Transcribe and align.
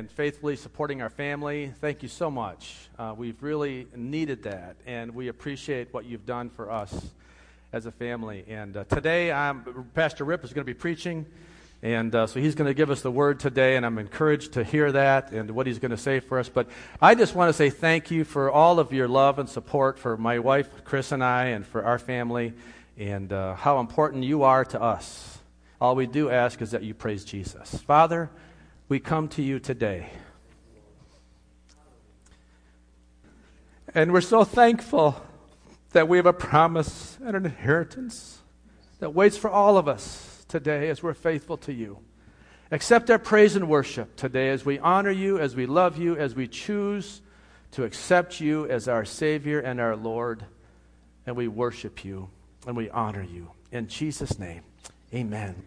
and 0.00 0.10
faithfully 0.10 0.56
supporting 0.56 1.02
our 1.02 1.10
family. 1.10 1.74
Thank 1.82 2.02
you 2.02 2.08
so 2.08 2.30
much. 2.30 2.88
Uh, 2.98 3.14
we've 3.14 3.42
really 3.42 3.86
needed 3.94 4.44
that, 4.44 4.76
and 4.86 5.14
we 5.14 5.28
appreciate 5.28 5.92
what 5.92 6.06
you've 6.06 6.24
done 6.24 6.48
for 6.48 6.70
us 6.70 7.10
as 7.70 7.84
a 7.84 7.92
family. 7.92 8.46
And 8.48 8.78
uh, 8.78 8.84
today, 8.84 9.30
I'm, 9.30 9.90
Pastor 9.94 10.24
Ryp 10.24 10.42
is 10.42 10.54
going 10.54 10.64
to 10.64 10.72
be 10.72 10.72
preaching, 10.72 11.26
and 11.82 12.14
uh, 12.14 12.26
so 12.26 12.40
he's 12.40 12.54
going 12.54 12.66
to 12.66 12.72
give 12.72 12.88
us 12.88 13.02
the 13.02 13.10
word 13.10 13.40
today, 13.40 13.76
and 13.76 13.84
I'm 13.84 13.98
encouraged 13.98 14.54
to 14.54 14.64
hear 14.64 14.90
that 14.90 15.32
and 15.32 15.50
what 15.50 15.66
he's 15.66 15.78
going 15.78 15.90
to 15.90 15.98
say 15.98 16.18
for 16.18 16.38
us. 16.38 16.48
But 16.48 16.70
I 17.02 17.14
just 17.14 17.34
want 17.34 17.50
to 17.50 17.52
say 17.52 17.68
thank 17.68 18.10
you 18.10 18.24
for 18.24 18.50
all 18.50 18.78
of 18.78 18.94
your 18.94 19.06
love 19.06 19.38
and 19.38 19.50
support 19.50 19.98
for 19.98 20.16
my 20.16 20.38
wife, 20.38 20.82
Chris, 20.84 21.12
and 21.12 21.22
I, 21.22 21.48
and 21.48 21.66
for 21.66 21.84
our 21.84 21.98
family, 21.98 22.54
and 22.96 23.30
uh, 23.30 23.54
how 23.54 23.80
important 23.80 24.24
you 24.24 24.44
are 24.44 24.64
to 24.64 24.80
us. 24.80 25.40
All 25.78 25.94
we 25.94 26.06
do 26.06 26.30
ask 26.30 26.62
is 26.62 26.70
that 26.70 26.84
you 26.84 26.94
praise 26.94 27.22
Jesus. 27.22 27.74
Father, 27.82 28.30
we 28.90 28.98
come 28.98 29.28
to 29.28 29.40
you 29.40 29.60
today. 29.60 30.10
And 33.94 34.12
we're 34.12 34.20
so 34.20 34.42
thankful 34.42 35.24
that 35.92 36.08
we 36.08 36.16
have 36.16 36.26
a 36.26 36.32
promise 36.32 37.16
and 37.24 37.36
an 37.36 37.46
inheritance 37.46 38.40
that 38.98 39.14
waits 39.14 39.36
for 39.36 39.48
all 39.48 39.78
of 39.78 39.86
us 39.86 40.44
today 40.48 40.88
as 40.88 41.04
we're 41.04 41.14
faithful 41.14 41.56
to 41.58 41.72
you. 41.72 41.98
Accept 42.72 43.10
our 43.10 43.18
praise 43.20 43.54
and 43.54 43.68
worship 43.68 44.16
today 44.16 44.50
as 44.50 44.64
we 44.64 44.80
honor 44.80 45.12
you, 45.12 45.38
as 45.38 45.54
we 45.54 45.66
love 45.66 45.96
you, 45.96 46.16
as 46.16 46.34
we 46.34 46.48
choose 46.48 47.22
to 47.70 47.84
accept 47.84 48.40
you 48.40 48.66
as 48.66 48.88
our 48.88 49.04
Savior 49.04 49.60
and 49.60 49.80
our 49.80 49.94
Lord. 49.94 50.44
And 51.26 51.36
we 51.36 51.46
worship 51.46 52.04
you 52.04 52.28
and 52.66 52.76
we 52.76 52.90
honor 52.90 53.22
you. 53.22 53.52
In 53.70 53.86
Jesus' 53.86 54.36
name, 54.36 54.62
amen. 55.14 55.62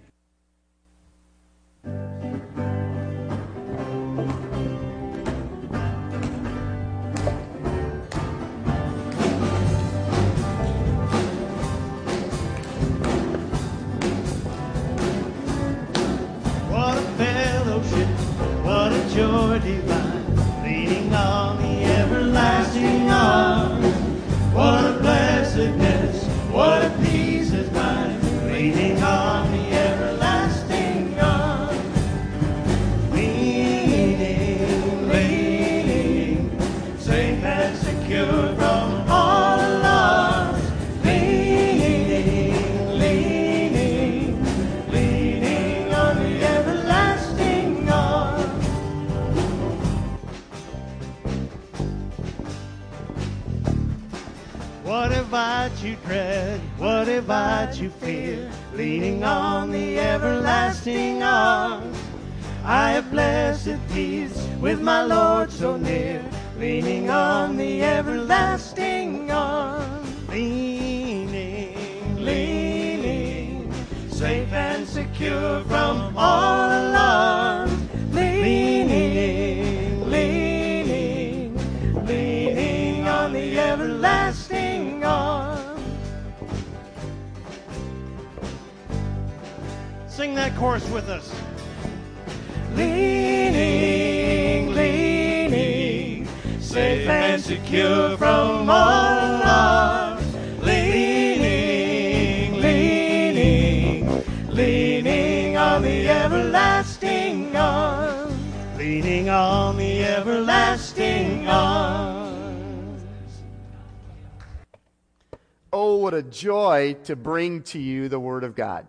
Joy 116.84 116.94
to 117.04 117.16
bring 117.16 117.64
to 117.64 117.80
you 117.80 118.10
the 118.10 118.20
Word 118.20 118.44
of 118.44 118.56
God. 118.56 118.88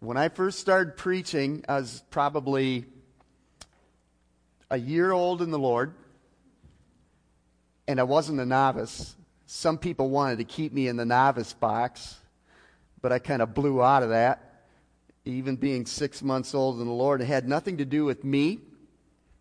When 0.00 0.16
I 0.16 0.28
first 0.28 0.60
started 0.60 0.96
preaching, 0.96 1.64
I 1.68 1.80
was 1.80 2.02
probably 2.10 2.84
a 4.70 4.78
year 4.78 5.12
old 5.12 5.40
in 5.40 5.50
the 5.50 5.58
Lord, 5.58 5.94
and 7.88 7.98
I 7.98 8.02
wasn't 8.02 8.40
a 8.40 8.46
novice. 8.46 9.16
Some 9.46 9.78
people 9.78 10.10
wanted 10.10 10.38
to 10.38 10.44
keep 10.44 10.72
me 10.72 10.88
in 10.88 10.96
the 10.96 11.06
novice 11.06 11.54
box, 11.54 12.16
but 13.00 13.12
I 13.12 13.18
kind 13.18 13.40
of 13.40 13.54
blew 13.54 13.82
out 13.82 14.02
of 14.02 14.10
that. 14.10 14.66
Even 15.24 15.56
being 15.56 15.86
six 15.86 16.22
months 16.22 16.54
old 16.54 16.80
in 16.80 16.86
the 16.86 16.92
Lord, 16.92 17.22
it 17.22 17.26
had 17.26 17.48
nothing 17.48 17.78
to 17.78 17.86
do 17.86 18.04
with 18.04 18.24
me. 18.24 18.60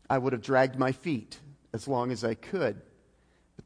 I 0.10 0.18
would 0.18 0.32
have 0.32 0.42
dragged 0.42 0.78
my 0.78 0.94
feet 0.94 1.40
as 1.74 1.88
long 1.88 2.12
as 2.12 2.24
I 2.24 2.36
could. 2.36 2.82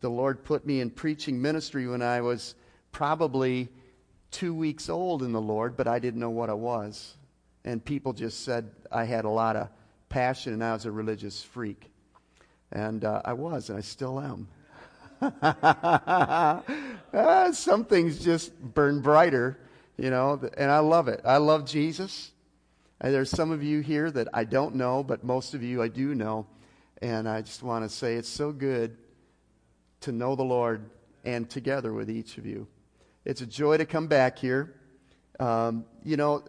The 0.02 0.10
Lord 0.10 0.44
put 0.44 0.66
me 0.66 0.82
in 0.82 0.90
preaching 0.90 1.42
ministry 1.42 1.88
when 1.88 2.02
I 2.02 2.22
was 2.22 2.56
probably 2.92 3.70
two 4.32 4.54
weeks 4.54 4.90
old 4.90 5.24
in 5.24 5.32
the 5.32 5.42
Lord, 5.42 5.76
but 5.76 5.88
I 5.88 6.00
didn't 6.00 6.20
know 6.20 6.30
what 6.30 6.50
I 6.50 6.54
was. 6.54 7.16
And 7.66 7.84
people 7.84 8.14
just 8.14 8.44
said 8.44 8.70
I 8.92 9.06
had 9.06 9.26
a 9.26 9.30
lot 9.30 9.56
of 9.56 9.70
passion 10.10 10.54
and 10.54 10.64
I 10.64 10.74
was 10.74 10.86
a 10.86 10.92
religious 10.92 11.44
freak. 11.44 11.92
And 12.72 13.04
uh, 13.06 13.22
I 13.26 13.34
was, 13.34 13.70
and 13.70 13.78
I 13.78 13.82
still 13.82 14.20
am. 14.20 14.48
Ah, 17.14 17.50
some 17.52 17.86
things 17.86 18.20
just 18.20 18.60
burn 18.62 19.00
brighter, 19.00 19.58
you 19.98 20.10
know, 20.10 20.40
and 20.58 20.70
I 20.70 20.80
love 20.80 21.08
it. 21.08 21.22
I 21.24 21.38
love 21.38 21.66
Jesus. 21.66 22.32
And 23.00 23.14
there's 23.14 23.30
some 23.30 23.52
of 23.52 23.64
you 23.64 23.80
here 23.80 24.12
that 24.12 24.28
I 24.34 24.44
don't 24.44 24.76
know, 24.76 25.04
but 25.04 25.24
most 25.24 25.54
of 25.54 25.64
you 25.64 25.82
I 25.82 25.88
do 25.88 26.14
know. 26.14 26.46
And 27.02 27.28
I 27.28 27.42
just 27.42 27.64
want 27.64 27.90
to 27.90 27.96
say 27.96 28.16
it's 28.16 28.30
so 28.30 28.52
good 28.52 28.98
to 30.02 30.12
know 30.12 30.36
the 30.36 30.44
Lord 30.44 30.90
and 31.26 31.50
together 31.50 31.94
with 31.94 32.10
each 32.10 32.38
of 32.38 32.46
you. 32.46 32.68
It's 33.26 33.42
a 33.42 33.46
joy 33.46 33.78
to 33.78 33.86
come 33.86 34.08
back 34.08 34.40
here. 34.40 34.76
Um, 35.40 35.86
you 36.04 36.18
know, 36.18 36.44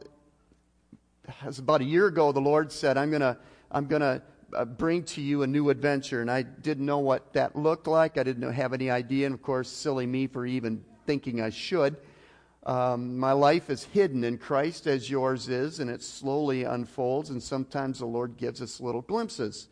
about 1.59 1.81
a 1.81 1.85
year 1.85 2.07
ago 2.07 2.33
the 2.33 2.41
Lord 2.41 2.73
said, 2.73 2.97
I'm 2.97 3.11
going 3.11 3.23
to 3.23 3.37
I'm 3.71 3.87
to 3.89 4.23
uh, 4.57 4.65
bring 4.65 5.03
to 5.03 5.21
you 5.21 5.43
a 5.43 5.47
new 5.47 5.71
adventure. 5.71 6.21
And 6.21 6.31
I 6.31 6.43
didn't 6.43 6.87
know 6.87 6.99
what 6.99 7.33
that 7.35 7.55
looked 7.55 7.87
like. 7.87 8.17
I 8.17 8.23
didn't 8.23 8.51
have 8.51 8.73
any 8.73 8.91
idea. 8.91 9.27
And 9.27 9.35
of 9.35 9.43
course, 9.43 9.69
silly 9.69 10.07
me 10.07 10.27
for 10.27 10.47
even 10.47 10.85
thinking 11.07 11.41
I 11.41 11.51
should. 11.51 11.97
Um, 12.65 13.19
my 13.19 13.33
life 13.33 13.71
is 13.71 13.85
hidden 13.85 14.25
in 14.25 14.37
Christ 14.37 14.87
as 14.87 15.09
yours 15.09 15.49
is, 15.49 15.81
and 15.81 15.91
it 15.91 16.03
slowly 16.03 16.65
unfolds. 16.65 17.31
And 17.31 17.43
sometimes 17.43 17.99
the 17.99 18.07
Lord 18.07 18.37
gives 18.37 18.61
us 18.61 18.81
little 18.81 19.03
glimpses. 19.03 19.69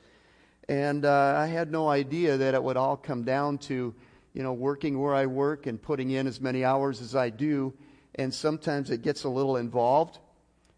And 0.69 1.05
uh, 1.05 1.35
I 1.37 1.47
had 1.47 1.71
no 1.71 1.89
idea 1.89 2.37
that 2.39 2.55
it 2.55 2.63
would 2.63 2.77
all 2.77 2.97
come 2.97 3.23
down 3.23 3.59
to, 3.59 3.95
you 4.35 4.43
know, 4.43 4.53
working 4.53 5.01
where 5.01 5.15
I 5.15 5.27
work 5.27 5.67
and 5.67 5.81
putting 5.81 6.11
in 6.11 6.27
as 6.27 6.41
many 6.41 6.65
hours 6.65 7.01
as 7.01 7.15
I 7.15 7.31
do. 7.31 7.73
And 8.17 8.35
sometimes 8.35 8.91
it 8.91 9.03
gets 9.03 9.25
a 9.25 9.29
little 9.29 9.57
involved 9.57 10.19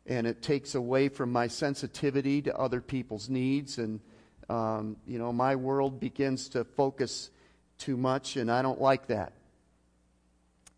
and 0.07 0.27
it 0.27 0.43
takes 0.43 0.75
away 0.75 1.09
from 1.09 1.31
my 1.31 1.47
sensitivity 1.47 2.43
to 2.43 2.57
other 2.57 2.81
people's 2.81 3.29
needs. 3.29 3.79
And, 3.79 4.01
um, 4.49 4.97
you 5.07 5.19
know, 5.19 5.33
my 5.33 5.57
world 5.57 6.01
begins 6.01 6.49
to 6.51 6.65
focus 6.65 7.31
too 7.77 7.97
much, 7.97 8.37
and 8.37 8.51
I 8.51 8.63
don't 8.63 8.81
like 8.81 9.07
that. 9.09 9.33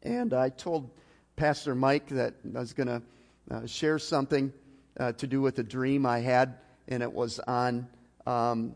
And 0.03 0.35
I 0.35 0.49
told 0.49 0.91
Pastor 1.37 1.75
Mike 1.75 2.09
that 2.09 2.35
I 2.55 2.59
was 2.59 2.73
going 2.73 2.89
to 2.89 3.03
uh, 3.51 3.67
share 3.67 3.99
something 3.99 4.53
uh, 4.99 5.13
to 5.13 5.27
do 5.27 5.41
with 5.41 5.59
a 5.59 5.63
dream 5.63 6.05
I 6.07 6.19
had, 6.19 6.57
and 6.89 7.03
it 7.03 7.13
was 7.13 7.39
on, 7.39 7.89
um, 8.27 8.75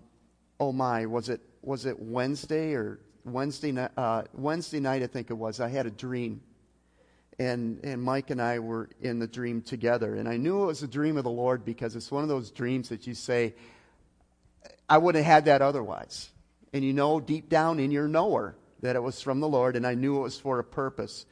oh 0.61 0.73
my, 0.73 1.07
was 1.07 1.29
it 1.29 1.41
was 1.63 1.87
it 1.87 1.99
Wednesday 1.99 2.75
or 2.75 3.01
Wednesday 3.25 3.73
night? 3.73 3.91
Uh, 3.97 4.23
Wednesday 4.35 4.81
night, 4.81 5.03
I 5.03 5.07
think 5.07 5.31
it 5.31 5.35
was. 5.35 5.61
I 5.61 5.69
had 5.69 5.87
a 5.87 5.91
dream, 5.91 6.43
and, 7.39 7.81
and 7.83 8.03
Mike 8.03 8.31
and 8.31 8.41
I 8.41 8.59
were 8.59 8.91
in 9.01 9.19
the 9.19 9.27
dream 9.27 9.63
together. 9.63 10.15
And 10.15 10.29
I 10.29 10.37
knew 10.37 10.63
it 10.63 10.67
was 10.67 10.83
a 10.83 10.89
dream 10.89 11.17
of 11.17 11.25
the 11.25 11.31
Lord 11.31 11.65
because 11.65 11.97
it's 11.97 12.11
one 12.11 12.23
of 12.23 12.29
those 12.29 12.51
dreams 12.51 12.91
that 12.91 13.07
you 13.07 13.15
say, 13.15 13.55
I 14.89 14.99
wouldn't 14.99 15.25
have 15.25 15.33
had 15.33 15.45
that 15.47 15.63
otherwise. 15.63 16.31
And 16.73 16.85
you 16.85 16.93
know 16.93 17.21
deep 17.21 17.49
down 17.49 17.81
in 17.81 17.91
your 17.91 18.09
knower 18.09 18.57
that 18.81 18.97
it 18.97 19.03
was 19.03 19.21
from 19.21 19.41
the 19.41 19.49
Lord, 19.49 19.77
and 19.77 19.87
I 19.87 19.95
knew 19.95 20.19
it 20.19 20.23
was 20.23 20.39
for 20.39 20.59
a 20.59 20.65
purpose. 20.65 21.25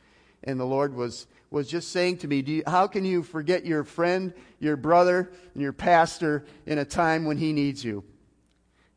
And 0.44 0.58
the 0.58 0.64
Lord 0.64 0.94
was, 0.94 1.26
was 1.50 1.68
just 1.68 1.90
saying 1.90 2.18
to 2.18 2.28
me, 2.28 2.42
you, 2.46 2.62
How 2.66 2.86
can 2.86 3.04
you 3.04 3.22
forget 3.22 3.66
your 3.66 3.84
friend, 3.84 4.32
your 4.58 4.76
brother, 4.76 5.30
and 5.52 5.62
your 5.62 5.72
pastor 5.72 6.46
in 6.64 6.78
a 6.78 6.84
time 6.84 7.24
when 7.26 7.36
he 7.36 7.52
needs 7.52 7.84
you? 7.84 8.02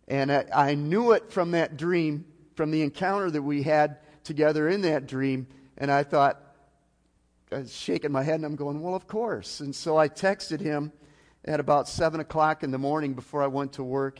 And 0.07 0.31
I, 0.31 0.45
I 0.53 0.75
knew 0.75 1.11
it 1.11 1.31
from 1.31 1.51
that 1.51 1.77
dream, 1.77 2.25
from 2.55 2.71
the 2.71 2.81
encounter 2.81 3.31
that 3.31 3.41
we 3.41 3.63
had 3.63 3.97
together 4.23 4.69
in 4.69 4.81
that 4.81 5.07
dream. 5.07 5.47
And 5.77 5.91
I 5.91 6.03
thought, 6.03 6.41
I 7.51 7.59
was 7.59 7.75
shaking 7.75 8.11
my 8.11 8.23
head 8.23 8.35
and 8.35 8.45
I'm 8.45 8.55
going, 8.55 8.81
Well, 8.81 8.95
of 8.95 9.07
course. 9.07 9.59
And 9.59 9.73
so 9.73 9.97
I 9.97 10.09
texted 10.09 10.59
him 10.59 10.91
at 11.45 11.59
about 11.59 11.87
7 11.87 12.19
o'clock 12.19 12.63
in 12.63 12.71
the 12.71 12.77
morning 12.77 13.13
before 13.13 13.43
I 13.43 13.47
went 13.47 13.73
to 13.73 13.83
work. 13.83 14.19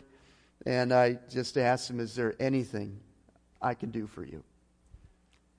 And 0.65 0.93
I 0.93 1.19
just 1.29 1.57
asked 1.57 1.89
him, 1.89 1.99
Is 1.99 2.15
there 2.15 2.35
anything 2.39 2.99
I 3.61 3.73
can 3.73 3.91
do 3.91 4.07
for 4.07 4.23
you? 4.23 4.43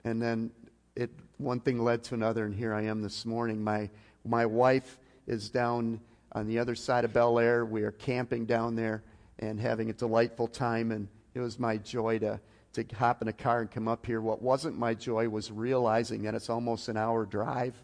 And 0.05 0.23
then 0.23 0.51
it, 0.95 1.11
one 1.39 1.61
thing 1.61 1.83
led 1.83 2.05
to 2.05 2.15
another, 2.15 2.45
and 2.45 2.55
here 2.55 2.73
I 2.73 2.83
am 2.83 3.03
this 3.03 3.27
morning. 3.27 3.63
My, 3.63 3.91
my 4.25 4.47
wife 4.47 4.99
is 5.27 5.51
down 5.51 6.01
on 6.33 6.47
the 6.47 6.59
other 6.59 6.75
side 6.75 7.05
of 7.05 7.13
Bel 7.13 7.39
Air. 7.39 7.65
We 7.65 7.83
are 7.83 7.93
camping 7.93 8.47
down 8.47 8.77
there 8.77 9.03
and 9.39 9.61
having 9.61 9.91
a 9.91 9.93
delightful 9.93 10.49
time, 10.49 10.93
and 10.93 11.09
it 11.35 11.41
was 11.41 11.59
my 11.59 11.77
joy 11.77 12.19
to 12.21 12.41
to 12.77 12.85
hop 12.95 13.23
in 13.23 13.29
a 13.29 13.33
car 13.33 13.61
and 13.61 13.71
come 13.71 13.89
up 13.89 14.05
here. 14.05 14.21
What 14.21 14.43
wasn't 14.43 14.79
my 14.79 14.95
joy 14.95 15.29
was 15.29 15.51
realizing 15.51 16.23
that 16.23 16.35
it's 16.35 16.51
almost 16.51 16.89
an 16.89 16.97
hour 16.97 17.25
drive 17.25 17.75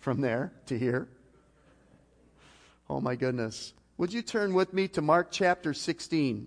from 0.00 0.20
there 0.20 0.52
to 0.66 0.78
here. 0.78 1.08
Oh 2.90 3.00
my 3.00 3.16
goodness. 3.16 3.72
Would 3.96 4.12
you 4.12 4.20
turn 4.20 4.52
with 4.52 4.74
me 4.74 4.88
to 4.88 5.00
Mark 5.00 5.28
chapter 5.30 5.72
16? 5.72 6.46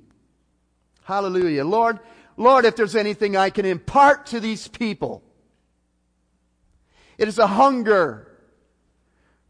Hallelujah. 1.04 1.66
Lord, 1.66 2.00
Lord, 2.38 2.66
if 2.66 2.76
there's 2.76 2.96
anything 2.96 3.36
I 3.36 3.50
can 3.50 3.66
impart 3.66 4.28
to 4.28 4.40
these 4.40 4.68
people, 4.68 5.24
it 7.18 7.28
is 7.28 7.40
a 7.40 7.48
hunger 7.48 8.35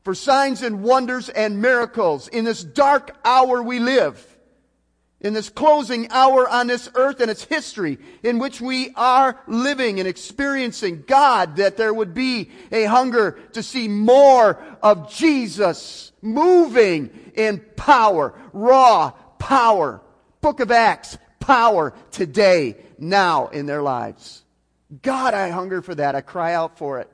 for 0.06 0.16
signs 0.16 0.62
and 0.62 0.84
wonders 0.84 1.28
and 1.28 1.62
miracles 1.62 2.30
in 2.30 2.46
this 2.46 2.63
dark 2.63 3.18
hour 3.25 3.62
we 3.62 3.80
live 3.80 4.36
in 5.25 5.34
this 5.34 5.50
closing 5.50 6.07
hour 6.12 6.48
on 6.48 6.68
this 6.68 6.88
earth 6.94 7.19
and 7.19 7.31
its 7.31 7.44
history 7.44 7.98
in 8.22 8.38
which 8.38 8.62
we 8.62 8.92
are 8.96 9.42
living 9.48 10.00
and 10.00 10.07
experiencing 10.07 11.04
God, 11.07 11.56
that 11.56 11.78
there 11.78 11.94
would 11.94 12.13
be 12.13 12.52
a 12.72 12.84
hunger 12.84 13.40
to 13.54 13.63
see 13.63 13.88
more 13.88 14.63
of 14.84 15.12
Jesus 15.12 16.12
moving 16.22 17.10
in 17.34 17.60
power, 17.75 18.40
raw 18.54 19.12
power. 19.40 20.00
Book 20.42 20.60
of 20.60 20.69
Acts, 20.69 21.18
power 21.40 21.96
today, 22.12 22.75
now 23.00 23.48
in 23.48 23.66
their 23.66 23.81
lives. 23.81 24.44
God, 25.02 25.34
I 25.34 25.50
hunger 25.50 25.81
for 25.81 25.96
that. 25.96 26.13
I 26.13 26.22
cry 26.22 26.54
out 26.54 26.78
for 26.78 27.00
it. 27.00 27.10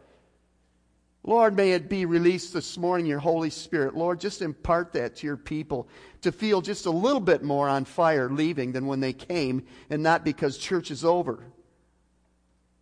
Lord, 1.23 1.55
may 1.55 1.73
it 1.73 1.87
be 1.87 2.05
released 2.05 2.53
this 2.53 2.77
morning, 2.77 3.05
your 3.05 3.19
Holy 3.19 3.51
Spirit. 3.51 3.95
Lord, 3.95 4.19
just 4.19 4.41
impart 4.41 4.93
that 4.93 5.17
to 5.17 5.27
your 5.27 5.37
people 5.37 5.87
to 6.21 6.31
feel 6.31 6.61
just 6.61 6.87
a 6.87 6.91
little 6.91 7.19
bit 7.19 7.43
more 7.43 7.69
on 7.69 7.85
fire 7.85 8.29
leaving 8.29 8.71
than 8.71 8.87
when 8.87 9.01
they 9.01 9.13
came, 9.13 9.63
and 9.89 10.01
not 10.01 10.25
because 10.25 10.57
church 10.57 10.89
is 10.89 11.05
over. 11.05 11.43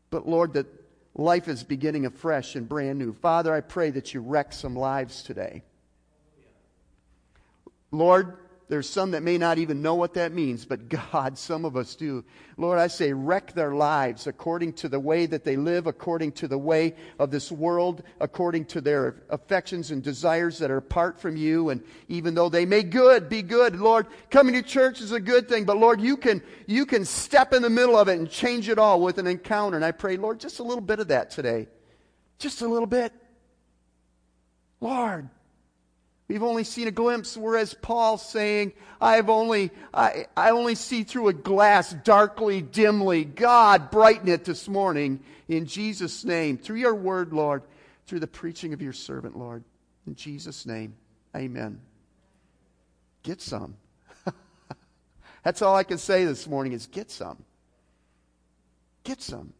But 0.09 0.27
Lord, 0.27 0.53
that 0.53 0.67
life 1.15 1.49
is 1.49 1.63
beginning 1.63 2.05
afresh 2.05 2.55
and 2.55 2.67
brand 2.67 2.97
new. 2.97 3.11
Father, 3.11 3.53
I 3.53 3.59
pray 3.59 3.89
that 3.91 4.13
you 4.13 4.21
wreck 4.21 4.53
some 4.53 4.75
lives 4.75 5.21
today. 5.21 5.63
Lord, 7.91 8.37
there's 8.69 8.87
some 8.87 9.11
that 9.11 9.23
may 9.23 9.39
not 9.39 9.57
even 9.57 9.81
know 9.81 9.95
what 9.95 10.13
that 10.13 10.31
means, 10.31 10.63
but 10.63 10.89
God, 10.89 11.39
some 11.39 11.65
of 11.65 11.75
us 11.75 11.95
do. 11.95 12.23
Lord, 12.55 12.77
I 12.77 12.85
say, 12.85 13.11
wreck 13.11 13.53
their 13.53 13.73
lives 13.73 14.27
according 14.27 14.73
to 14.73 14.87
the 14.87 14.99
way 14.99 15.25
that 15.25 15.43
they 15.43 15.55
live, 15.55 15.87
according 15.87 16.33
to 16.33 16.47
the 16.47 16.57
way 16.57 16.93
of 17.17 17.31
this 17.31 17.51
world, 17.51 18.03
according 18.19 18.65
to 18.65 18.79
their 18.79 19.23
affections 19.31 19.89
and 19.89 20.03
desires 20.03 20.59
that 20.59 20.69
are 20.69 20.77
apart 20.77 21.19
from 21.19 21.35
you. 21.35 21.69
And 21.69 21.81
even 22.09 22.35
though 22.35 22.47
they 22.47 22.67
may 22.67 22.83
good, 22.83 23.27
be 23.27 23.41
good, 23.41 23.75
Lord, 23.75 24.05
coming 24.29 24.53
to 24.53 24.61
church 24.61 25.01
is 25.01 25.13
a 25.13 25.19
good 25.19 25.49
thing, 25.49 25.65
but 25.65 25.77
Lord, 25.77 25.99
you 25.99 26.15
can, 26.15 26.43
you 26.67 26.85
can 26.85 27.05
step 27.05 27.53
in 27.53 27.63
the 27.63 27.71
middle 27.71 27.97
of 27.97 28.07
it 28.07 28.19
and 28.19 28.29
change 28.29 28.69
it 28.69 28.77
all 28.77 29.01
with 29.01 29.17
an 29.17 29.25
encounter. 29.25 29.77
And 29.77 29.85
I 29.85 29.91
pray, 29.91 30.15
Lord, 30.15 30.39
just 30.39 30.59
a 30.59 30.63
little 30.63 30.79
bit 30.79 30.99
of 30.99 31.07
that 31.07 31.31
today. 31.31 31.67
Just 32.37 32.61
a 32.61 32.67
little 32.67 32.87
bit. 32.87 33.13
Lord, 34.79 35.27
We've 36.29 36.43
only 36.43 36.63
seen 36.63 36.87
a 36.87 36.91
glimpse, 36.91 37.35
whereas 37.35 37.73
Paul's 37.73 38.21
saying, 38.21 38.73
I've 39.01 39.31
only, 39.31 39.71
I, 39.91 40.27
I 40.37 40.51
only 40.51 40.75
see 40.75 41.03
through 41.03 41.29
a 41.29 41.33
glass 41.33 41.91
darkly, 41.91 42.61
dimly. 42.61 43.25
God, 43.25 43.89
brighten 43.89 44.27
it 44.27 44.45
this 44.45 44.67
morning 44.67 45.21
in 45.47 45.65
Jesus' 45.65 46.23
name. 46.23 46.59
Through 46.59 46.77
your 46.77 46.93
word, 46.93 47.33
Lord, 47.33 47.63
through 48.05 48.19
the 48.19 48.27
preaching 48.27 48.73
of 48.73 48.81
your 48.81 48.93
servant, 48.93 49.35
Lord. 49.35 49.63
In 50.05 50.13
Jesus' 50.13 50.67
name, 50.67 50.93
amen. 51.35 51.81
Get 53.23 53.41
some. 53.41 53.75
That's 55.43 55.63
all 55.63 55.75
I 55.75 55.83
can 55.83 55.97
say 55.97 56.25
this 56.25 56.47
morning 56.47 56.73
is 56.73 56.85
get 56.85 57.09
some. 57.09 57.43
Get 59.03 59.19
some. 59.19 59.51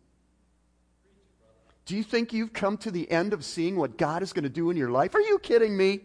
Do 1.88 1.98
you 1.98 2.04
think 2.04 2.32
you've 2.32 2.54
come 2.54 2.78
to 2.78 2.92
the 2.92 3.10
end 3.10 3.34
of 3.34 3.44
seeing 3.44 3.76
what 3.76 3.98
God 3.98 4.22
is 4.22 4.34
going 4.34 4.44
to 4.44 4.50
do 4.50 4.70
in 4.70 4.78
your 4.78 4.92
life? 4.92 5.16
Are 5.16 5.22
you 5.22 5.40
kidding 5.40 5.76
me? 5.76 6.02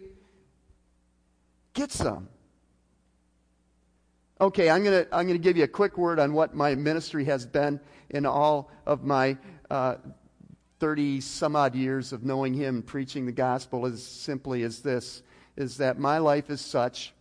Get 1.74 1.92
some. 1.92 2.28
Okay, 4.40 4.70
I'm 4.70 4.82
going 4.82 5.04
to 5.04 5.14
I'm 5.14 5.28
to 5.28 5.38
give 5.38 5.56
you 5.56 5.64
a 5.64 5.68
quick 5.68 5.98
word 5.98 6.18
on 6.18 6.32
what 6.32 6.54
my 6.54 6.74
ministry 6.74 7.24
has 7.26 7.46
been 7.46 7.80
in 8.10 8.26
all 8.26 8.70
of 8.86 9.04
my 9.04 9.36
30 10.80 11.18
uh, 11.18 11.20
some 11.20 11.56
odd 11.56 11.74
years 11.74 12.12
of 12.12 12.24
knowing 12.24 12.54
Him, 12.54 12.82
preaching 12.82 13.26
the 13.26 13.32
gospel, 13.32 13.86
as 13.86 14.02
simply 14.02 14.62
as 14.62 14.80
this 14.80 15.22
is 15.56 15.76
that 15.76 15.98
my 15.98 16.18
life 16.18 16.50
is 16.50 16.60
such 16.60 17.12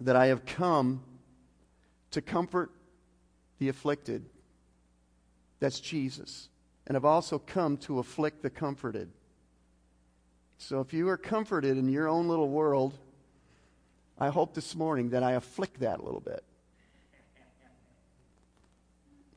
that 0.00 0.16
I 0.16 0.26
have 0.26 0.44
come 0.44 1.02
to 2.10 2.20
comfort 2.20 2.70
the 3.58 3.68
afflicted. 3.68 4.24
That's 5.58 5.80
Jesus. 5.80 6.48
And 6.86 6.96
I've 6.96 7.04
also 7.04 7.38
come 7.38 7.76
to 7.78 7.98
afflict 7.98 8.42
the 8.42 8.50
comforted. 8.50 9.10
So 10.58 10.80
if 10.80 10.92
you 10.92 11.08
are 11.08 11.16
comforted 11.16 11.78
in 11.78 11.88
your 11.88 12.08
own 12.08 12.28
little 12.28 12.48
world, 12.48 12.98
I 14.20 14.28
hope 14.28 14.52
this 14.52 14.74
morning 14.74 15.10
that 15.10 15.22
I 15.22 15.32
afflict 15.32 15.80
that 15.80 15.98
a 15.98 16.02
little 16.02 16.20
bit. 16.20 16.44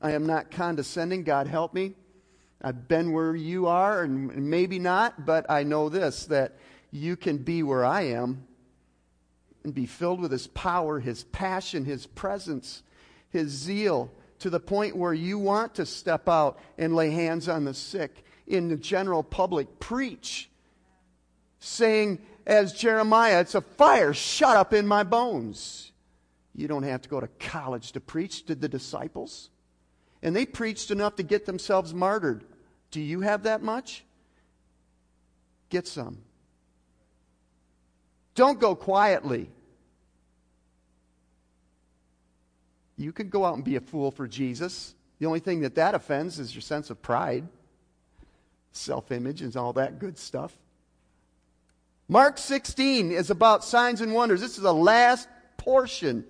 I 0.01 0.11
am 0.11 0.25
not 0.25 0.51
condescending. 0.51 1.23
God 1.23 1.47
help 1.47 1.73
me. 1.73 1.93
I've 2.61 2.89
been 2.89 3.13
where 3.13 3.33
you 3.33 3.67
are, 3.67 4.03
and 4.03 4.49
maybe 4.49 4.79
not, 4.79 5.25
but 5.25 5.45
I 5.49 5.63
know 5.63 5.87
this 5.87 6.25
that 6.25 6.57
you 6.91 7.15
can 7.15 7.37
be 7.37 7.63
where 7.63 7.85
I 7.85 8.01
am 8.01 8.45
and 9.63 9.73
be 9.73 9.85
filled 9.85 10.19
with 10.19 10.31
His 10.31 10.47
power, 10.47 10.99
His 10.99 11.23
passion, 11.23 11.85
His 11.85 12.05
presence, 12.05 12.83
His 13.29 13.49
zeal, 13.49 14.11
to 14.39 14.49
the 14.49 14.59
point 14.59 14.97
where 14.97 15.13
you 15.13 15.39
want 15.39 15.75
to 15.75 15.85
step 15.85 16.27
out 16.27 16.59
and 16.77 16.93
lay 16.93 17.09
hands 17.11 17.47
on 17.47 17.63
the 17.63 17.73
sick 17.73 18.25
in 18.45 18.67
the 18.67 18.75
general 18.75 19.23
public, 19.23 19.79
preach, 19.79 20.49
saying, 21.59 22.19
as 22.45 22.73
Jeremiah, 22.73 23.41
it's 23.41 23.55
a 23.55 23.61
fire 23.61 24.13
shut 24.13 24.57
up 24.57 24.73
in 24.73 24.87
my 24.87 25.03
bones. 25.03 25.91
You 26.55 26.67
don't 26.67 26.83
have 26.83 27.01
to 27.03 27.09
go 27.09 27.19
to 27.19 27.27
college 27.39 27.93
to 27.93 27.99
preach, 27.99 28.45
did 28.45 28.61
the 28.61 28.69
disciples? 28.69 29.49
And 30.21 30.35
they 30.35 30.45
preached 30.45 30.91
enough 30.91 31.15
to 31.17 31.23
get 31.23 31.45
themselves 31.45 31.93
martyred. 31.93 32.43
Do 32.91 33.01
you 33.01 33.21
have 33.21 33.43
that 33.43 33.63
much? 33.63 34.03
Get 35.69 35.87
some. 35.87 36.19
Don't 38.35 38.59
go 38.59 38.75
quietly. 38.75 39.49
You 42.97 43.11
can 43.11 43.29
go 43.29 43.45
out 43.45 43.55
and 43.55 43.63
be 43.63 43.75
a 43.75 43.81
fool 43.81 44.11
for 44.11 44.27
Jesus. 44.27 44.93
The 45.19 45.25
only 45.25 45.39
thing 45.39 45.61
that 45.61 45.75
that 45.75 45.95
offends 45.95 46.39
is 46.39 46.53
your 46.53 46.61
sense 46.61 46.89
of 46.89 47.01
pride, 47.01 47.47
self 48.71 49.11
image, 49.11 49.41
and 49.41 49.55
all 49.57 49.73
that 49.73 49.99
good 49.99 50.17
stuff. 50.17 50.53
Mark 52.07 52.37
16 52.37 53.11
is 53.11 53.29
about 53.29 53.63
signs 53.63 54.01
and 54.01 54.13
wonders. 54.13 54.41
This 54.41 54.57
is 54.57 54.63
the 54.63 54.73
last 54.73 55.27
portion 55.57 56.25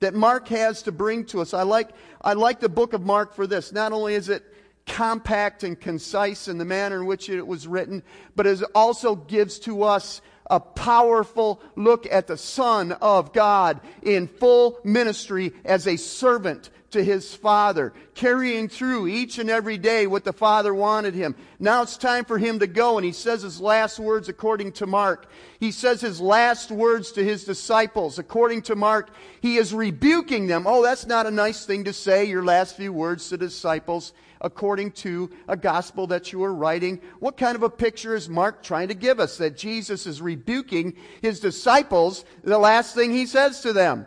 that 0.00 0.14
Mark 0.14 0.48
has 0.48 0.82
to 0.82 0.92
bring 0.92 1.24
to 1.26 1.40
us. 1.40 1.54
I 1.54 1.62
like, 1.62 1.90
I 2.20 2.32
like 2.32 2.60
the 2.60 2.68
book 2.68 2.92
of 2.92 3.02
Mark 3.02 3.34
for 3.34 3.46
this. 3.46 3.72
Not 3.72 3.92
only 3.92 4.14
is 4.14 4.28
it 4.28 4.42
compact 4.86 5.62
and 5.62 5.80
concise 5.80 6.48
in 6.48 6.58
the 6.58 6.64
manner 6.64 7.00
in 7.00 7.06
which 7.06 7.28
it 7.28 7.46
was 7.46 7.66
written, 7.66 8.02
but 8.36 8.46
it 8.46 8.62
also 8.74 9.14
gives 9.14 9.58
to 9.60 9.82
us 9.82 10.20
a 10.50 10.60
powerful 10.60 11.62
look 11.74 12.06
at 12.10 12.26
the 12.26 12.36
Son 12.36 12.92
of 12.92 13.32
God 13.32 13.80
in 14.02 14.26
full 14.26 14.78
ministry 14.84 15.52
as 15.64 15.86
a 15.86 15.96
servant 15.96 16.70
to 16.94 17.02
his 17.02 17.34
Father, 17.34 17.92
carrying 18.14 18.68
through 18.68 19.08
each 19.08 19.40
and 19.40 19.50
every 19.50 19.76
day 19.76 20.06
what 20.06 20.22
the 20.22 20.32
Father 20.32 20.72
wanted 20.72 21.12
him. 21.12 21.34
Now 21.58 21.82
it's 21.82 21.96
time 21.96 22.24
for 22.24 22.38
him 22.38 22.60
to 22.60 22.68
go, 22.68 22.96
and 22.96 23.04
he 23.04 23.10
says 23.10 23.42
his 23.42 23.60
last 23.60 23.98
words 23.98 24.28
according 24.28 24.72
to 24.72 24.86
Mark. 24.86 25.28
He 25.58 25.72
says 25.72 26.00
his 26.00 26.20
last 26.20 26.70
words 26.70 27.10
to 27.12 27.24
his 27.24 27.44
disciples. 27.44 28.20
According 28.20 28.62
to 28.62 28.76
Mark, 28.76 29.10
he 29.42 29.56
is 29.56 29.74
rebuking 29.74 30.46
them. 30.46 30.66
Oh, 30.68 30.84
that's 30.84 31.04
not 31.04 31.26
a 31.26 31.32
nice 31.32 31.66
thing 31.66 31.82
to 31.84 31.92
say, 31.92 32.26
your 32.26 32.44
last 32.44 32.76
few 32.76 32.92
words 32.92 33.28
to 33.30 33.36
disciples 33.36 34.12
according 34.40 34.92
to 34.92 35.30
a 35.48 35.56
gospel 35.56 36.06
that 36.06 36.32
you 36.32 36.44
are 36.44 36.54
writing. 36.54 37.00
What 37.18 37.36
kind 37.36 37.56
of 37.56 37.64
a 37.64 37.70
picture 37.70 38.14
is 38.14 38.28
Mark 38.28 38.62
trying 38.62 38.88
to 38.88 38.94
give 38.94 39.18
us? 39.18 39.38
That 39.38 39.56
Jesus 39.56 40.06
is 40.06 40.22
rebuking 40.22 40.94
his 41.22 41.40
disciples, 41.40 42.24
the 42.44 42.58
last 42.58 42.94
thing 42.94 43.10
he 43.10 43.26
says 43.26 43.62
to 43.62 43.72
them. 43.72 44.06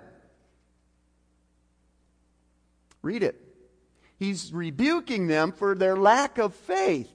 Read 3.07 3.23
it. 3.23 3.41
He's 4.19 4.51
rebuking 4.51 5.27
them 5.27 5.53
for 5.53 5.75
their 5.75 5.95
lack 5.95 6.37
of 6.37 6.53
faith. 6.53 7.09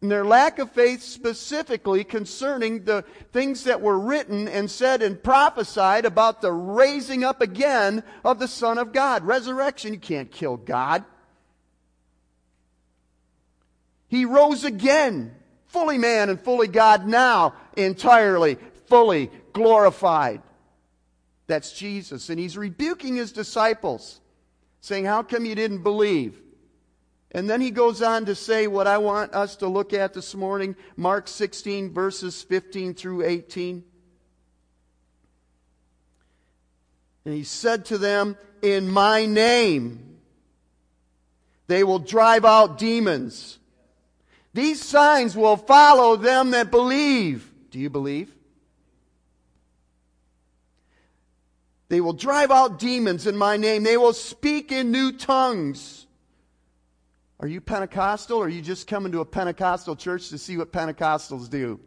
And 0.00 0.10
their 0.10 0.24
lack 0.24 0.58
of 0.58 0.72
faith 0.72 1.02
specifically 1.02 2.02
concerning 2.02 2.84
the 2.84 3.04
things 3.30 3.64
that 3.64 3.82
were 3.82 3.98
written 3.98 4.48
and 4.48 4.70
said 4.70 5.02
and 5.02 5.22
prophesied 5.22 6.06
about 6.06 6.40
the 6.40 6.50
raising 6.50 7.24
up 7.24 7.42
again 7.42 8.02
of 8.24 8.38
the 8.38 8.48
Son 8.48 8.78
of 8.78 8.94
God. 8.94 9.22
Resurrection, 9.22 9.92
you 9.92 10.00
can't 10.00 10.32
kill 10.32 10.56
God. 10.56 11.04
He 14.08 14.24
rose 14.24 14.64
again, 14.64 15.34
fully 15.66 15.98
man 15.98 16.30
and 16.30 16.40
fully 16.40 16.68
God 16.68 17.06
now, 17.06 17.52
entirely, 17.76 18.56
fully 18.86 19.30
glorified. 19.52 20.40
That's 21.50 21.72
Jesus. 21.72 22.30
And 22.30 22.38
he's 22.38 22.56
rebuking 22.56 23.16
his 23.16 23.32
disciples, 23.32 24.20
saying, 24.80 25.06
How 25.06 25.24
come 25.24 25.44
you 25.44 25.56
didn't 25.56 25.82
believe? 25.82 26.40
And 27.32 27.50
then 27.50 27.60
he 27.60 27.72
goes 27.72 28.02
on 28.02 28.26
to 28.26 28.36
say 28.36 28.68
what 28.68 28.86
I 28.86 28.98
want 28.98 29.34
us 29.34 29.56
to 29.56 29.66
look 29.66 29.92
at 29.92 30.14
this 30.14 30.32
morning 30.36 30.76
Mark 30.96 31.26
16, 31.26 31.92
verses 31.92 32.40
15 32.44 32.94
through 32.94 33.24
18. 33.24 33.82
And 37.24 37.34
he 37.34 37.42
said 37.42 37.84
to 37.86 37.98
them, 37.98 38.36
In 38.62 38.88
my 38.88 39.26
name, 39.26 40.18
they 41.66 41.82
will 41.82 41.98
drive 41.98 42.44
out 42.44 42.78
demons. 42.78 43.58
These 44.54 44.84
signs 44.84 45.36
will 45.36 45.56
follow 45.56 46.14
them 46.14 46.52
that 46.52 46.70
believe. 46.70 47.50
Do 47.72 47.80
you 47.80 47.90
believe? 47.90 48.32
They 51.90 52.00
will 52.00 52.12
drive 52.12 52.52
out 52.52 52.78
demons 52.78 53.26
in 53.26 53.36
my 53.36 53.56
name. 53.56 53.82
They 53.82 53.96
will 53.96 54.12
speak 54.12 54.70
in 54.70 54.92
new 54.92 55.10
tongues. 55.10 56.06
Are 57.40 57.48
you 57.48 57.60
Pentecostal 57.60 58.38
or 58.38 58.44
are 58.44 58.48
you 58.48 58.62
just 58.62 58.86
coming 58.86 59.10
to 59.10 59.20
a 59.20 59.24
Pentecostal 59.24 59.96
church 59.96 60.28
to 60.28 60.38
see 60.38 60.56
what 60.56 60.72
Pentecostals 60.72 61.50
do? 61.50 61.80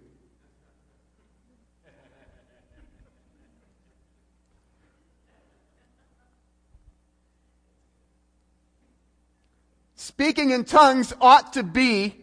Speaking 9.96 10.50
in 10.50 10.66
tongues 10.66 11.14
ought 11.22 11.54
to 11.54 11.64
be 11.64 12.14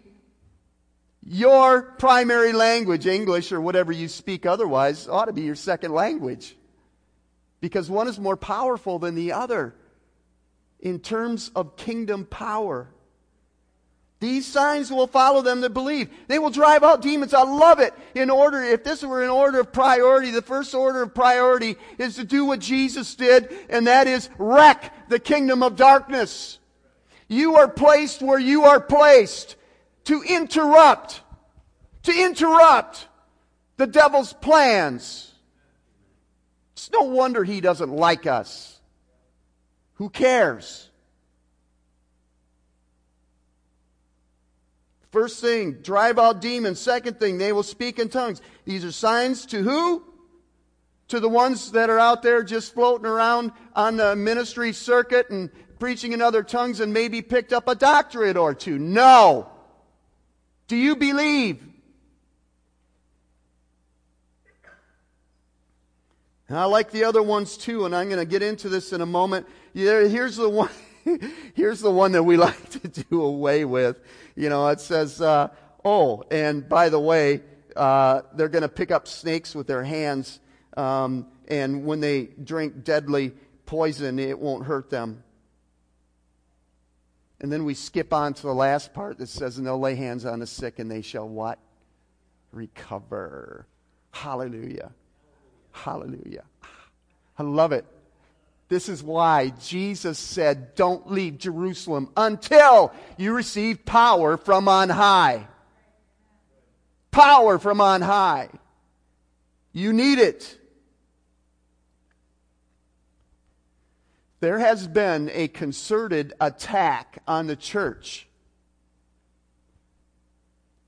your 1.23 1.81
primary 1.81 2.53
language, 2.53 3.07
English 3.07 3.53
or 3.53 3.61
whatever 3.63 3.91
you 3.91 4.07
speak 4.07 4.45
otherwise, 4.45 5.09
ought 5.09 5.27
to 5.27 5.33
be 5.33 5.43
your 5.43 5.55
second 5.55 5.93
language 5.93 6.57
because 7.61 7.91
one 7.91 8.09
is 8.09 8.19
more 8.19 8.37
powerful 8.37 8.99
than 8.99 9.15
the 9.15 9.33
other 9.33 9.75
in 10.81 10.99
terms 10.99 11.51
of 11.55 11.77
kingdom 11.77 12.25
power. 12.25 12.89
These 14.21 14.47
signs 14.47 14.91
will 14.91 15.07
follow 15.07 15.41
them 15.41 15.63
that 15.63 15.71
believe. 15.71 16.11
They 16.29 16.39
will 16.39 16.51
drive 16.51 16.83
out 16.83 17.01
demons. 17.01 17.33
I 17.33 17.43
love 17.43 17.81
it. 17.81 17.95
In 18.15 18.29
order, 18.29 18.63
if 18.63 18.85
this 18.85 19.03
were 19.03 19.25
in 19.25 19.31
order 19.31 19.61
of 19.61 19.73
priority, 19.73 20.31
the 20.31 20.43
first 20.43 20.75
order 20.75 21.03
of 21.03 21.15
priority 21.15 21.77
is 21.97 22.17
to 22.17 22.25
do 22.25 22.45
what 22.45 22.61
Jesus 22.61 23.15
did, 23.15 23.51
and 23.71 23.87
that 23.87 24.07
is 24.07 24.29
wreck 24.39 25.09
the 25.09 25.19
kingdom 25.19 25.63
of 25.63 25.77
darkness. 25.77 26.59
You 27.29 27.57
are 27.57 27.69
placed 27.69 28.21
where 28.21 28.39
you 28.39 28.65
are 28.65 28.81
placed 28.81 29.57
to 30.05 30.23
interrupt, 30.23 31.23
to 32.03 32.13
interrupt 32.13 33.07
the 33.79 33.87
devil's 33.87 34.35
plans 34.35 35.30
it's 36.81 36.91
no 36.91 37.03
wonder 37.03 37.45
he 37.45 37.61
doesn't 37.61 37.91
like 37.91 38.27
us. 38.27 38.81
Who 39.97 40.09
cares? 40.09 40.89
First 45.11 45.43
thing, 45.43 45.83
drive 45.83 46.19
out 46.19 46.41
demons. 46.41 46.81
Second 46.81 47.21
thing, 47.21 47.37
they 47.37 47.53
will 47.53 47.65
speak 47.65 47.99
in 47.99 48.09
tongues. 48.09 48.41
These 48.65 48.83
are 48.87 48.93
signs 48.93 49.45
to 49.47 49.63
who? 49.63 50.03
To 51.09 51.21
the 51.21 51.29
ones 51.29 51.73
that 51.73 51.91
are 51.91 51.99
out 51.99 52.23
there 52.23 52.43
just 52.43 52.73
floating 52.73 53.05
around 53.05 53.53
on 53.77 53.99
the 53.99 54.17
ministry 54.17 54.73
circuit 54.73 55.29
and 55.29 55.51
preaching 55.79 56.15
in 56.15 56.23
other 56.23 56.43
tongues 56.43 56.81
and 56.81 56.95
maybe 56.95 57.21
picked 57.21 57.53
up 57.53 57.69
a 57.69 57.75
doctorate 57.75 58.39
or 58.39 58.55
two. 58.55 58.79
No. 58.79 59.51
Do 60.67 60.77
you 60.77 60.97
believe? 60.97 61.63
And 66.51 66.59
I 66.59 66.65
like 66.65 66.91
the 66.91 67.05
other 67.05 67.23
ones 67.23 67.57
too, 67.57 67.85
and 67.85 67.95
I'm 67.95 68.09
going 68.09 68.19
to 68.19 68.27
get 68.27 68.43
into 68.43 68.69
this 68.69 68.93
in 68.93 69.01
a 69.03 69.07
moment. 69.07 69.47
Here's 69.73 70.35
the 70.35 70.49
one. 70.49 70.69
Here's 71.55 71.79
the 71.79 71.93
one 71.93 72.11
that 72.11 72.25
we 72.25 72.37
like 72.49 72.71
to 72.71 72.89
do 72.89 73.23
away 73.23 73.65
with. 73.65 74.01
You 74.35 74.49
know, 74.49 74.67
it 74.67 74.81
says, 74.81 75.21
uh, 75.21 75.51
"Oh, 75.85 76.25
and 76.29 76.69
by 76.69 76.89
the 76.89 76.99
way, 76.99 77.43
uh, 77.77 78.23
they're 78.35 78.49
going 78.49 78.63
to 78.63 78.69
pick 78.69 78.91
up 78.91 79.07
snakes 79.07 79.55
with 79.55 79.69
their 79.69 79.85
hands, 79.85 80.41
um, 80.77 81.29
and 81.47 81.85
when 81.87 82.01
they 82.01 82.31
drink 82.43 82.83
deadly 82.83 83.31
poison, 83.65 84.19
it 84.19 84.37
won't 84.37 84.65
hurt 84.65 84.91
them." 84.91 85.23
And 87.41 87.53
then 87.53 87.65
we 87.65 87.75
skip 87.75 88.13
on 88.13 88.35
to 88.35 88.43
the 88.43 88.53
last 88.53 88.93
part 88.93 89.19
that 89.19 89.29
says, 89.29 89.57
"And 89.57 89.65
they'll 89.65 89.79
lay 89.79 89.95
hands 89.95 90.27
on 90.27 90.41
the 90.41 90.49
sick, 90.49 90.81
and 90.81 90.91
they 90.91 91.03
shall 91.03 91.29
what? 91.29 91.61
Recover." 92.51 93.69
Hallelujah. 94.11 94.91
Hallelujah. 95.73 96.45
I 97.39 97.43
love 97.43 97.73
it. 97.73 97.85
This 98.69 98.89
is 98.89 99.03
why 99.03 99.53
Jesus 99.61 100.17
said, 100.19 100.77
Don't 100.77 101.11
leave 101.11 101.39
Jerusalem 101.39 102.11
until 102.17 102.93
you 103.17 103.35
receive 103.35 103.85
power 103.85 104.37
from 104.37 104.69
on 104.69 104.89
high. 104.89 105.49
Power 107.11 107.59
from 107.59 107.81
on 107.81 108.01
high. 108.01 108.49
You 109.73 109.93
need 109.93 110.21
it. 110.21 110.57
There 114.39 114.61
has 114.61 114.87
been 114.87 115.31
a 115.33 115.49
concerted 115.49 116.33
attack 116.41 117.23
on 117.27 117.49
the 117.49 117.57
church 117.57 118.29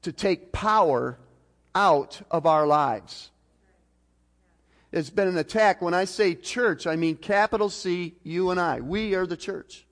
to 0.02 0.12
take 0.12 0.52
power 0.52 1.18
out 1.74 2.22
of 2.30 2.46
our 2.46 2.64
lives. 2.64 3.31
It's 4.92 5.10
been 5.10 5.28
an 5.28 5.38
attack. 5.38 5.80
When 5.80 5.94
I 5.94 6.04
say 6.04 6.34
church, 6.34 6.86
I 6.86 6.96
mean 6.96 7.16
capital 7.16 7.70
C, 7.70 8.14
you 8.22 8.50
and 8.50 8.60
I. 8.60 8.80
We 8.80 9.14
are 9.14 9.26
the 9.26 9.38
church. 9.38 9.86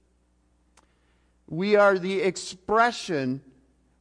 We 1.49 1.75
are 1.75 1.99
the 1.99 2.21
expression, 2.21 3.41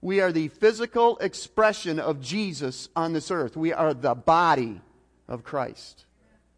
we 0.01 0.21
are 0.21 0.31
the 0.31 0.49
physical 0.49 1.17
expression 1.17 1.99
of 1.99 2.21
Jesus 2.21 2.89
on 2.95 3.13
this 3.13 3.31
earth. 3.31 3.57
We 3.57 3.73
are 3.73 3.93
the 3.93 4.13
body 4.13 4.81
of 5.27 5.43
Christ. 5.43 6.05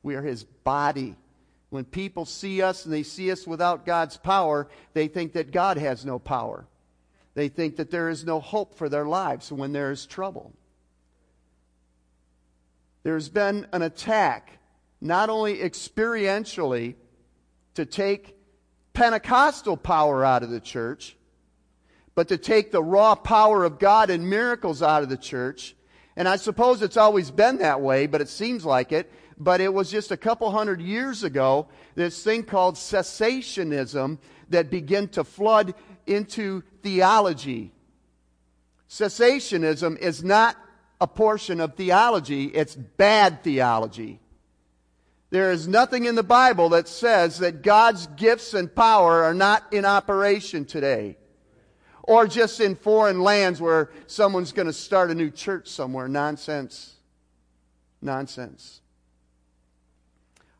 We 0.03 0.15
are 0.15 0.21
his 0.21 0.43
body. 0.43 1.15
When 1.69 1.85
people 1.85 2.25
see 2.25 2.61
us 2.61 2.83
and 2.83 2.93
they 2.93 3.03
see 3.03 3.31
us 3.31 3.47
without 3.47 3.85
God's 3.85 4.17
power, 4.17 4.67
they 4.93 5.07
think 5.07 5.33
that 5.33 5.51
God 5.51 5.77
has 5.77 6.03
no 6.03 6.19
power. 6.19 6.65
They 7.35 7.47
think 7.47 7.77
that 7.77 7.89
there 7.89 8.09
is 8.09 8.25
no 8.25 8.41
hope 8.41 8.75
for 8.75 8.89
their 8.89 9.05
lives 9.05 9.49
when 9.49 9.71
there 9.71 9.91
is 9.91 10.05
trouble 10.05 10.51
there's 13.03 13.29
been 13.29 13.67
an 13.73 13.81
attack, 13.81 14.59
not 14.99 15.29
only 15.29 15.57
experientially, 15.57 16.95
to 17.73 17.85
take 17.85 18.35
Pentecostal 18.93 19.77
power 19.77 20.23
out 20.23 20.43
of 20.43 20.49
the 20.49 20.59
church, 20.59 21.15
but 22.13 22.27
to 22.27 22.37
take 22.37 22.71
the 22.71 22.83
raw 22.83 23.15
power 23.15 23.63
of 23.63 23.79
God 23.79 24.09
and 24.09 24.29
miracles 24.29 24.83
out 24.83 25.03
of 25.03 25.09
the 25.09 25.17
church. 25.17 25.75
And 26.15 26.27
I 26.27 26.35
suppose 26.35 26.81
it's 26.81 26.97
always 26.97 27.31
been 27.31 27.59
that 27.59 27.81
way, 27.81 28.05
but 28.05 28.21
it 28.21 28.29
seems 28.29 28.65
like 28.65 28.91
it. 28.91 29.11
But 29.37 29.61
it 29.61 29.73
was 29.73 29.89
just 29.89 30.11
a 30.11 30.17
couple 30.17 30.51
hundred 30.51 30.81
years 30.81 31.23
ago, 31.23 31.67
this 31.95 32.21
thing 32.23 32.43
called 32.43 32.75
cessationism 32.75 34.19
that 34.49 34.69
began 34.69 35.07
to 35.09 35.23
flood 35.23 35.73
into 36.05 36.61
theology. 36.83 37.71
Cessationism 38.89 39.97
is 39.97 40.23
not 40.23 40.57
a 41.01 41.07
portion 41.07 41.59
of 41.59 41.73
theology, 41.75 42.45
it's 42.45 42.75
bad 42.75 43.43
theology. 43.43 44.19
There 45.31 45.51
is 45.51 45.67
nothing 45.67 46.05
in 46.05 46.13
the 46.13 46.23
Bible 46.23 46.69
that 46.69 46.87
says 46.87 47.39
that 47.39 47.63
God's 47.63 48.05
gifts 48.05 48.53
and 48.53 48.73
power 48.73 49.23
are 49.23 49.33
not 49.33 49.73
in 49.73 49.83
operation 49.83 50.63
today. 50.63 51.17
Or 52.03 52.27
just 52.27 52.59
in 52.59 52.75
foreign 52.75 53.21
lands 53.21 53.59
where 53.59 53.89
someone's 54.05 54.51
going 54.51 54.67
to 54.67 54.73
start 54.73 55.09
a 55.09 55.15
new 55.15 55.31
church 55.31 55.69
somewhere. 55.69 56.07
Nonsense. 56.07 56.95
Nonsense. 58.01 58.81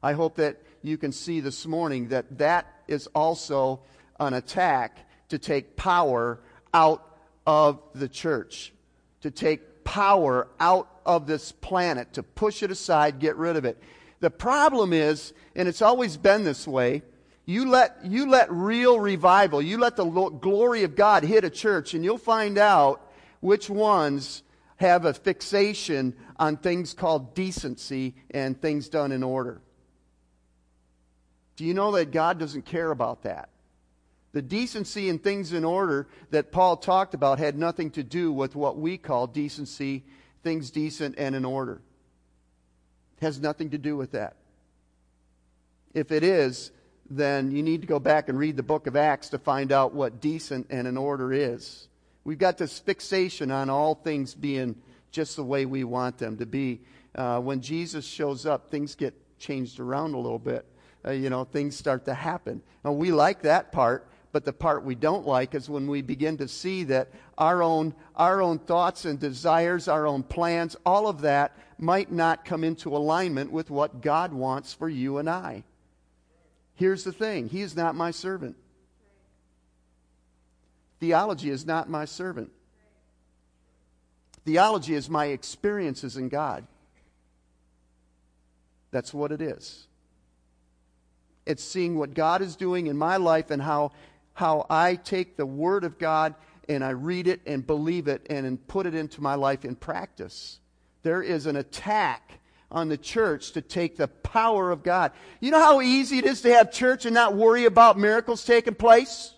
I 0.01 0.13
hope 0.13 0.35
that 0.37 0.59
you 0.81 0.97
can 0.97 1.11
see 1.11 1.39
this 1.39 1.67
morning 1.67 2.07
that 2.07 2.39
that 2.39 2.65
is 2.87 3.05
also 3.07 3.81
an 4.19 4.33
attack 4.33 5.07
to 5.29 5.37
take 5.37 5.75
power 5.75 6.39
out 6.73 7.19
of 7.45 7.81
the 7.93 8.07
church, 8.07 8.73
to 9.21 9.29
take 9.29 9.61
power 9.83 10.47
out 10.59 10.89
of 11.05 11.27
this 11.27 11.51
planet, 11.51 12.13
to 12.13 12.23
push 12.23 12.63
it 12.63 12.71
aside, 12.71 13.19
get 13.19 13.35
rid 13.35 13.55
of 13.55 13.65
it. 13.65 13.81
The 14.19 14.29
problem 14.29 14.93
is, 14.93 15.33
and 15.55 15.67
it's 15.67 15.81
always 15.81 16.17
been 16.17 16.43
this 16.43 16.67
way, 16.67 17.01
you 17.45 17.69
let, 17.69 18.05
you 18.05 18.29
let 18.29 18.51
real 18.51 18.99
revival, 18.99 19.61
you 19.61 19.77
let 19.77 19.95
the 19.95 20.05
glory 20.05 20.83
of 20.83 20.95
God 20.95 21.23
hit 21.23 21.43
a 21.43 21.49
church, 21.49 21.93
and 21.93 22.03
you'll 22.03 22.17
find 22.17 22.57
out 22.57 23.11
which 23.39 23.69
ones 23.69 24.43
have 24.77 25.05
a 25.05 25.13
fixation 25.13 26.15
on 26.37 26.57
things 26.57 26.93
called 26.93 27.33
decency 27.35 28.15
and 28.31 28.59
things 28.61 28.89
done 28.89 29.11
in 29.11 29.23
order. 29.23 29.61
Do 31.55 31.65
you 31.65 31.73
know 31.73 31.91
that 31.91 32.11
God 32.11 32.39
doesn't 32.39 32.65
care 32.65 32.91
about 32.91 33.23
that? 33.23 33.49
The 34.33 34.41
decency 34.41 35.09
and 35.09 35.21
things 35.21 35.51
in 35.51 35.65
order 35.65 36.07
that 36.29 36.51
Paul 36.51 36.77
talked 36.77 37.13
about 37.13 37.39
had 37.39 37.57
nothing 37.57 37.91
to 37.91 38.03
do 38.03 38.31
with 38.31 38.55
what 38.55 38.77
we 38.77 38.97
call 38.97 39.27
decency, 39.27 40.03
things 40.43 40.71
decent 40.71 41.15
and 41.17 41.35
in 41.35 41.45
order 41.45 41.81
It 43.17 43.25
has 43.25 43.39
nothing 43.39 43.71
to 43.71 43.77
do 43.77 43.97
with 43.97 44.11
that. 44.11 44.35
If 45.93 46.11
it 46.11 46.23
is, 46.23 46.71
then 47.09 47.51
you 47.51 47.61
need 47.61 47.81
to 47.81 47.87
go 47.87 47.99
back 47.99 48.29
and 48.29 48.39
read 48.39 48.55
the 48.55 48.63
book 48.63 48.87
of 48.87 48.95
Acts 48.95 49.29
to 49.29 49.37
find 49.37 49.71
out 49.71 49.93
what 49.93 50.21
decent 50.21 50.67
and 50.69 50.87
in 50.87 50.97
order 50.97 51.33
is. 51.33 51.89
We've 52.23 52.37
got 52.37 52.57
this 52.57 52.79
fixation 52.79 53.51
on 53.51 53.69
all 53.69 53.95
things 53.95 54.33
being 54.33 54.75
just 55.11 55.35
the 55.35 55.43
way 55.43 55.65
we 55.65 55.83
want 55.83 56.17
them 56.17 56.37
to 56.37 56.45
be. 56.45 56.79
Uh, 57.13 57.39
when 57.41 57.59
Jesus 57.59 58.05
shows 58.05 58.45
up, 58.45 58.71
things 58.71 58.95
get 58.95 59.13
changed 59.39 59.79
around 59.79 60.13
a 60.13 60.17
little 60.17 60.39
bit. 60.39 60.65
Uh, 61.05 61.11
you 61.11 61.29
know, 61.29 61.43
things 61.43 61.75
start 61.75 62.05
to 62.05 62.13
happen. 62.13 62.61
Now, 62.85 62.93
we 62.93 63.11
like 63.11 63.41
that 63.41 63.71
part, 63.71 64.07
but 64.31 64.45
the 64.45 64.53
part 64.53 64.83
we 64.83 64.95
don't 64.95 65.27
like 65.27 65.53
is 65.55 65.69
when 65.69 65.87
we 65.87 66.01
begin 66.01 66.37
to 66.37 66.47
see 66.47 66.83
that 66.85 67.09
our 67.37 67.61
own, 67.61 67.93
our 68.15 68.41
own 68.41 68.59
thoughts 68.59 69.05
and 69.05 69.19
desires, 69.19 69.87
our 69.87 70.07
own 70.07 70.23
plans, 70.23 70.75
all 70.85 71.07
of 71.07 71.21
that 71.21 71.57
might 71.77 72.11
not 72.11 72.45
come 72.45 72.63
into 72.63 72.95
alignment 72.95 73.51
with 73.51 73.69
what 73.69 74.01
God 74.01 74.31
wants 74.31 74.73
for 74.73 74.87
you 74.87 75.17
and 75.17 75.29
I. 75.29 75.63
Here's 76.75 77.03
the 77.03 77.11
thing 77.11 77.49
He 77.49 77.61
is 77.61 77.75
not 77.75 77.95
my 77.95 78.11
servant. 78.11 78.55
Theology 80.99 81.49
is 81.49 81.65
not 81.65 81.89
my 81.89 82.05
servant. 82.05 82.51
Theology 84.45 84.93
is 84.93 85.09
my 85.09 85.25
experiences 85.25 86.17
in 86.17 86.29
God. 86.29 86.65
That's 88.91 89.13
what 89.13 89.31
it 89.31 89.41
is. 89.41 89.87
It's 91.45 91.63
seeing 91.63 91.97
what 91.97 92.13
God 92.13 92.41
is 92.41 92.55
doing 92.55 92.87
in 92.87 92.97
my 92.97 93.17
life 93.17 93.51
and 93.51 93.61
how, 93.61 93.91
how 94.41 94.65
I 94.71 94.95
take 94.95 95.37
the 95.37 95.45
Word 95.45 95.83
of 95.83 95.99
God 95.99 96.33
and 96.67 96.83
I 96.83 96.89
read 96.89 97.27
it 97.27 97.41
and 97.45 97.65
believe 97.65 98.07
it 98.07 98.25
and 98.27 98.67
put 98.67 98.87
it 98.87 98.95
into 98.95 99.21
my 99.21 99.35
life 99.35 99.65
in 99.65 99.75
practice. 99.75 100.59
There 101.03 101.21
is 101.21 101.45
an 101.45 101.57
attack 101.57 102.39
on 102.71 102.89
the 102.89 102.97
church 102.97 103.51
to 103.51 103.61
take 103.61 103.97
the 103.97 104.07
power 104.07 104.71
of 104.71 104.81
God. 104.81 105.11
You 105.41 105.51
know 105.51 105.59
how 105.59 105.79
easy 105.81 106.17
it 106.17 106.25
is 106.25 106.41
to 106.41 106.51
have 106.55 106.71
church 106.71 107.05
and 107.05 107.13
not 107.13 107.35
worry 107.35 107.65
about 107.65 107.99
miracles 107.99 108.43
taking 108.43 108.73
place? 108.73 109.31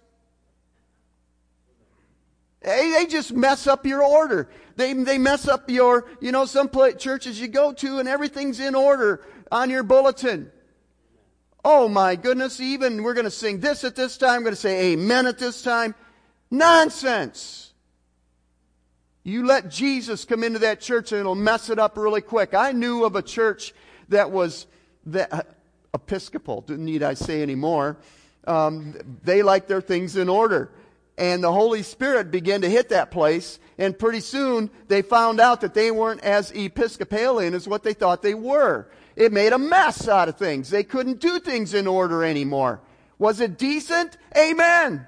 They, 2.61 2.91
they 2.91 3.05
just 3.05 3.33
mess 3.33 3.67
up 3.67 3.85
your 3.85 4.05
order. 4.05 4.49
They, 4.77 4.93
they 4.93 5.17
mess 5.17 5.49
up 5.49 5.69
your, 5.69 6.05
you 6.21 6.31
know, 6.31 6.45
some 6.45 6.69
churches 6.97 7.41
you 7.41 7.49
go 7.49 7.73
to 7.73 7.99
and 7.99 8.07
everything's 8.07 8.61
in 8.61 8.73
order 8.73 9.25
on 9.51 9.69
your 9.69 9.83
bulletin. 9.83 10.49
Oh 11.65 11.87
my 11.87 12.15
goodness, 12.15 12.59
even 12.59 13.03
we're 13.03 13.13
going 13.13 13.25
to 13.25 13.31
sing 13.31 13.59
this 13.59 13.83
at 13.83 13.95
this 13.95 14.17
time, 14.17 14.41
we're 14.41 14.45
going 14.45 14.55
to 14.55 14.61
say 14.61 14.93
amen 14.93 15.27
at 15.27 15.39
this 15.39 15.61
time. 15.61 15.95
Nonsense. 16.51 17.71
You 19.23 19.45
let 19.45 19.69
Jesus 19.69 20.25
come 20.25 20.43
into 20.43 20.59
that 20.59 20.81
church 20.81 21.13
and 21.13 21.19
it'll 21.19 21.35
mess 21.35 21.69
it 21.69 21.79
up 21.79 21.95
really 21.97 22.21
quick. 22.21 22.53
I 22.53 22.73
knew 22.73 23.05
of 23.05 23.15
a 23.15 23.21
church 23.21 23.73
that 24.09 24.31
was 24.31 24.67
that, 25.05 25.31
uh, 25.31 25.43
Episcopal, 25.93 26.65
need 26.67 27.03
I 27.03 27.13
say 27.13 27.41
anymore. 27.41 27.97
Um, 28.45 28.95
they 29.23 29.43
like 29.43 29.67
their 29.67 29.79
things 29.79 30.17
in 30.17 30.27
order. 30.27 30.71
And 31.17 31.43
the 31.43 31.51
Holy 31.51 31.83
Spirit 31.83 32.31
began 32.31 32.61
to 32.61 32.69
hit 32.69 32.89
that 32.89 33.11
place, 33.11 33.59
and 33.77 33.97
pretty 33.97 34.19
soon 34.19 34.71
they 34.87 35.03
found 35.03 35.39
out 35.39 35.61
that 35.61 35.75
they 35.75 35.91
weren't 35.91 36.21
as 36.21 36.51
Episcopalian 36.51 37.53
as 37.53 37.67
what 37.67 37.83
they 37.83 37.93
thought 37.93 38.23
they 38.23 38.33
were. 38.33 38.87
It 39.15 39.31
made 39.31 39.53
a 39.53 39.59
mess 39.59 40.07
out 40.07 40.29
of 40.29 40.37
things. 40.37 40.69
They 40.69 40.83
couldn't 40.83 41.19
do 41.19 41.39
things 41.39 41.73
in 41.73 41.87
order 41.87 42.23
anymore. 42.23 42.81
Was 43.19 43.39
it 43.39 43.57
decent? 43.57 44.17
Amen. 44.35 45.07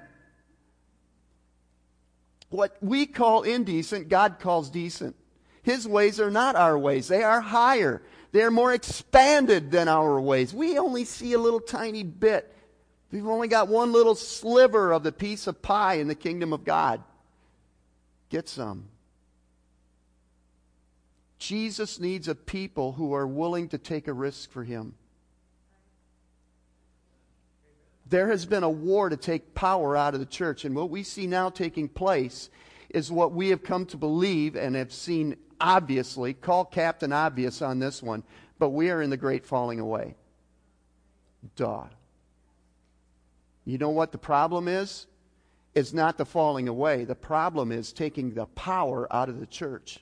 What 2.50 2.76
we 2.80 3.06
call 3.06 3.42
indecent, 3.42 4.08
God 4.08 4.38
calls 4.38 4.70
decent. 4.70 5.16
His 5.62 5.86
ways 5.88 6.20
are 6.20 6.30
not 6.30 6.54
our 6.54 6.78
ways, 6.78 7.08
they 7.08 7.24
are 7.24 7.40
higher. 7.40 8.02
They're 8.32 8.50
more 8.50 8.72
expanded 8.72 9.70
than 9.70 9.88
our 9.88 10.20
ways. 10.20 10.52
We 10.52 10.78
only 10.78 11.04
see 11.04 11.32
a 11.32 11.38
little 11.38 11.60
tiny 11.60 12.02
bit. 12.02 12.54
We've 13.10 13.26
only 13.26 13.48
got 13.48 13.68
one 13.68 13.92
little 13.92 14.14
sliver 14.14 14.92
of 14.92 15.02
the 15.02 15.12
piece 15.12 15.46
of 15.46 15.62
pie 15.62 15.94
in 15.94 16.08
the 16.08 16.14
kingdom 16.14 16.52
of 16.52 16.64
God. 16.64 17.02
Get 18.28 18.48
some. 18.48 18.88
Jesus 21.38 22.00
needs 22.00 22.28
a 22.28 22.34
people 22.34 22.92
who 22.92 23.12
are 23.14 23.26
willing 23.26 23.68
to 23.68 23.78
take 23.78 24.08
a 24.08 24.12
risk 24.12 24.50
for 24.50 24.64
him. 24.64 24.94
There 28.08 28.28
has 28.28 28.46
been 28.46 28.62
a 28.62 28.70
war 28.70 29.08
to 29.08 29.16
take 29.16 29.54
power 29.54 29.96
out 29.96 30.14
of 30.14 30.20
the 30.20 30.26
church, 30.26 30.64
and 30.64 30.74
what 30.74 30.90
we 30.90 31.02
see 31.02 31.26
now 31.26 31.50
taking 31.50 31.88
place 31.88 32.50
is 32.88 33.10
what 33.10 33.32
we 33.32 33.48
have 33.48 33.64
come 33.64 33.84
to 33.86 33.96
believe 33.96 34.54
and 34.54 34.76
have 34.76 34.92
seen 34.92 35.36
obviously. 35.60 36.32
Call 36.32 36.64
Captain 36.64 37.12
Obvious 37.12 37.62
on 37.62 37.78
this 37.78 38.02
one, 38.02 38.22
but 38.58 38.70
we 38.70 38.90
are 38.90 39.02
in 39.02 39.10
the 39.10 39.16
great 39.16 39.44
falling 39.44 39.80
away. 39.80 40.14
Duh. 41.56 41.84
You 43.64 43.78
know 43.78 43.90
what 43.90 44.12
the 44.12 44.18
problem 44.18 44.68
is? 44.68 45.06
It's 45.74 45.92
not 45.92 46.16
the 46.16 46.24
falling 46.24 46.68
away. 46.68 47.04
The 47.04 47.14
problem 47.14 47.72
is 47.72 47.92
taking 47.92 48.32
the 48.32 48.46
power 48.46 49.12
out 49.12 49.28
of 49.28 49.40
the 49.40 49.46
church. 49.46 50.00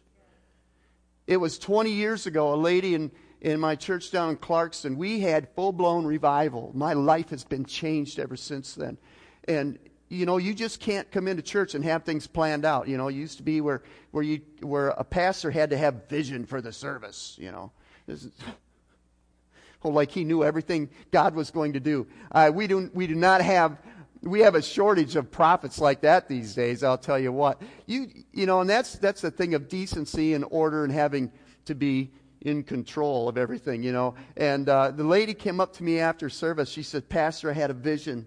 It 1.27 1.39
was 1.39 1.59
20 1.59 1.91
years 1.91 2.27
ago, 2.27 2.53
a 2.53 2.57
lady 2.57 2.95
in, 2.95 3.11
in 3.41 3.61
my 3.61 3.77
church 3.77 4.11
down 4.11 4.31
in 4.31 4.37
Clarkston, 4.37 4.97
we 4.97 5.21
had 5.21 5.49
full 5.55 5.73
blown 5.73 6.05
revival. 6.05 6.71
My 6.75 6.93
life 6.93 7.31
has 7.31 7.45
been 7.45 7.65
changed 7.65 8.19
ever 8.19 8.37
since 8.37 8.75
then. 8.75 8.99
And 9.47 9.79
you 10.09 10.27
know, 10.27 10.37
you 10.37 10.55
just 10.55 10.81
can't 10.81 11.11
come 11.11 11.27
into 11.29 11.43
church 11.43 11.75
and 11.75 11.85
have 11.85 12.05
things 12.05 12.27
planned 12.27 12.65
out. 12.65 12.89
You 12.89 12.97
know, 12.97 13.09
it 13.09 13.15
used 13.15 13.39
to 13.39 13.43
be 13.43 13.61
where, 13.61 13.83
where, 14.11 14.23
you, 14.23 14.43
where 14.61 14.89
a 14.89 15.05
pastor 15.05 15.51
had 15.51 15.71
to 15.71 15.77
have 15.77 16.09
vision 16.09 16.47
for 16.47 16.61
the 16.61 16.73
service, 16.73 17.37
you 17.41 17.51
know. 17.51 17.73
Is, 18.07 18.29
oh, 19.85 19.89
like 19.89 20.11
he 20.11 20.25
knew 20.25 20.45
everything 20.45 20.91
God 21.11 21.35
was 21.35 21.51
going 21.51 21.73
to 21.73 21.81
do. 21.81 22.07
Uh, 22.31 22.51
we, 22.55 22.67
do, 22.67 22.91
we 22.95 23.07
do 23.07 23.15
not 23.15 23.41
have 23.41 23.79
we 24.25 24.41
have 24.41 24.55
a 24.55 24.63
shortage 24.63 25.17
of 25.17 25.31
prophets 25.31 25.79
like 25.79 26.01
that 26.01 26.29
these 26.29 26.55
days, 26.55 26.83
I'll 26.83 26.99
tell 26.99 27.19
you 27.19 27.33
what. 27.33 27.61
You, 27.87 28.09
you 28.33 28.47
know, 28.47 28.61
and 28.61 28.71
that's, 28.71 28.97
that's 28.97 29.21
the 29.21 29.31
thing 29.31 29.55
of 29.55 29.69
decency 29.69 30.35
and 30.35 30.45
order 30.51 30.85
and 30.85 30.93
having 30.93 31.31
to 31.67 31.75
be 31.75 32.11
in 32.41 32.63
control 32.63 33.29
of 33.29 33.37
everything, 33.39 33.83
you 33.83 33.93
know. 33.93 34.15
And 34.37 34.69
uh, 34.69 34.91
the 34.91 35.05
lady 35.05 35.35
came 35.35 35.61
up 35.61 35.75
to 35.75 35.85
me 35.85 35.99
after 35.99 36.29
service. 36.29 36.69
She 36.69 36.83
said, 36.83 37.09
Pastor, 37.09 37.51
I 37.51 37.55
had 37.55 37.71
a 37.71 37.75
vision. 37.75 38.27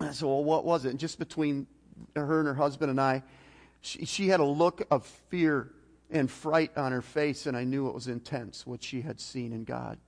I 0.00 0.10
said, 0.10 0.26
Well, 0.26 0.44
what 0.44 0.64
was 0.64 0.84
it? 0.84 0.90
And 0.90 0.98
just 0.98 1.18
between 1.18 1.66
her 2.16 2.38
and 2.38 2.48
her 2.48 2.54
husband 2.54 2.90
and 2.90 3.00
I, 3.00 3.22
she, 3.80 4.04
she 4.06 4.28
had 4.28 4.40
a 4.40 4.44
look 4.44 4.86
of 4.90 5.06
fear 5.28 5.70
and 6.10 6.30
fright 6.30 6.76
on 6.76 6.92
her 6.92 7.02
face, 7.02 7.46
and 7.46 7.56
I 7.56 7.64
knew 7.64 7.88
it 7.88 7.94
was 7.94 8.08
intense 8.08 8.66
what 8.66 8.82
she 8.82 9.02
had 9.02 9.20
seen 9.20 9.52
in 9.52 9.64
God. 9.64 9.98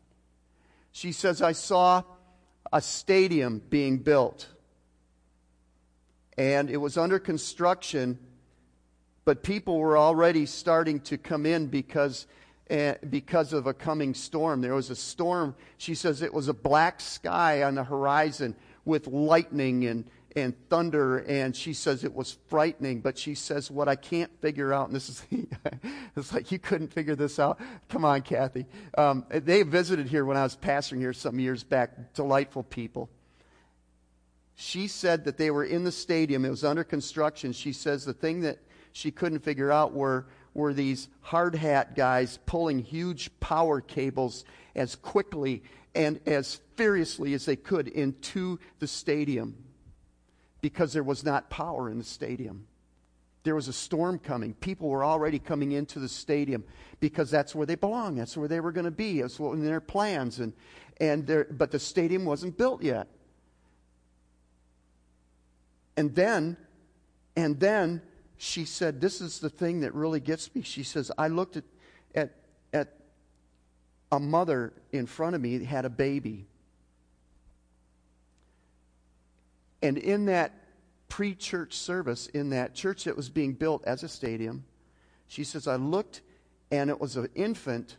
She 0.92 1.12
says, 1.12 1.42
I 1.42 1.52
saw 1.52 2.02
a 2.72 2.80
stadium 2.80 3.62
being 3.70 3.98
built. 3.98 4.48
And 6.38 6.70
it 6.70 6.76
was 6.76 6.98
under 6.98 7.18
construction, 7.18 8.18
but 9.24 9.42
people 9.42 9.78
were 9.78 9.96
already 9.96 10.46
starting 10.46 11.00
to 11.00 11.18
come 11.18 11.46
in 11.46 11.66
because, 11.68 12.26
uh, 12.70 12.94
because 13.08 13.52
of 13.52 13.66
a 13.66 13.74
coming 13.74 14.14
storm. 14.14 14.60
There 14.60 14.74
was 14.74 14.90
a 14.90 14.96
storm. 14.96 15.54
She 15.78 15.94
says 15.94 16.22
it 16.22 16.34
was 16.34 16.48
a 16.48 16.54
black 16.54 17.00
sky 17.00 17.62
on 17.62 17.74
the 17.74 17.84
horizon 17.84 18.54
with 18.84 19.06
lightning 19.06 19.86
and, 19.86 20.04
and 20.36 20.54
thunder, 20.68 21.18
and 21.20 21.56
she 21.56 21.72
says 21.72 22.04
it 22.04 22.14
was 22.14 22.36
frightening. 22.48 23.00
But 23.00 23.16
she 23.16 23.34
says, 23.34 23.70
What 23.70 23.88
I 23.88 23.96
can't 23.96 24.30
figure 24.42 24.72
out, 24.72 24.86
and 24.86 24.94
this 24.94 25.08
is, 25.08 25.24
it's 26.16 26.32
like 26.32 26.52
you 26.52 26.58
couldn't 26.58 26.92
figure 26.92 27.16
this 27.16 27.38
out. 27.38 27.58
Come 27.88 28.04
on, 28.04 28.20
Kathy. 28.20 28.66
Um, 28.96 29.24
they 29.30 29.62
visited 29.62 30.08
here 30.08 30.26
when 30.26 30.36
I 30.36 30.42
was 30.42 30.56
pastoring 30.56 30.98
here 30.98 31.14
some 31.14 31.40
years 31.40 31.64
back. 31.64 32.12
Delightful 32.14 32.64
people. 32.64 33.08
She 34.54 34.88
said 34.88 35.24
that 35.24 35.38
they 35.38 35.50
were 35.50 35.64
in 35.64 35.84
the 35.84 35.92
stadium, 35.92 36.44
it 36.44 36.50
was 36.50 36.64
under 36.64 36.84
construction. 36.84 37.52
She 37.52 37.72
says 37.72 38.04
the 38.04 38.14
thing 38.14 38.40
that 38.42 38.58
she 38.92 39.10
couldn't 39.10 39.40
figure 39.40 39.70
out 39.70 39.92
were, 39.92 40.26
were 40.54 40.72
these 40.72 41.08
hard 41.20 41.54
hat 41.54 41.94
guys 41.94 42.38
pulling 42.46 42.78
huge 42.78 43.30
power 43.40 43.82
cables 43.82 44.44
as 44.74 44.96
quickly 44.96 45.62
and 45.94 46.20
as 46.26 46.60
furiously 46.74 47.34
as 47.34 47.44
they 47.44 47.56
could 47.56 47.88
into 47.88 48.58
the 48.78 48.86
stadium 48.86 49.54
because 50.66 50.92
there 50.92 51.04
was 51.04 51.22
not 51.22 51.48
power 51.48 51.88
in 51.88 51.96
the 51.96 52.02
stadium. 52.02 52.66
There 53.44 53.54
was 53.54 53.68
a 53.68 53.72
storm 53.72 54.18
coming. 54.18 54.52
People 54.54 54.88
were 54.88 55.04
already 55.04 55.38
coming 55.38 55.70
into 55.70 56.00
the 56.00 56.08
stadium 56.08 56.64
because 56.98 57.30
that's 57.30 57.54
where 57.54 57.66
they 57.66 57.76
belong. 57.76 58.16
That's 58.16 58.36
where 58.36 58.48
they 58.48 58.58
were 58.58 58.72
going 58.72 58.86
to 58.86 58.90
be. 58.90 59.20
That's 59.20 59.38
what 59.38 59.52
in 59.52 59.64
their 59.64 59.80
plans. 59.80 60.40
And, 60.40 60.52
and 60.98 61.24
there, 61.24 61.44
but 61.44 61.70
the 61.70 61.78
stadium 61.78 62.24
wasn't 62.24 62.58
built 62.58 62.82
yet. 62.82 63.06
And 65.96 66.12
then, 66.16 66.56
and 67.36 67.60
then 67.60 68.02
she 68.36 68.64
said, 68.64 69.00
This 69.00 69.20
is 69.20 69.38
the 69.38 69.48
thing 69.48 69.82
that 69.82 69.94
really 69.94 70.18
gets 70.18 70.52
me. 70.52 70.62
She 70.62 70.82
says, 70.82 71.12
I 71.16 71.28
looked 71.28 71.56
at, 71.56 71.64
at, 72.12 72.34
at 72.72 72.92
a 74.10 74.18
mother 74.18 74.72
in 74.90 75.06
front 75.06 75.36
of 75.36 75.40
me 75.40 75.62
had 75.62 75.84
a 75.84 75.90
baby. 75.90 76.48
And 79.82 79.98
in 79.98 80.26
that 80.26 80.52
pre 81.08 81.34
church 81.34 81.74
service, 81.74 82.26
in 82.28 82.50
that 82.50 82.74
church 82.74 83.04
that 83.04 83.16
was 83.16 83.28
being 83.28 83.52
built 83.52 83.84
as 83.84 84.02
a 84.02 84.08
stadium, 84.08 84.64
she 85.28 85.44
says, 85.44 85.66
I 85.66 85.76
looked 85.76 86.22
and 86.70 86.90
it 86.90 87.00
was 87.00 87.16
an 87.16 87.28
infant, 87.34 87.96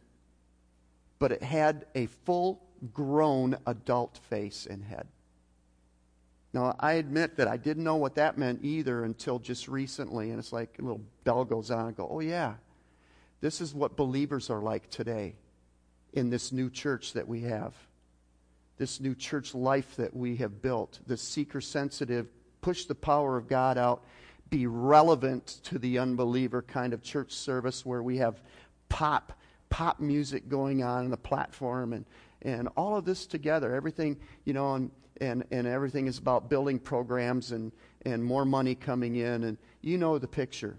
but 1.19 1.31
it 1.31 1.43
had 1.43 1.85
a 1.95 2.07
full 2.07 2.63
grown 2.93 3.57
adult 3.65 4.19
face 4.29 4.67
and 4.69 4.83
head. 4.83 5.07
Now, 6.53 6.75
I 6.79 6.93
admit 6.93 7.37
that 7.37 7.47
I 7.47 7.57
didn't 7.57 7.83
know 7.83 7.97
what 7.97 8.15
that 8.15 8.37
meant 8.37 8.63
either 8.63 9.03
until 9.03 9.37
just 9.39 9.67
recently. 9.67 10.31
And 10.31 10.39
it's 10.39 10.53
like 10.53 10.77
a 10.79 10.81
little 10.81 11.01
bell 11.23 11.45
goes 11.45 11.69
on 11.69 11.87
and 11.87 11.95
go, 11.95 12.07
oh, 12.09 12.19
yeah, 12.19 12.55
this 13.41 13.61
is 13.61 13.73
what 13.73 13.95
believers 13.95 14.49
are 14.49 14.61
like 14.61 14.89
today 14.89 15.35
in 16.13 16.29
this 16.29 16.51
new 16.51 16.69
church 16.69 17.13
that 17.13 17.27
we 17.27 17.41
have 17.41 17.73
this 18.77 18.99
new 18.99 19.15
church 19.15 19.55
life 19.55 19.95
that 19.95 20.15
we 20.15 20.37
have 20.37 20.61
built, 20.61 20.99
the 21.07 21.17
seeker 21.17 21.61
sensitive, 21.61 22.27
push 22.61 22.85
the 22.85 22.95
power 22.95 23.37
of 23.37 23.47
God 23.47 23.77
out, 23.77 24.03
be 24.49 24.67
relevant 24.67 25.47
to 25.63 25.79
the 25.79 25.99
unbeliever 25.99 26.61
kind 26.61 26.93
of 26.93 27.01
church 27.01 27.31
service 27.31 27.85
where 27.85 28.03
we 28.03 28.17
have 28.17 28.41
pop 28.89 29.33
pop 29.69 29.99
music 29.99 30.47
going 30.47 30.83
on 30.83 31.05
in 31.05 31.11
the 31.11 31.17
platform 31.17 31.91
and 31.93 32.05
and 32.41 32.69
all 32.77 32.95
of 32.95 33.03
this 33.03 33.25
together. 33.25 33.73
Everything 33.73 34.17
you 34.45 34.53
know 34.53 34.75
and 34.75 34.91
and 35.19 35.43
and 35.51 35.67
everything 35.67 36.07
is 36.07 36.17
about 36.17 36.49
building 36.49 36.79
programs 36.79 37.51
and 37.51 37.71
and 38.05 38.23
more 38.23 38.45
money 38.45 38.75
coming 38.75 39.15
in. 39.15 39.43
And 39.43 39.57
you 39.81 39.97
know 39.97 40.17
the 40.17 40.27
picture. 40.27 40.77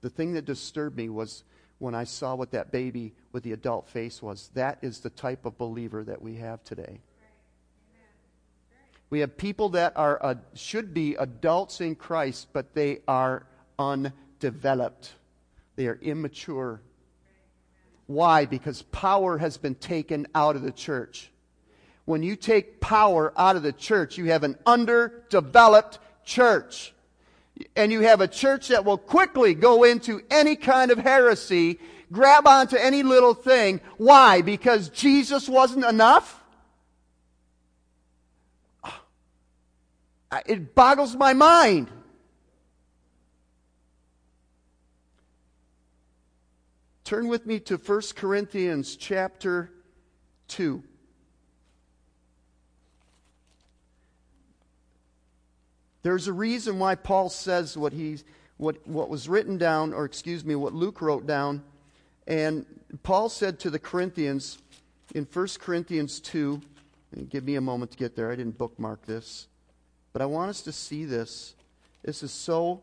The 0.00 0.10
thing 0.10 0.34
that 0.34 0.44
disturbed 0.44 0.96
me 0.96 1.08
was 1.08 1.44
when 1.78 1.94
I 1.94 2.04
saw 2.04 2.34
what 2.34 2.52
that 2.52 2.72
baby 2.72 3.14
with 3.32 3.42
the 3.42 3.52
adult 3.52 3.88
face 3.88 4.22
was. 4.22 4.50
That 4.54 4.78
is 4.82 5.00
the 5.00 5.10
type 5.10 5.44
of 5.44 5.58
believer 5.58 6.04
that 6.04 6.20
we 6.22 6.36
have 6.36 6.62
today. 6.64 7.00
We 9.10 9.20
have 9.20 9.36
people 9.36 9.70
that 9.70 9.94
are 9.96 10.22
uh, 10.22 10.34
should 10.54 10.92
be 10.92 11.14
adults 11.14 11.80
in 11.80 11.94
Christ, 11.94 12.48
but 12.52 12.74
they 12.74 13.00
are 13.08 13.46
undeveloped. 13.78 15.12
They 15.76 15.86
are 15.86 15.98
immature. 16.02 16.82
Why? 18.06 18.44
Because 18.44 18.82
power 18.82 19.38
has 19.38 19.56
been 19.56 19.74
taken 19.76 20.26
out 20.34 20.56
of 20.56 20.62
the 20.62 20.72
church. 20.72 21.30
When 22.04 22.22
you 22.22 22.36
take 22.36 22.80
power 22.80 23.32
out 23.36 23.56
of 23.56 23.62
the 23.62 23.72
church, 23.72 24.18
you 24.18 24.26
have 24.26 24.42
an 24.42 24.56
underdeveloped 24.66 25.98
church 26.24 26.94
and 27.76 27.92
you 27.92 28.00
have 28.00 28.20
a 28.20 28.28
church 28.28 28.68
that 28.68 28.84
will 28.84 28.98
quickly 28.98 29.54
go 29.54 29.84
into 29.84 30.22
any 30.30 30.56
kind 30.56 30.90
of 30.90 30.98
heresy, 30.98 31.78
grab 32.12 32.46
onto 32.46 32.76
any 32.76 33.02
little 33.02 33.34
thing. 33.34 33.80
Why? 33.96 34.42
Because 34.42 34.88
Jesus 34.88 35.48
wasn't 35.48 35.84
enough? 35.84 36.42
Ah, 40.30 40.42
it 40.46 40.74
boggles 40.74 41.16
my 41.16 41.32
mind. 41.32 41.88
Turn 47.04 47.28
with 47.28 47.46
me 47.46 47.58
to 47.60 47.78
1 47.78 48.02
Corinthians 48.16 48.94
chapter 48.94 49.70
2. 50.48 50.82
There's 56.02 56.28
a 56.28 56.32
reason 56.32 56.78
why 56.78 56.94
Paul 56.94 57.30
says 57.30 57.78
what, 57.78 57.94
he, 57.94 58.18
what, 58.58 58.86
what 58.86 59.08
was 59.08 59.28
written 59.28 59.56
down, 59.56 59.94
or 59.94 60.04
excuse 60.04 60.44
me, 60.44 60.54
what 60.54 60.74
Luke 60.74 61.00
wrote 61.00 61.26
down. 61.26 61.62
And 62.28 62.66
Paul 63.02 63.30
said 63.30 63.58
to 63.60 63.70
the 63.70 63.78
Corinthians 63.78 64.58
in 65.14 65.24
1 65.24 65.48
Corinthians 65.58 66.20
2, 66.20 66.60
give 67.30 67.42
me 67.42 67.54
a 67.54 67.60
moment 67.60 67.92
to 67.92 67.96
get 67.96 68.14
there. 68.14 68.30
I 68.30 68.36
didn't 68.36 68.58
bookmark 68.58 69.06
this. 69.06 69.48
But 70.12 70.20
I 70.20 70.26
want 70.26 70.50
us 70.50 70.60
to 70.62 70.72
see 70.72 71.06
this. 71.06 71.54
This 72.04 72.22
is 72.22 72.30
so, 72.30 72.82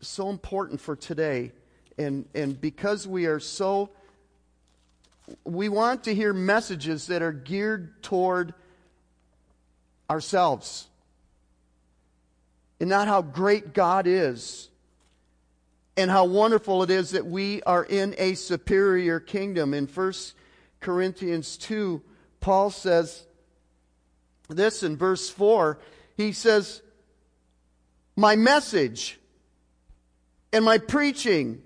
so 0.00 0.28
important 0.28 0.82
for 0.82 0.94
today. 0.94 1.52
And, 1.96 2.26
and 2.34 2.60
because 2.60 3.08
we 3.08 3.24
are 3.24 3.40
so, 3.40 3.88
we 5.44 5.70
want 5.70 6.04
to 6.04 6.14
hear 6.14 6.34
messages 6.34 7.06
that 7.06 7.22
are 7.22 7.32
geared 7.32 8.02
toward 8.02 8.52
ourselves 10.10 10.88
and 12.80 12.90
not 12.90 13.08
how 13.08 13.22
great 13.22 13.72
God 13.72 14.06
is 14.06 14.68
and 15.96 16.10
how 16.10 16.24
wonderful 16.24 16.82
it 16.82 16.90
is 16.90 17.10
that 17.10 17.26
we 17.26 17.62
are 17.62 17.84
in 17.84 18.14
a 18.18 18.34
superior 18.34 19.20
kingdom. 19.20 19.74
In 19.74 19.86
1 19.86 20.12
Corinthians 20.80 21.56
2, 21.56 22.02
Paul 22.40 22.70
says 22.70 23.26
this 24.48 24.82
in 24.82 24.96
verse 24.96 25.30
4. 25.30 25.78
He 26.16 26.32
says, 26.32 26.82
My 28.16 28.36
message 28.36 29.18
and 30.52 30.64
my 30.64 30.78
preaching 30.78 31.62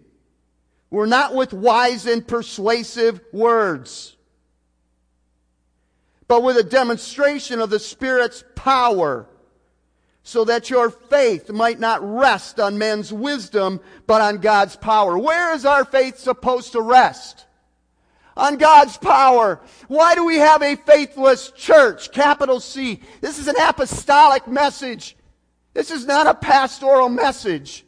were 0.90 1.06
not 1.06 1.34
with 1.34 1.52
wise 1.52 2.06
and 2.06 2.26
persuasive 2.26 3.20
words, 3.32 4.16
but 6.26 6.42
with 6.42 6.56
a 6.56 6.62
demonstration 6.62 7.60
of 7.60 7.70
the 7.70 7.78
Spirit's 7.78 8.44
power 8.54 9.26
so 10.28 10.44
that 10.44 10.68
your 10.68 10.90
faith 10.90 11.50
might 11.50 11.80
not 11.80 12.02
rest 12.02 12.60
on 12.60 12.76
men's 12.76 13.10
wisdom, 13.10 13.80
but 14.06 14.20
on 14.20 14.36
God's 14.36 14.76
power. 14.76 15.18
Where 15.18 15.54
is 15.54 15.64
our 15.64 15.86
faith 15.86 16.18
supposed 16.18 16.72
to 16.72 16.82
rest? 16.82 17.46
On 18.36 18.58
God's 18.58 18.98
power. 18.98 19.58
Why 19.86 20.14
do 20.14 20.26
we 20.26 20.36
have 20.36 20.60
a 20.60 20.76
faithless 20.76 21.50
church? 21.52 22.12
Capital 22.12 22.60
C. 22.60 23.00
This 23.22 23.38
is 23.38 23.48
an 23.48 23.54
apostolic 23.58 24.46
message. 24.46 25.16
This 25.72 25.90
is 25.90 26.04
not 26.04 26.26
a 26.26 26.34
pastoral 26.34 27.08
message. 27.08 27.86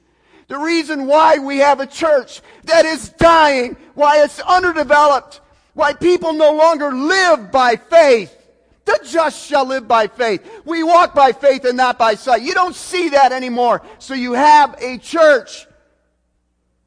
The 0.48 0.56
reason 0.56 1.06
why 1.06 1.36
we 1.36 1.58
have 1.58 1.80
a 1.80 1.86
church 1.86 2.40
that 2.64 2.86
is 2.86 3.10
dying, 3.10 3.76
why 3.92 4.24
it's 4.24 4.40
underdeveloped, 4.40 5.42
why 5.74 5.92
people 5.92 6.32
no 6.32 6.54
longer 6.54 6.90
live 6.90 7.52
by 7.52 7.76
faith, 7.76 8.34
the 8.84 9.00
just 9.04 9.46
shall 9.46 9.66
live 9.66 9.86
by 9.86 10.06
faith. 10.06 10.48
We 10.64 10.82
walk 10.82 11.14
by 11.14 11.32
faith 11.32 11.64
and 11.64 11.76
not 11.76 11.98
by 11.98 12.14
sight. 12.14 12.42
You 12.42 12.54
don't 12.54 12.74
see 12.74 13.10
that 13.10 13.32
anymore. 13.32 13.82
So 13.98 14.14
you 14.14 14.32
have 14.32 14.74
a 14.80 14.98
church 14.98 15.66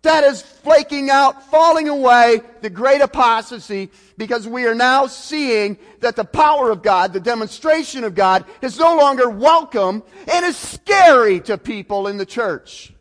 that 0.03 0.25
is 0.25 0.41
flaking 0.41 1.09
out, 1.09 1.49
falling 1.49 1.87
away, 1.87 2.41
the 2.61 2.69
great 2.69 3.01
apostasy, 3.01 3.89
because 4.17 4.45
we 4.47 4.65
are 4.65 4.75
now 4.75 5.07
seeing 5.07 5.77
that 6.01 6.17
the 6.17 6.25
power 6.25 6.71
of 6.71 6.83
God, 6.83 7.13
the 7.13 7.21
demonstration 7.21 8.03
of 8.03 8.13
God, 8.13 8.45
is 8.61 8.77
no 8.77 8.97
longer 8.97 9.29
welcome 9.29 10.03
and 10.27 10.45
is 10.45 10.57
scary 10.57 11.39
to 11.41 11.57
people 11.57 12.07
in 12.07 12.17
the 12.17 12.25
church. 12.25 12.93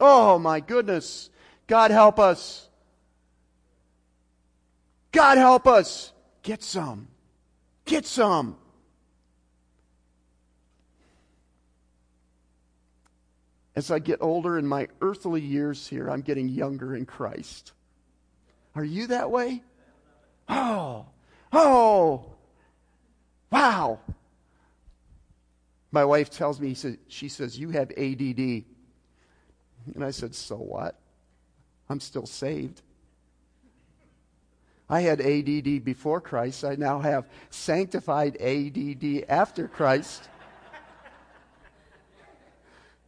Oh 0.00 0.38
my 0.38 0.60
goodness. 0.60 1.30
God 1.66 1.90
help 1.90 2.18
us. 2.18 2.68
God 5.12 5.38
help 5.38 5.66
us. 5.66 6.12
Get 6.42 6.62
some. 6.62 7.08
Get 7.88 8.04
some. 8.04 8.54
As 13.74 13.90
I 13.90 13.98
get 13.98 14.18
older 14.20 14.58
in 14.58 14.66
my 14.66 14.88
earthly 15.00 15.40
years 15.40 15.88
here, 15.88 16.10
I'm 16.10 16.20
getting 16.20 16.50
younger 16.50 16.94
in 16.94 17.06
Christ. 17.06 17.72
Are 18.74 18.84
you 18.84 19.06
that 19.06 19.30
way? 19.30 19.62
Oh, 20.50 21.06
oh, 21.50 22.34
wow. 23.50 24.00
My 25.90 26.04
wife 26.04 26.28
tells 26.28 26.60
me, 26.60 26.76
she 27.08 27.28
says, 27.30 27.58
You 27.58 27.70
have 27.70 27.90
ADD. 27.92 28.64
And 29.94 30.04
I 30.04 30.10
said, 30.10 30.34
So 30.34 30.56
what? 30.56 31.00
I'm 31.88 32.00
still 32.00 32.26
saved. 32.26 32.82
I 34.90 35.00
had 35.02 35.20
ADD 35.20 35.84
before 35.84 36.20
Christ. 36.20 36.64
I 36.64 36.74
now 36.76 37.00
have 37.00 37.28
sanctified 37.50 38.40
ADD 38.40 39.24
after 39.28 39.68
Christ. 39.68 40.28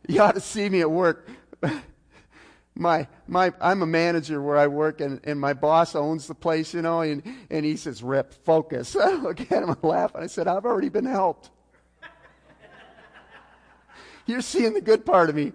you 0.07 0.21
ought 0.21 0.35
to 0.35 0.41
see 0.41 0.69
me 0.69 0.81
at 0.83 0.91
work. 0.91 1.29
my, 2.75 3.07
my, 3.27 3.53
I'm 3.61 3.83
a 3.83 3.87
manager 3.87 4.43
where 4.43 4.59
I 4.59 4.67
work, 4.67 5.01
and, 5.01 5.21
and 5.25 5.41
my 5.41 5.55
boss 5.55 5.95
owns 5.95 6.27
the 6.27 6.35
place, 6.35 6.75
you 6.75 6.83
know, 6.83 7.01
and, 7.01 7.23
and 7.51 7.65
he 7.65 7.77
says, 7.77 8.03
Ryp, 8.03 8.35
focus. 8.45 8.95
I 9.01 9.15
look 9.15 9.41
at 9.41 9.63
him 9.63 9.71
and 9.71 9.83
laugh, 9.83 10.15
and 10.15 10.23
I 10.23 10.27
said, 10.27 10.49
I've 10.49 10.67
already 10.67 10.91
been 10.91 11.07
helped. 11.07 11.51
You're 14.27 14.43
seeing 14.43 14.75
the 14.75 14.81
good 14.83 15.07
part 15.07 15.31
of 15.31 15.35
me. 15.35 15.53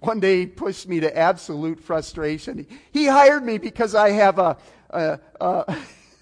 One 0.00 0.20
day 0.20 0.40
he 0.40 0.46
pushed 0.46 0.88
me 0.88 1.00
to 1.00 1.16
absolute 1.16 1.80
frustration. 1.80 2.66
He 2.92 3.06
hired 3.06 3.44
me 3.44 3.58
because 3.58 3.96
I 3.96 4.10
have 4.10 4.38
a, 4.38 4.56
a, 4.90 5.18
a 5.40 5.76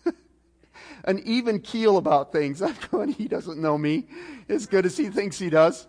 an 1.04 1.20
even 1.26 1.60
keel 1.60 1.98
about 1.98 2.32
things. 2.32 2.62
I'm 2.62 2.76
going, 2.90 3.12
he 3.12 3.28
doesn't 3.28 3.60
know 3.60 3.76
me 3.76 4.06
as 4.48 4.66
good 4.66 4.86
as 4.86 4.96
he 4.96 5.08
thinks 5.08 5.38
he 5.38 5.50
does. 5.50 5.86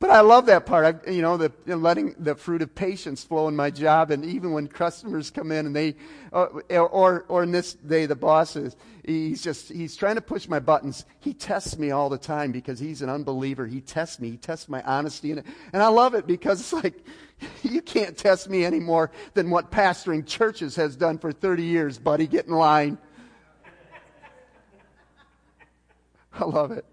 But 0.00 0.10
I 0.10 0.20
love 0.20 0.46
that 0.46 0.66
part. 0.66 1.02
I, 1.06 1.10
you 1.10 1.22
know, 1.22 1.36
the, 1.36 1.52
you 1.64 1.72
know, 1.72 1.76
letting 1.76 2.14
the 2.18 2.34
fruit 2.34 2.62
of 2.62 2.74
patience 2.74 3.24
flow 3.24 3.48
in 3.48 3.56
my 3.56 3.70
job, 3.70 4.10
and 4.10 4.24
even 4.24 4.52
when 4.52 4.66
customers 4.66 5.30
come 5.30 5.50
in 5.52 5.66
and 5.66 5.74
they, 5.74 5.94
uh, 6.32 6.46
or 6.70 7.24
or 7.28 7.42
in 7.42 7.52
this 7.52 7.74
day, 7.74 8.04
the 8.06 8.16
boss 8.16 8.56
is 8.56 8.76
he's 9.04 9.42
just 9.42 9.70
he's 9.70 9.96
trying 9.96 10.16
to 10.16 10.20
push 10.20 10.48
my 10.48 10.58
buttons. 10.58 11.04
He 11.20 11.32
tests 11.32 11.78
me 11.78 11.90
all 11.90 12.08
the 12.08 12.18
time 12.18 12.52
because 12.52 12.78
he's 12.78 13.02
an 13.02 13.08
unbeliever. 13.08 13.66
He 13.66 13.80
tests 13.80 14.20
me. 14.20 14.32
He 14.32 14.36
tests 14.36 14.68
my 14.68 14.82
honesty, 14.82 15.30
and 15.30 15.42
and 15.72 15.82
I 15.82 15.88
love 15.88 16.14
it 16.14 16.26
because 16.26 16.60
it's 16.60 16.72
like 16.72 17.06
you 17.62 17.80
can't 17.80 18.16
test 18.16 18.50
me 18.50 18.64
any 18.64 18.80
more 18.80 19.10
than 19.34 19.48
what 19.48 19.70
pastoring 19.70 20.26
churches 20.26 20.76
has 20.76 20.96
done 20.96 21.18
for 21.18 21.32
30 21.32 21.62
years, 21.62 21.98
buddy. 21.98 22.26
Get 22.26 22.46
in 22.46 22.52
line. 22.52 22.98
I 26.32 26.44
love 26.44 26.72
it. 26.72 26.84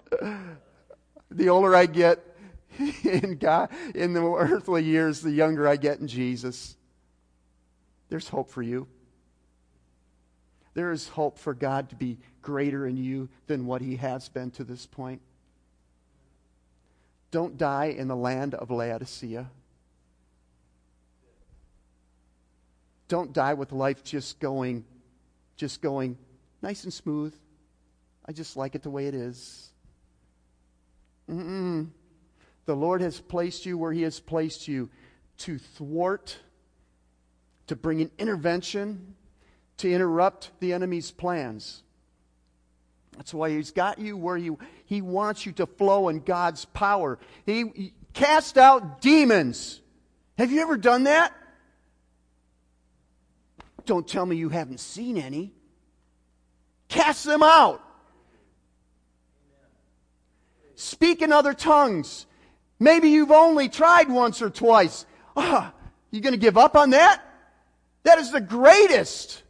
The 1.32 1.50
older 1.50 1.76
I 1.76 1.86
get, 1.86 2.31
in 3.04 3.38
God, 3.38 3.70
in 3.96 4.14
the 4.14 4.22
earthly 4.24 4.84
years, 4.84 5.22
the 5.22 5.32
younger 5.32 5.68
I 5.68 5.76
get 5.76 6.00
in 6.00 6.08
Jesus. 6.08 6.76
There's 8.10 8.30
hope 8.30 8.50
for 8.50 8.62
you. 8.62 8.88
There 10.74 10.92
is 10.92 11.10
hope 11.10 11.38
for 11.38 11.54
God 11.54 11.90
to 11.90 11.96
be 11.96 12.18
greater 12.42 12.88
in 12.88 12.98
you 12.98 13.30
than 13.48 13.66
what 13.66 13.82
He 13.82 13.98
has 13.98 14.30
been 14.30 14.52
to 14.52 14.64
this 14.64 14.86
point. 14.86 15.22
Don't 17.32 17.58
die 17.58 17.86
in 17.86 18.08
the 18.08 18.16
land 18.16 18.56
of 18.56 18.72
Laodicea. 18.72 19.50
Don't 23.08 23.34
die 23.34 23.54
with 23.54 23.72
life 23.74 24.04
just 24.04 24.40
going, 24.40 24.86
just 25.58 25.82
going 25.82 26.18
nice 26.62 26.84
and 26.86 26.94
smooth. 26.94 27.34
I 28.26 28.32
just 28.32 28.56
like 28.56 28.76
it 28.76 28.84
the 28.84 28.90
way 28.90 29.08
it 29.08 29.16
is. 29.16 29.70
Mm-mm. 31.30 31.90
The 32.66 32.76
Lord 32.76 33.02
has 33.02 33.20
placed 33.20 33.66
you 33.66 33.78
where 33.78 33.92
He 33.92 34.04
has 34.04 34.20
placed 34.20 34.68
you 34.68 34.90
to 35.40 35.58
thwart, 35.58 36.38
to 37.68 37.76
bring 37.76 38.02
an 38.02 38.12
intervention, 38.18 39.16
to 39.78 39.92
interrupt 39.92 40.52
the 40.60 40.74
enemy's 40.74 41.12
plans. 41.12 41.84
That's 43.18 43.34
why 43.34 43.50
He's 43.50 43.72
got 43.72 44.00
you 44.00 44.16
where 44.16 44.38
you, 44.38 44.60
He 44.86 45.02
wants 45.02 45.46
you 45.46 45.52
to 45.54 45.66
flow 45.66 46.10
in 46.10 46.20
God's 46.20 46.66
power. 46.66 47.20
He, 47.46 47.66
he 47.76 47.94
cast 48.14 48.58
out 48.58 49.02
demons. 49.02 49.82
Have 50.38 50.52
you 50.52 50.62
ever 50.62 50.78
done 50.78 51.04
that? 51.04 51.34
Don't 53.86 54.08
tell 54.08 54.26
me 54.26 54.36
you 54.36 54.50
haven't 54.50 54.80
seen 54.80 55.18
any. 55.18 55.54
Cast 56.88 57.26
them 57.26 57.42
out. 57.42 57.82
Speak 60.76 61.22
in 61.22 61.32
other 61.32 61.54
tongues. 61.54 62.26
Maybe 62.82 63.10
you've 63.10 63.32
only 63.32 63.70
tried 63.70 64.10
once 64.10 64.42
or 64.42 64.50
twice. 64.50 65.06
Ah, 65.38 65.72
you 66.10 66.20
going 66.20 66.34
to 66.34 66.40
give 66.40 66.58
up 66.58 66.76
on 66.76 66.90
that? 66.90 67.22
That 68.02 68.18
is 68.18 68.32
the 68.32 68.42
greatest 68.42 69.44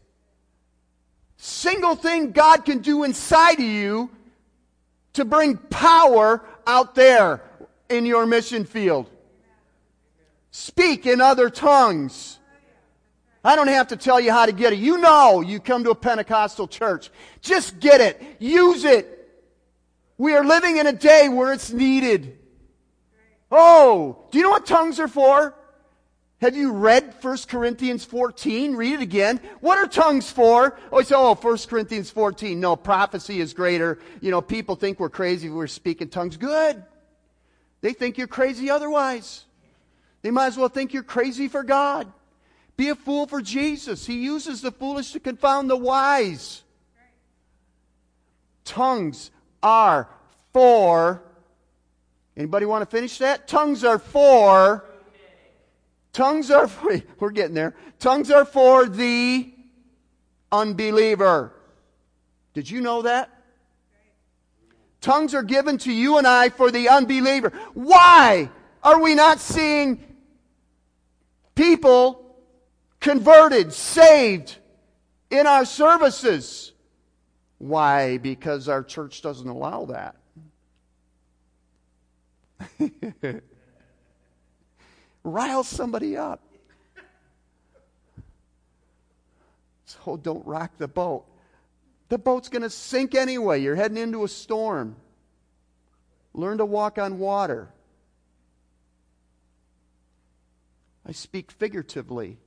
single 1.38 1.96
thing 1.96 2.34
God 2.34 2.65
can 2.65 2.80
do 2.80 3.06
inside 3.06 3.54
of 3.54 3.65
you 3.65 4.10
to 5.13 5.24
bring 5.24 5.56
power 5.56 6.44
out 6.67 6.94
there 6.94 7.41
in 7.89 8.06
your 8.06 8.26
mission 8.26 8.65
field. 8.65 9.10
Speak 10.52 11.06
in 11.06 11.22
other 11.22 11.50
tongues. 11.50 12.38
I 13.46 13.56
don't 13.56 13.70
have 13.70 13.88
to 13.88 13.96
tell 13.96 14.20
you 14.20 14.34
how 14.34 14.46
to 14.46 14.52
get 14.52 14.74
it. 14.74 14.80
You 14.80 14.98
know 14.98 15.39
you 15.39 15.62
come 15.62 15.86
to 15.86 15.91
a 15.91 15.96
Pentecostal 15.96 16.67
church. 16.67 17.10
Just 17.39 17.80
get 17.80 18.02
it. 18.02 18.22
Use 18.39 18.84
it. 18.84 19.17
We 20.17 20.34
are 20.34 20.44
living 20.44 20.76
in 20.76 20.86
a 20.86 20.91
day 20.91 21.30
where 21.30 21.54
it's 21.54 21.72
needed. 21.72 22.39
Oh, 23.52 24.26
do 24.32 24.38
you 24.38 24.44
know 24.46 24.52
what 24.52 24.66
tongues 24.66 25.00
are 25.00 25.08
for? 25.08 25.54
Have 26.40 26.56
you 26.56 26.72
read 26.72 27.14
1 27.22 27.38
Corinthians 27.48 28.04
14? 28.04 28.76
Read 28.76 28.94
it 28.94 29.02
again. 29.02 29.40
What 29.60 29.78
are 29.78 29.86
tongues 29.86 30.32
for? 30.32 30.80
Oh, 30.92 31.00
you 31.00 31.06
say, 31.06 31.16
oh, 31.16 31.36
1 31.36 31.58
Corinthians 31.68 32.10
14. 32.10 32.60
No, 32.60 32.76
prophecy 32.76 33.40
is 33.40 33.54
greater. 33.54 34.00
You 34.22 34.32
know, 34.32 34.42
people 34.42 34.76
think 34.76 35.00
we're 35.00 35.10
crazy 35.10 35.50
if 35.50 35.54
we're 35.54 35.68
speaking 35.68 36.10
tongues. 36.10 36.38
Good. 36.38 36.84
They 37.82 37.94
think 37.94 38.18
you're 38.18 38.26
crazy 38.26 38.72
otherwise. 38.72 39.46
They 40.24 40.32
might 40.32 40.48
as 40.48 40.58
well 40.58 40.70
think 40.70 40.94
you're 40.94 41.04
crazy 41.04 41.48
for 41.48 41.64
God. 41.64 42.12
Be 42.76 42.90
a 42.90 42.96
fool 42.96 43.28
for 43.28 43.42
Jesus. 43.42 44.08
He 44.08 44.24
uses 44.24 44.62
the 44.62 44.72
foolish 44.72 45.12
to 45.12 45.20
confound 45.20 45.70
the 45.70 45.78
wise. 45.78 46.64
Tongues 48.64 49.30
are 49.62 50.08
for 50.54 51.22
Anybody 52.36 52.65
want 52.65 52.82
to 52.89 52.96
finish 52.96 53.17
that? 53.20 53.48
Tongues 53.48 53.84
are 53.84 54.00
for. 54.00 54.86
Tongues 56.13 56.52
are 56.52 56.67
for. 56.67 57.02
We're 57.20 57.32
getting 57.32 57.56
there. 57.56 57.76
Tongues 58.00 58.32
are 58.32 58.46
for 58.46 58.88
the 58.88 59.54
unbeliever. 60.52 61.54
Did 62.54 62.70
you 62.70 62.82
know 62.82 63.04
that? 63.04 63.30
Tongues 65.00 65.34
are 65.34 65.44
given 65.44 65.78
to 65.80 65.91
you 65.91 66.17
and 66.17 66.28
I 66.28 66.50
for 66.50 66.70
the 66.70 66.89
unbeliever. 66.89 67.52
Why 67.74 68.50
are 68.84 69.02
we 69.02 69.15
not 69.15 69.39
seeing 69.39 70.00
people 71.56 72.36
converted, 73.00 73.74
saved 73.74 74.58
in 75.32 75.48
our 75.48 75.65
services? 75.65 76.72
Why? 77.58 78.17
Because 78.20 78.70
our 78.70 78.84
church 78.84 79.22
doesn't 79.22 79.48
allow 79.48 79.86
that. 79.86 80.15
Rile 85.24 85.63
somebody 85.63 86.17
up. 86.17 86.41
So 89.86 90.17
don't 90.17 90.45
rock 90.45 90.71
the 90.78 90.88
boat. 90.88 91.26
The 92.10 92.17
boat's 92.17 92.50
going 92.50 92.62
to 92.62 92.69
sink 92.69 93.15
anyway. 93.15 93.62
You're 93.62 93.76
heading 93.76 93.97
into 93.97 94.24
a 94.24 94.28
storm. 94.28 94.95
Learn 96.34 96.58
to 96.60 96.65
walk 96.65 96.97
on 96.97 97.19
water. 97.19 97.69
I 101.06 101.12
speak 101.12 101.52
figuratively. 101.52 102.38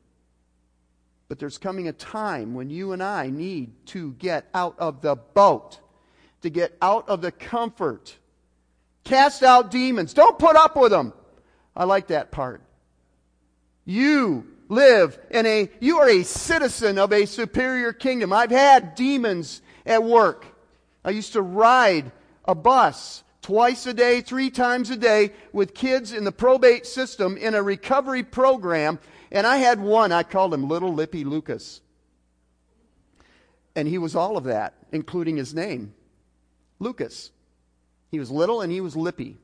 But 1.28 1.38
there's 1.38 1.58
coming 1.58 1.88
a 1.88 1.92
time 1.92 2.54
when 2.54 2.70
you 2.70 2.92
and 2.92 3.02
I 3.02 3.28
need 3.30 3.86
to 3.86 4.12
get 4.12 4.48
out 4.54 4.76
of 4.78 5.00
the 5.00 5.16
boat, 5.16 5.80
to 6.42 6.50
get 6.50 6.76
out 6.80 7.08
of 7.08 7.22
the 7.22 7.32
comfort 7.32 8.16
Cast 9.04 9.42
out 9.42 9.70
demons. 9.70 10.14
Don't 10.14 10.38
put 10.38 10.56
up 10.56 10.76
with 10.76 10.90
them. 10.90 11.12
I 11.76 11.84
like 11.84 12.08
that 12.08 12.30
part. 12.30 12.62
You 13.84 14.46
live 14.68 15.18
in 15.30 15.44
a, 15.44 15.70
you 15.80 15.98
are 15.98 16.08
a 16.08 16.22
citizen 16.22 16.98
of 16.98 17.12
a 17.12 17.26
superior 17.26 17.92
kingdom. 17.92 18.32
I've 18.32 18.50
had 18.50 18.94
demons 18.94 19.60
at 19.84 20.02
work. 20.02 20.46
I 21.04 21.10
used 21.10 21.34
to 21.34 21.42
ride 21.42 22.10
a 22.46 22.54
bus 22.54 23.22
twice 23.42 23.86
a 23.86 23.92
day, 23.92 24.22
three 24.22 24.48
times 24.48 24.88
a 24.88 24.96
day 24.96 25.32
with 25.52 25.74
kids 25.74 26.12
in 26.12 26.24
the 26.24 26.32
probate 26.32 26.86
system 26.86 27.36
in 27.36 27.54
a 27.54 27.62
recovery 27.62 28.22
program. 28.22 28.98
And 29.30 29.46
I 29.46 29.58
had 29.58 29.80
one, 29.80 30.12
I 30.12 30.22
called 30.22 30.54
him 30.54 30.66
Little 30.66 30.94
Lippy 30.94 31.24
Lucas. 31.24 31.82
And 33.76 33.86
he 33.86 33.98
was 33.98 34.16
all 34.16 34.38
of 34.38 34.44
that, 34.44 34.72
including 34.92 35.36
his 35.36 35.52
name, 35.52 35.92
Lucas. 36.78 37.32
He 38.14 38.20
was 38.20 38.30
little 38.30 38.60
and 38.60 38.70
he 38.70 38.80
was 38.80 38.94
lippy. 38.94 39.38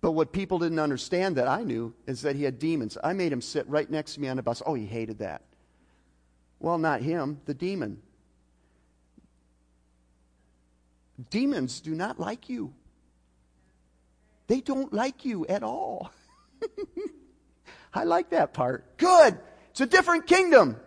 But 0.00 0.12
what 0.12 0.32
people 0.32 0.58
didn't 0.58 0.78
understand 0.78 1.36
that 1.36 1.46
I 1.46 1.62
knew 1.62 1.92
is 2.06 2.22
that 2.22 2.36
he 2.36 2.44
had 2.44 2.58
demons. 2.58 2.96
I 3.04 3.12
made 3.12 3.30
him 3.30 3.42
sit 3.42 3.68
right 3.68 3.90
next 3.90 4.14
to 4.14 4.20
me 4.22 4.28
on 4.28 4.38
the 4.38 4.42
bus. 4.42 4.62
Oh, 4.64 4.72
he 4.72 4.86
hated 4.86 5.18
that. 5.18 5.42
Well, 6.60 6.78
not 6.78 7.02
him, 7.02 7.42
the 7.44 7.52
demon. 7.52 8.00
demons 11.28 11.80
do 11.80 11.94
not 11.94 12.18
like 12.18 12.48
you. 12.48 12.72
They 14.46 14.62
don't 14.62 14.90
like 14.90 15.26
you 15.26 15.46
at 15.46 15.62
all. 15.62 16.12
I 17.92 18.04
like 18.04 18.30
that 18.30 18.54
part. 18.54 18.96
Good. 18.96 19.38
It's 19.68 19.82
a 19.82 19.86
different 19.86 20.26
kingdom. 20.26 20.80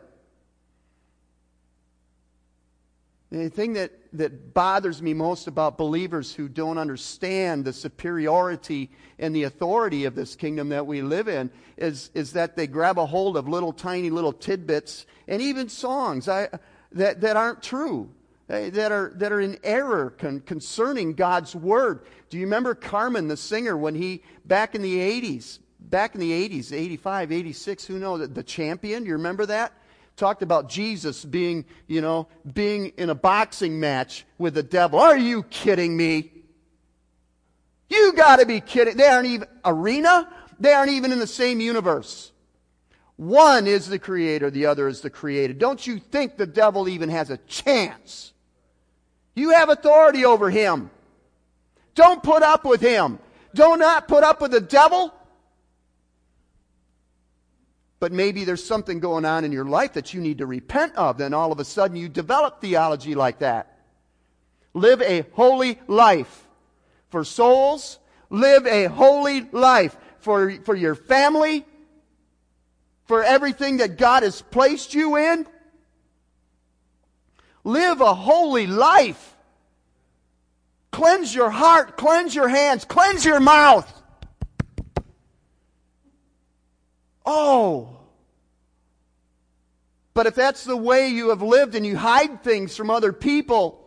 The 3.29 3.49
thing 3.49 3.73
that, 3.73 3.91
that 4.17 4.53
bothers 4.53 5.01
me 5.01 5.13
most 5.13 5.47
about 5.47 5.77
believers 5.77 6.34
who 6.34 6.47
don't 6.47 6.77
understand 6.77 7.65
the 7.65 7.73
superiority 7.73 8.89
and 9.19 9.36
the 9.36 9.43
authority 9.43 10.06
of 10.06 10.15
this 10.15 10.36
kingdom 10.36 10.69
that 10.69 10.86
we 10.86 11.01
live 11.01 11.27
in 11.27 11.49
is, 11.77 12.12
is 12.13 12.34
that 12.34 12.56
they 12.56 12.67
grab 12.67 12.97
a 12.97 13.06
hold 13.06 13.38
of 13.38 13.47
little 13.47 13.73
tiny 13.73 14.10
little 14.10 14.34
tidbits 14.34 15.06
and 15.27 15.41
even 15.41 15.69
songs 15.69 16.27
I, 16.27 16.49
that, 16.93 17.21
that 17.21 17.36
aren't 17.36 17.62
true, 17.62 18.10
eh, 18.49 18.69
that 18.71 18.91
are, 18.91 19.12
that 19.15 19.32
are 19.32 19.41
in 19.41 19.58
error 19.63 20.12
con, 20.17 20.39
concerning 20.41 21.13
God's 21.13 21.56
word. 21.56 22.01
Do 22.30 22.38
you 22.38 22.45
remember 22.45 22.75
Carmen, 22.75 23.27
the 23.27 23.38
singer, 23.38 23.77
when 23.77 23.95
he, 23.95 24.23
back 24.45 24.75
in 24.75 24.82
the 24.82 24.97
80s, 24.97 25.60
back 25.80 26.15
in 26.15 26.21
the 26.21 26.32
80s, 26.49 26.73
85, 26.73 27.32
86, 27.32 27.86
who 27.86 27.99
knows, 27.99 28.30
the 28.30 28.43
champion, 28.43 29.06
you 29.06 29.13
remember 29.13 29.45
that? 29.45 29.73
Talked 30.17 30.41
about 30.41 30.67
Jesus 30.67 31.23
being, 31.23 31.63
you 31.88 32.01
know, 32.01 32.27
being 32.53 32.88
in 32.97 33.10
a 33.10 33.15
boxing 33.15 33.80
match 33.80 34.25
with 34.38 34.56
the 34.56 34.63
devil. 34.63 34.99
Are 34.99 35.17
you 35.17 35.43
kidding 35.43 35.95
me? 35.95 36.32
You 37.89 38.13
got 38.13 38.38
to 38.38 38.45
be 38.45 38.60
kidding. 38.60 38.97
They 38.97 39.08
aren't 39.08 39.27
even 39.27 39.47
arena. 39.63 40.27
They 40.60 40.73
aren't 40.73 40.91
even 40.91 41.12
in 41.12 41.19
the 41.19 41.27
same 41.27 41.62
universe. 41.62 42.32
One 43.15 43.65
is 43.65 43.88
the 43.88 43.97
creator, 43.97 44.51
the 44.51 44.67
other 44.67 44.88
is 44.88 45.01
the 45.01 45.10
created. 45.10 45.58
Don't 45.58 45.86
you 45.86 45.99
think 45.99 46.38
the 46.38 46.45
devil 46.45 46.88
even 46.89 47.10
has 47.10 47.30
a 47.30 47.38
chance? 47.38 48.34
You 49.36 49.51
have 49.51 49.69
authority 49.69 50.25
over 50.25 50.49
him. 50.49 50.91
Don't 51.95 52.21
put 52.21 52.43
up 52.43 52.65
with 52.65 52.82
him. 52.82 53.19
Do 53.56 53.69
not 53.69 53.80
not 53.80 54.08
put 54.08 54.23
up 54.23 54.41
with 54.41 54.51
the 54.51 54.62
devil 54.62 55.13
but 57.99 58.12
maybe 58.12 58.43
there's 58.43 58.63
something 58.63 58.99
going 58.99 59.25
on 59.25 59.43
in 59.43 59.51
your 59.51 59.65
life 59.65 59.93
that 59.93 60.13
you 60.13 60.21
need 60.21 60.38
to 60.38 60.45
repent 60.45 60.95
of. 60.95 61.17
Then 61.17 61.33
all 61.33 61.51
of 61.51 61.60
a 61.60 61.65
sudden 61.65 61.97
you 61.97 62.10
develop 62.10 62.62
theology 62.62 63.15
like 63.15 63.39
that. 63.39 63.79
Live 64.73 65.01
a 65.01 65.25
holy 65.33 65.79
life 65.88 66.47
for 67.10 67.23
souls. 67.23 67.97
Live 68.29 68.67
a 68.67 68.86
holy 68.86 69.41
life 69.51 69.95
for, 70.19 70.51
for 70.63 70.75
your 70.75 70.95
family, 70.95 71.65
for 73.05 73.23
everything 73.23 73.77
that 73.77 73.97
God 73.97 74.23
has 74.23 74.41
placed 74.41 74.93
you 74.93 75.15
in. 75.15 75.47
Live 77.63 78.01
a 78.01 78.13
holy 78.13 78.67
life. 78.67 79.36
Cleanse 80.91 81.33
your 81.33 81.49
heart, 81.49 81.97
cleanse 81.97 82.33
your 82.33 82.47
hands, 82.47 82.86
cleanse 82.86 83.23
your 83.23 83.39
mouth. 83.39 83.96
Oh. 87.27 87.89
But 90.13 90.27
if 90.27 90.33
that's 90.33 90.63
the 90.63 90.77
way 90.77 91.09
you 91.09 91.29
have 91.29 91.41
lived 91.41 91.75
and 91.75 91.85
you 91.85 91.97
hide 91.97 92.41
things 92.41 92.75
from 92.75 92.89
other 92.89 93.11
people 93.11 93.85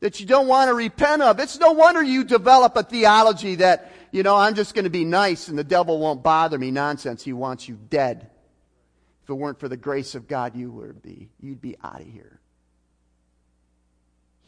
that 0.00 0.18
you 0.18 0.26
don't 0.26 0.48
want 0.48 0.68
to 0.68 0.74
repent 0.74 1.22
of, 1.22 1.38
it's 1.38 1.58
no 1.60 1.72
wonder 1.72 2.02
you 2.02 2.24
develop 2.24 2.76
a 2.76 2.82
theology 2.82 3.54
that, 3.54 3.92
you 4.10 4.24
know, 4.24 4.36
I'm 4.36 4.56
just 4.56 4.74
going 4.74 4.84
to 4.84 4.90
be 4.90 5.04
nice 5.04 5.46
and 5.46 5.56
the 5.56 5.64
devil 5.64 6.00
won't 6.00 6.24
bother 6.24 6.58
me. 6.58 6.72
Nonsense. 6.72 7.22
He 7.22 7.32
wants 7.32 7.68
you 7.68 7.78
dead. 7.88 8.28
If 9.22 9.30
it 9.30 9.34
weren't 9.34 9.60
for 9.60 9.68
the 9.68 9.76
grace 9.76 10.16
of 10.16 10.26
God, 10.26 10.56
you 10.56 10.70
would 10.72 11.00
be, 11.02 11.28
you'd 11.40 11.62
be 11.62 11.76
out 11.84 12.00
of 12.00 12.06
here. 12.06 12.40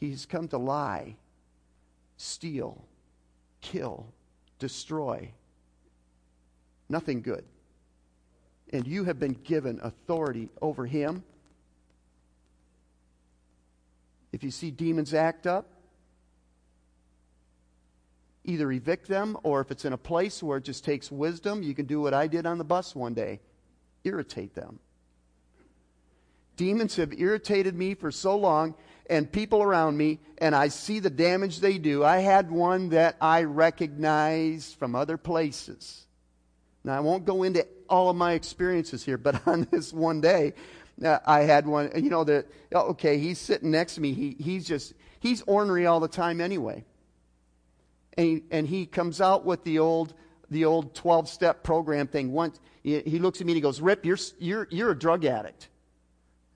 He's 0.00 0.26
come 0.26 0.48
to 0.48 0.58
lie, 0.58 1.14
steal, 2.16 2.84
kill, 3.60 4.06
destroy. 4.58 5.30
Nothing 6.88 7.22
good 7.22 7.44
and 8.72 8.86
you 8.86 9.04
have 9.04 9.18
been 9.18 9.32
given 9.32 9.80
authority 9.82 10.48
over 10.60 10.86
him. 10.86 11.22
If 14.32 14.42
you 14.42 14.50
see 14.50 14.70
demons 14.70 15.14
act 15.14 15.46
up, 15.46 15.66
either 18.44 18.70
evict 18.70 19.08
them 19.08 19.36
or 19.42 19.60
if 19.60 19.70
it's 19.70 19.84
in 19.84 19.92
a 19.92 19.98
place 19.98 20.42
where 20.42 20.58
it 20.58 20.64
just 20.64 20.84
takes 20.84 21.10
wisdom, 21.10 21.62
you 21.62 21.74
can 21.74 21.86
do 21.86 22.00
what 22.00 22.14
I 22.14 22.26
did 22.26 22.46
on 22.46 22.58
the 22.58 22.64
bus 22.64 22.94
one 22.94 23.14
day 23.14 23.40
irritate 24.04 24.54
them. 24.54 24.78
Demons 26.56 26.96
have 26.96 27.12
irritated 27.12 27.74
me 27.74 27.94
for 27.94 28.10
so 28.10 28.36
long 28.36 28.74
and 29.08 29.30
people 29.30 29.62
around 29.62 29.96
me, 29.96 30.18
and 30.38 30.54
I 30.54 30.68
see 30.68 30.98
the 30.98 31.10
damage 31.10 31.60
they 31.60 31.78
do. 31.78 32.04
I 32.04 32.18
had 32.18 32.50
one 32.50 32.90
that 32.90 33.16
I 33.20 33.44
recognized 33.44 34.76
from 34.76 34.94
other 34.94 35.16
places. 35.16 36.06
Now, 36.84 36.96
I 36.96 37.00
won't 37.00 37.24
go 37.24 37.42
into 37.42 37.66
all 37.88 38.10
of 38.10 38.16
my 38.16 38.32
experiences 38.32 39.04
here, 39.04 39.18
but 39.18 39.46
on 39.46 39.66
this 39.70 39.92
one 39.92 40.20
day, 40.20 40.54
uh, 41.04 41.18
I 41.24 41.40
had 41.40 41.66
one, 41.66 41.90
you 41.96 42.10
know, 42.10 42.24
that, 42.24 42.46
okay, 42.72 43.18
he's 43.18 43.38
sitting 43.38 43.70
next 43.70 43.94
to 43.94 44.00
me. 44.00 44.12
He, 44.12 44.36
he's 44.38 44.66
just, 44.66 44.94
he's 45.20 45.42
ornery 45.42 45.86
all 45.86 46.00
the 46.00 46.08
time 46.08 46.40
anyway. 46.40 46.84
And 48.16 48.26
he, 48.26 48.42
and 48.50 48.66
he 48.66 48.86
comes 48.86 49.20
out 49.20 49.44
with 49.44 49.62
the 49.64 49.78
old, 49.78 50.14
the 50.50 50.64
old 50.64 50.94
12 50.94 51.28
step 51.28 51.62
program 51.62 52.08
thing. 52.08 52.32
Once 52.32 52.58
he, 52.82 53.00
he 53.00 53.18
looks 53.18 53.40
at 53.40 53.46
me 53.46 53.52
and 53.52 53.56
he 53.56 53.60
goes, 53.60 53.80
Ryp, 53.80 54.04
you're, 54.04 54.18
you're, 54.38 54.68
you're 54.70 54.90
a 54.90 54.98
drug 54.98 55.24
addict. 55.24 55.68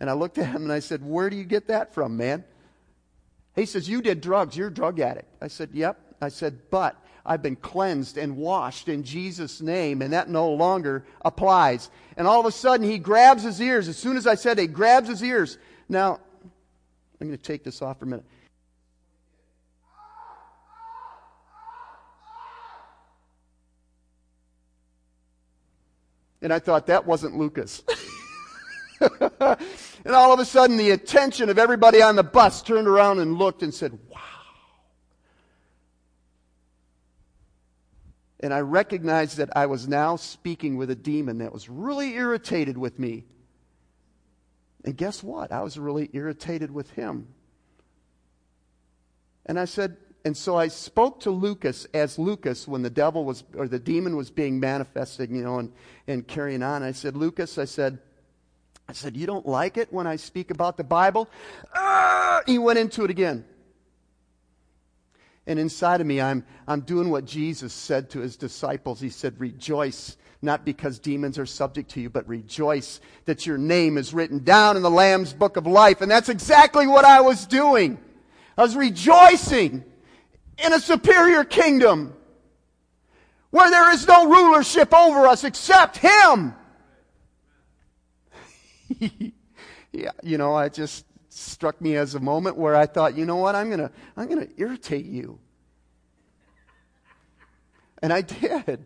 And 0.01 0.11
I 0.11 0.15
looked 0.15 0.39
at 0.39 0.47
him 0.47 0.63
and 0.63 0.73
I 0.73 0.81
said, 0.81 1.05
Where 1.05 1.31
do 1.31 1.37
you 1.37 1.45
get 1.45 1.69
that 1.69 1.95
from, 1.95 2.17
man? 2.17 2.45
He 3.55 3.67
says, 3.67 3.89
You 3.89 4.03
did 4.03 4.21
drugs. 4.21 4.57
You're 4.57 4.69
a 4.69 4.75
drug 4.75 4.99
addict. 4.99 5.29
I 5.41 5.47
said, 5.47 5.71
Yep. 5.73 6.17
I 6.21 6.29
said, 6.29 6.59
But 6.71 6.97
I've 7.25 7.43
been 7.43 7.57
cleansed 7.57 8.19
and 8.19 8.37
washed 8.37 8.89
in 8.89 9.05
Jesus' 9.05 9.61
name, 9.61 10.03
and 10.03 10.13
that 10.13 10.29
no 10.29 10.51
longer 10.51 11.05
applies. 11.25 11.89
And 12.17 12.27
all 12.27 12.41
of 12.41 12.47
a 12.47 12.53
sudden, 12.53 12.89
he 12.89 12.99
grabs 12.99 13.45
his 13.45 13.61
ears. 13.61 13.89
As 13.89 13.97
soon 13.97 14.17
as 14.17 14.27
I 14.27 14.35
said 14.35 14.59
it, 14.59 14.63
he 14.63 14.67
grabs 14.67 15.09
his 15.09 15.23
ears. 15.23 15.59
Now, 15.89 16.19
I'm 17.21 17.29
going 17.29 17.39
to 17.39 17.43
take 17.43 17.63
this 17.63 17.81
off 17.81 18.01
for 18.01 18.07
a 18.07 18.09
minute. 18.09 18.25
And 26.43 26.53
I 26.53 26.59
thought 26.59 26.89
that 26.89 27.07
wasn't 27.07 27.37
Lucas. 27.37 27.85
and 29.01 30.15
all 30.15 30.33
of 30.33 30.41
a 30.41 30.45
sudden, 30.45 30.77
the 30.77 30.91
attention 30.91 31.49
of 31.49 31.59
everybody 31.59 32.03
on 32.03 32.17
the 32.17 32.25
bus 32.25 32.63
turned 32.63 32.89
around 32.89 33.21
and 33.21 33.39
looked 33.39 33.63
and 33.63 33.73
said, 33.73 33.97
Wow. 34.09 34.19
And 38.43 38.53
I 38.53 38.61
recognized 38.61 39.37
that 39.37 39.57
I 39.57 39.67
was 39.67 39.87
now 39.87 40.17
speaking 40.17 40.77
with 40.77 40.91
a 40.91 40.97
demon 40.97 41.39
that 41.39 41.53
was 41.53 41.69
really 41.69 42.15
irritated 42.15 42.77
with 42.77 42.99
me. 42.99 43.25
And 44.85 44.97
guess 44.97 45.23
what? 45.23 45.53
I 45.53 45.63
was 45.63 45.79
really 45.79 46.11
irritated 46.13 46.71
with 46.73 46.91
him. 46.91 47.29
And 49.47 49.59
I 49.59 49.65
said, 49.65 49.97
and 50.25 50.37
so 50.37 50.57
I 50.57 50.69
spoke 50.69 51.21
to 51.21 51.31
Lucas 51.31 51.87
as 51.95 52.19
Lucas 52.19 52.67
when 52.67 52.83
the 52.83 52.91
devil 52.91 53.25
was, 53.25 53.45
or 53.57 53.69
the 53.69 53.79
demon 53.79 54.17
was 54.17 54.31
being 54.31 54.59
manifested, 54.61 55.31
you 55.31 55.43
know, 55.43 55.59
and, 55.59 55.73
and 56.07 56.27
carrying 56.27 56.63
on. 56.63 56.83
I 56.83 56.93
said, 56.93 57.17
Lucas, 57.17 57.59
I 57.59 57.65
said, 57.65 57.99
I 58.89 58.93
said, 58.93 59.17
you 59.17 59.27
don't 59.27 59.47
like 59.47 59.77
it 59.77 59.93
when 59.93 60.07
I 60.07 60.17
speak 60.17 60.51
about 60.51 60.77
the 60.77 60.85
Bible? 60.85 61.29
Ah! 61.75 62.43
He 62.47 62.59
went 62.59 62.79
into 62.79 63.05
it 63.05 63.11
again. 63.11 63.45
And 65.47 65.59
inside 65.59 66.01
of 66.01 66.07
me, 66.07 66.21
I'm, 66.21 66.45
I'm 66.69 66.83
doing 66.83 67.11
what 67.11 67.25
Jesus 67.25 67.73
said 67.73 68.11
to 68.11 68.21
his 68.21 68.37
disciples. 68.37 69.01
He 69.01 69.11
said, 69.11 69.41
Rejoice, 69.41 70.17
not 70.41 70.65
because 70.65 70.99
demons 70.99 71.39
are 71.39 71.47
subject 71.47 71.91
to 71.93 72.01
you, 72.01 72.11
but 72.11 72.29
rejoice 72.29 73.01
that 73.25 73.45
your 73.45 73.59
name 73.59 73.99
is 73.99 74.15
written 74.15 74.45
down 74.45 74.77
in 74.77 74.83
the 74.83 74.91
Lamb's 74.91 75.33
book 75.33 75.57
of 75.57 75.67
life. 75.67 76.01
And 76.01 76.11
that's 76.11 76.29
exactly 76.29 76.87
what 76.87 77.05
I 77.05 77.21
was 77.21 77.47
doing. 77.47 77.99
I 78.57 78.63
was 78.63 78.77
rejoicing 78.77 79.85
in 80.65 80.73
a 80.73 80.79
superior 80.79 81.43
kingdom 81.43 82.15
where 83.51 83.71
there 83.71 83.93
is 83.93 84.07
no 84.07 84.29
rulership 84.29 84.95
over 84.95 85.27
us 85.27 85.43
except 85.43 85.99
Him. 85.99 86.55
yeah, 89.93 90.11
you 90.23 90.39
know, 90.39 90.55
I 90.55 90.69
just 90.69 91.05
struck 91.33 91.81
me 91.81 91.97
as 91.97 92.15
a 92.15 92.21
moment 92.21 92.57
where 92.57 92.77
I 92.77 92.87
thought, 92.87 93.17
you 93.17 93.25
know 93.25 93.37
what, 93.37 93.55
I'm 93.55 93.69
going 93.69 93.81
to 93.81 93.91
I'm 94.17 94.29
going 94.29 94.47
to 94.47 94.53
irritate 94.57 95.07
you. 95.07 95.39
And 98.03 98.13
I 98.13 98.21
did. 98.23 98.85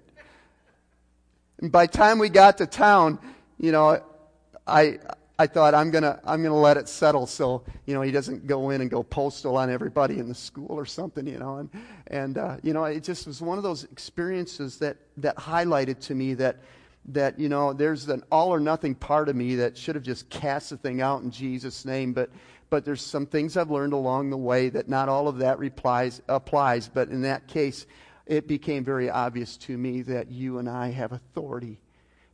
And 1.58 1.72
by 1.72 1.86
time 1.86 2.18
we 2.18 2.28
got 2.28 2.58
to 2.58 2.66
town, 2.66 3.18
you 3.58 3.72
know, 3.72 4.02
I 4.66 4.98
I 5.38 5.46
thought 5.46 5.74
I'm 5.74 5.90
gonna 5.90 6.18
I'm 6.24 6.42
gonna 6.42 6.58
let 6.58 6.76
it 6.76 6.88
settle 6.88 7.26
so 7.26 7.62
you 7.84 7.94
know 7.94 8.00
he 8.00 8.10
doesn't 8.10 8.46
go 8.46 8.70
in 8.70 8.80
and 8.80 8.90
go 8.90 9.02
postal 9.02 9.56
on 9.56 9.70
everybody 9.70 10.18
in 10.18 10.28
the 10.28 10.34
school 10.34 10.72
or 10.72 10.86
something 10.86 11.26
you 11.26 11.38
know 11.38 11.56
and 11.58 11.70
and 12.06 12.38
uh, 12.38 12.56
you 12.62 12.72
know 12.72 12.84
it 12.84 13.04
just 13.04 13.26
was 13.26 13.42
one 13.42 13.58
of 13.58 13.64
those 13.64 13.84
experiences 13.84 14.78
that 14.78 14.96
that 15.18 15.36
highlighted 15.36 16.00
to 16.00 16.14
me 16.14 16.32
that 16.34 16.56
that, 17.08 17.38
you 17.38 17.48
know, 17.48 17.72
there's 17.72 18.08
an 18.08 18.22
all 18.32 18.52
or 18.52 18.60
nothing 18.60 18.94
part 18.94 19.28
of 19.28 19.36
me 19.36 19.56
that 19.56 19.76
should 19.76 19.94
have 19.94 20.04
just 20.04 20.28
cast 20.28 20.70
the 20.70 20.76
thing 20.76 21.00
out 21.00 21.22
in 21.22 21.30
Jesus' 21.30 21.84
name, 21.84 22.12
but, 22.12 22.30
but 22.68 22.84
there's 22.84 23.02
some 23.02 23.26
things 23.26 23.56
I've 23.56 23.70
learned 23.70 23.92
along 23.92 24.30
the 24.30 24.36
way 24.36 24.68
that 24.70 24.88
not 24.88 25.08
all 25.08 25.28
of 25.28 25.38
that 25.38 25.58
replies, 25.58 26.20
applies. 26.28 26.88
But 26.88 27.08
in 27.08 27.22
that 27.22 27.46
case, 27.46 27.86
it 28.26 28.48
became 28.48 28.84
very 28.84 29.08
obvious 29.08 29.56
to 29.58 29.78
me 29.78 30.02
that 30.02 30.30
you 30.30 30.58
and 30.58 30.68
I 30.68 30.90
have 30.90 31.12
authority. 31.12 31.78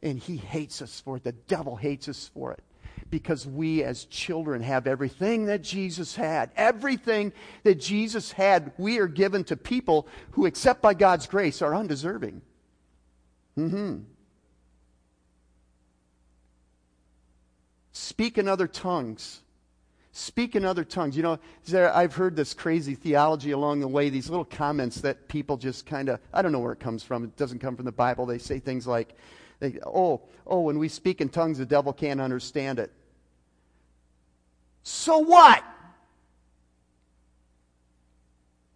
And 0.02 0.18
he 0.18 0.36
hates 0.36 0.80
us 0.80 1.00
for 1.00 1.18
it. 1.18 1.24
The 1.24 1.32
devil 1.32 1.76
hates 1.76 2.08
us 2.08 2.30
for 2.32 2.52
it. 2.52 2.62
Because 3.10 3.46
we 3.46 3.84
as 3.84 4.06
children 4.06 4.62
have 4.62 4.86
everything 4.86 5.44
that 5.46 5.60
Jesus 5.60 6.16
had. 6.16 6.50
Everything 6.56 7.34
that 7.62 7.74
Jesus 7.74 8.32
had, 8.32 8.72
we 8.78 8.98
are 8.98 9.06
given 9.06 9.44
to 9.44 9.56
people 9.56 10.08
who, 10.30 10.46
except 10.46 10.80
by 10.80 10.94
God's 10.94 11.26
grace, 11.26 11.60
are 11.60 11.74
undeserving. 11.74 12.40
Mm-hmm. 13.58 13.98
Speak 17.92 18.38
in 18.38 18.48
other 18.48 18.66
tongues. 18.66 19.40
Speak 20.12 20.56
in 20.56 20.64
other 20.64 20.84
tongues. 20.84 21.16
You 21.16 21.22
know, 21.22 21.38
there, 21.66 21.94
I've 21.94 22.14
heard 22.14 22.36
this 22.36 22.52
crazy 22.52 22.94
theology 22.94 23.52
along 23.52 23.80
the 23.80 23.88
way, 23.88 24.10
these 24.10 24.28
little 24.28 24.44
comments 24.44 25.00
that 25.02 25.28
people 25.28 25.56
just 25.56 25.86
kind 25.86 26.08
of, 26.08 26.20
I 26.32 26.42
don't 26.42 26.52
know 26.52 26.58
where 26.58 26.72
it 26.72 26.80
comes 26.80 27.02
from. 27.02 27.24
It 27.24 27.36
doesn't 27.36 27.60
come 27.60 27.76
from 27.76 27.84
the 27.84 27.92
Bible. 27.92 28.26
They 28.26 28.38
say 28.38 28.58
things 28.58 28.86
like, 28.86 29.14
they, 29.60 29.78
oh, 29.86 30.22
oh, 30.46 30.60
when 30.60 30.78
we 30.78 30.88
speak 30.88 31.20
in 31.20 31.28
tongues, 31.28 31.58
the 31.58 31.66
devil 31.66 31.92
can't 31.92 32.20
understand 32.20 32.78
it. 32.78 32.90
So 34.82 35.18
what? 35.18 35.62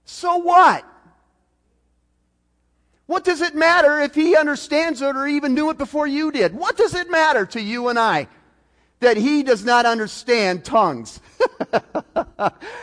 So 0.05 0.37
what? 0.37 0.85
What 3.07 3.25
does 3.25 3.41
it 3.41 3.55
matter 3.55 4.01
if 4.01 4.14
he 4.14 4.37
understands 4.37 5.01
it 5.03 5.17
or 5.17 5.27
even 5.27 5.55
knew 5.55 5.71
it 5.71 5.79
before 5.79 6.07
you 6.07 6.33
did? 6.33 6.55
What 6.55 6.77
does 6.77 6.95
it 6.95 7.11
matter 7.11 7.47
to 7.47 7.61
you 7.61 7.89
and 7.89 7.99
I? 7.99 8.29
That 9.01 9.16
he 9.16 9.42
does 9.42 9.64
not 9.64 9.86
understand 9.86 10.64
tongues. 10.64 11.20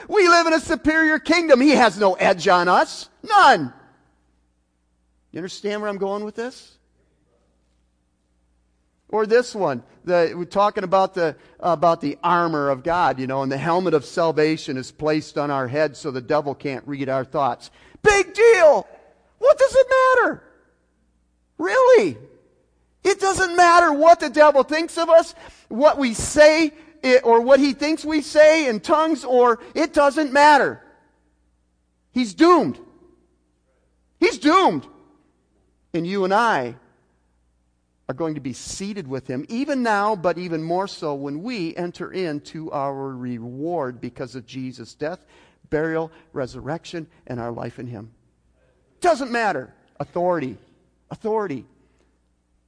we 0.07 0.27
live 0.27 0.47
in 0.47 0.53
a 0.53 0.59
superior 0.59 1.19
kingdom. 1.19 1.59
He 1.59 1.71
has 1.71 1.97
no 1.97 2.13
edge 2.13 2.47
on 2.47 2.67
us. 2.67 3.09
None. 3.23 3.73
You 5.31 5.39
understand 5.39 5.81
where 5.81 5.89
I'm 5.89 5.97
going 5.97 6.23
with 6.23 6.35
this? 6.35 6.77
Or 9.09 9.27
this 9.27 9.53
one, 9.53 9.83
the, 10.05 10.33
we're 10.35 10.45
talking 10.45 10.83
about 10.83 11.13
the, 11.13 11.35
about 11.59 12.01
the 12.01 12.17
armor 12.23 12.69
of 12.69 12.83
God, 12.83 13.19
you 13.19 13.27
know, 13.27 13.43
and 13.43 13.51
the 13.51 13.57
helmet 13.57 13.93
of 13.93 14.05
salvation 14.05 14.75
is 14.75 14.91
placed 14.91 15.37
on 15.37 15.51
our 15.51 15.67
head 15.67 15.95
so 15.95 16.09
the 16.09 16.21
devil 16.21 16.55
can't 16.55 16.87
read 16.87 17.09
our 17.09 17.23
thoughts. 17.23 17.69
Big 18.01 18.33
deal! 18.33 18.87
What 19.37 19.57
does 19.59 19.75
it 19.75 19.87
matter? 19.89 20.43
Really? 21.59 22.17
It 23.03 23.19
doesn't 23.19 23.55
matter 23.55 23.91
what 23.91 24.19
the 24.19 24.29
devil 24.29 24.63
thinks 24.63 24.97
of 24.97 25.09
us, 25.09 25.35
what 25.67 25.97
we 25.97 26.13
say, 26.13 26.71
or 27.23 27.41
what 27.41 27.59
he 27.59 27.73
thinks 27.73 28.05
we 28.05 28.21
say 28.21 28.67
in 28.67 28.79
tongues, 28.79 29.25
or 29.25 29.59
it 29.75 29.93
doesn't 29.93 30.31
matter. 30.31 30.81
He's 32.11 32.33
doomed. 32.33 32.79
He's 34.19 34.37
doomed. 34.37 34.87
And 35.93 36.07
you 36.07 36.23
and 36.23 36.33
I 36.33 36.75
are 38.07 38.15
going 38.15 38.35
to 38.35 38.41
be 38.41 38.53
seated 38.53 39.07
with 39.07 39.27
him, 39.27 39.45
even 39.49 39.83
now, 39.83 40.15
but 40.15 40.37
even 40.37 40.63
more 40.63 40.87
so 40.87 41.13
when 41.13 41.43
we 41.43 41.75
enter 41.75 42.11
into 42.11 42.71
our 42.71 43.09
reward 43.09 43.99
because 43.99 44.35
of 44.35 44.45
Jesus' 44.45 44.93
death, 44.93 45.25
burial, 45.69 46.11
resurrection, 46.31 47.07
and 47.27 47.39
our 47.39 47.51
life 47.51 47.79
in 47.79 47.87
him. 47.87 48.11
Doesn't 49.01 49.31
matter. 49.31 49.73
Authority. 49.99 50.57
Authority. 51.11 51.65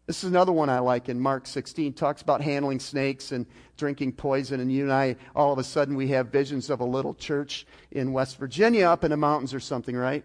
This 0.07 0.23
is 0.23 0.29
another 0.29 0.51
one 0.51 0.69
I 0.69 0.79
like 0.79 1.09
in 1.09 1.19
Mark 1.19 1.47
16. 1.47 1.93
Talks 1.93 2.21
about 2.21 2.41
handling 2.41 2.79
snakes 2.79 3.31
and 3.31 3.47
drinking 3.75 4.13
poison. 4.13 4.59
And 4.59 4.71
you 4.71 4.83
and 4.83 4.93
I, 4.93 5.15
all 5.35 5.51
of 5.51 5.57
a 5.57 5.63
sudden, 5.63 5.95
we 5.95 6.09
have 6.09 6.27
visions 6.27 6.69
of 6.69 6.79
a 6.79 6.85
little 6.85 7.15
church 7.15 7.65
in 7.91 8.13
West 8.13 8.37
Virginia 8.37 8.85
up 8.85 9.03
in 9.03 9.09
the 9.09 9.17
mountains 9.17 9.53
or 9.53 9.59
something, 9.59 9.95
right? 9.95 10.23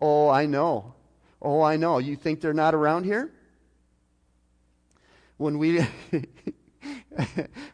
Oh, 0.00 0.28
I 0.28 0.44
know. 0.44 0.94
Oh, 1.40 1.62
I 1.62 1.76
know. 1.76 1.96
You 1.96 2.14
think 2.14 2.42
they're 2.42 2.52
not 2.52 2.74
around 2.74 3.04
here? 3.04 3.30
When 5.38 5.58
we. 5.58 5.86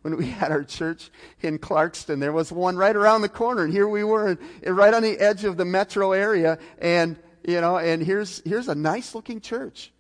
when 0.03 0.17
we 0.17 0.27
had 0.27 0.51
our 0.51 0.65
church 0.65 1.11
in 1.43 1.59
Clarkston, 1.59 2.21
there 2.21 2.33
was 2.33 2.51
one 2.51 2.77
right 2.77 2.97
around 2.97 3.23
the 3.23 3.29
corner, 3.29 3.65
and 3.65 3.73
here 3.73 3.87
we 3.87 4.03
were, 4.03 4.39
right 4.67 4.95
on 4.95 5.03
the 5.03 5.19
edge 5.19 5.45
of 5.45 5.57
the 5.57 5.65
metro 5.65 6.13
area, 6.13 6.59
and 6.79 7.17
you 7.47 7.61
know, 7.61 7.79
and 7.79 8.03
here's 8.03 8.43
here's 8.45 8.69
a 8.69 8.75
nice 8.75 9.15
looking 9.15 9.41
church 9.41 9.93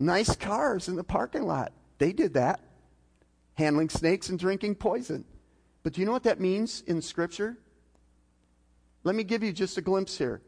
nice 0.00 0.34
cars 0.34 0.88
in 0.88 0.96
the 0.96 1.04
parking 1.04 1.46
lot. 1.46 1.72
They 1.98 2.12
did 2.12 2.34
that, 2.34 2.60
handling 3.54 3.90
snakes 3.90 4.30
and 4.30 4.38
drinking 4.38 4.76
poison. 4.76 5.24
But 5.82 5.92
do 5.92 6.00
you 6.00 6.06
know 6.06 6.12
what 6.12 6.24
that 6.24 6.40
means 6.40 6.82
in 6.86 7.02
Scripture? 7.02 7.56
Let 9.04 9.14
me 9.14 9.22
give 9.22 9.42
you 9.42 9.52
just 9.52 9.78
a 9.78 9.82
glimpse 9.82 10.18
here. 10.18 10.40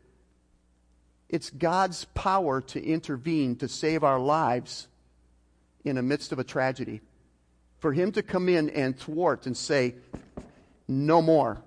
It's 1.28 1.50
God's 1.50 2.04
power 2.14 2.60
to 2.60 2.84
intervene 2.84 3.56
to 3.56 3.68
save 3.68 4.04
our 4.04 4.18
lives 4.18 4.88
in 5.84 5.96
the 5.96 6.02
midst 6.02 6.32
of 6.32 6.38
a 6.38 6.44
tragedy. 6.44 7.00
For 7.78 7.92
Him 7.92 8.12
to 8.12 8.22
come 8.22 8.48
in 8.48 8.70
and 8.70 8.96
thwart 8.98 9.46
and 9.46 9.56
say, 9.56 9.94
No 10.88 11.22
more. 11.22 11.62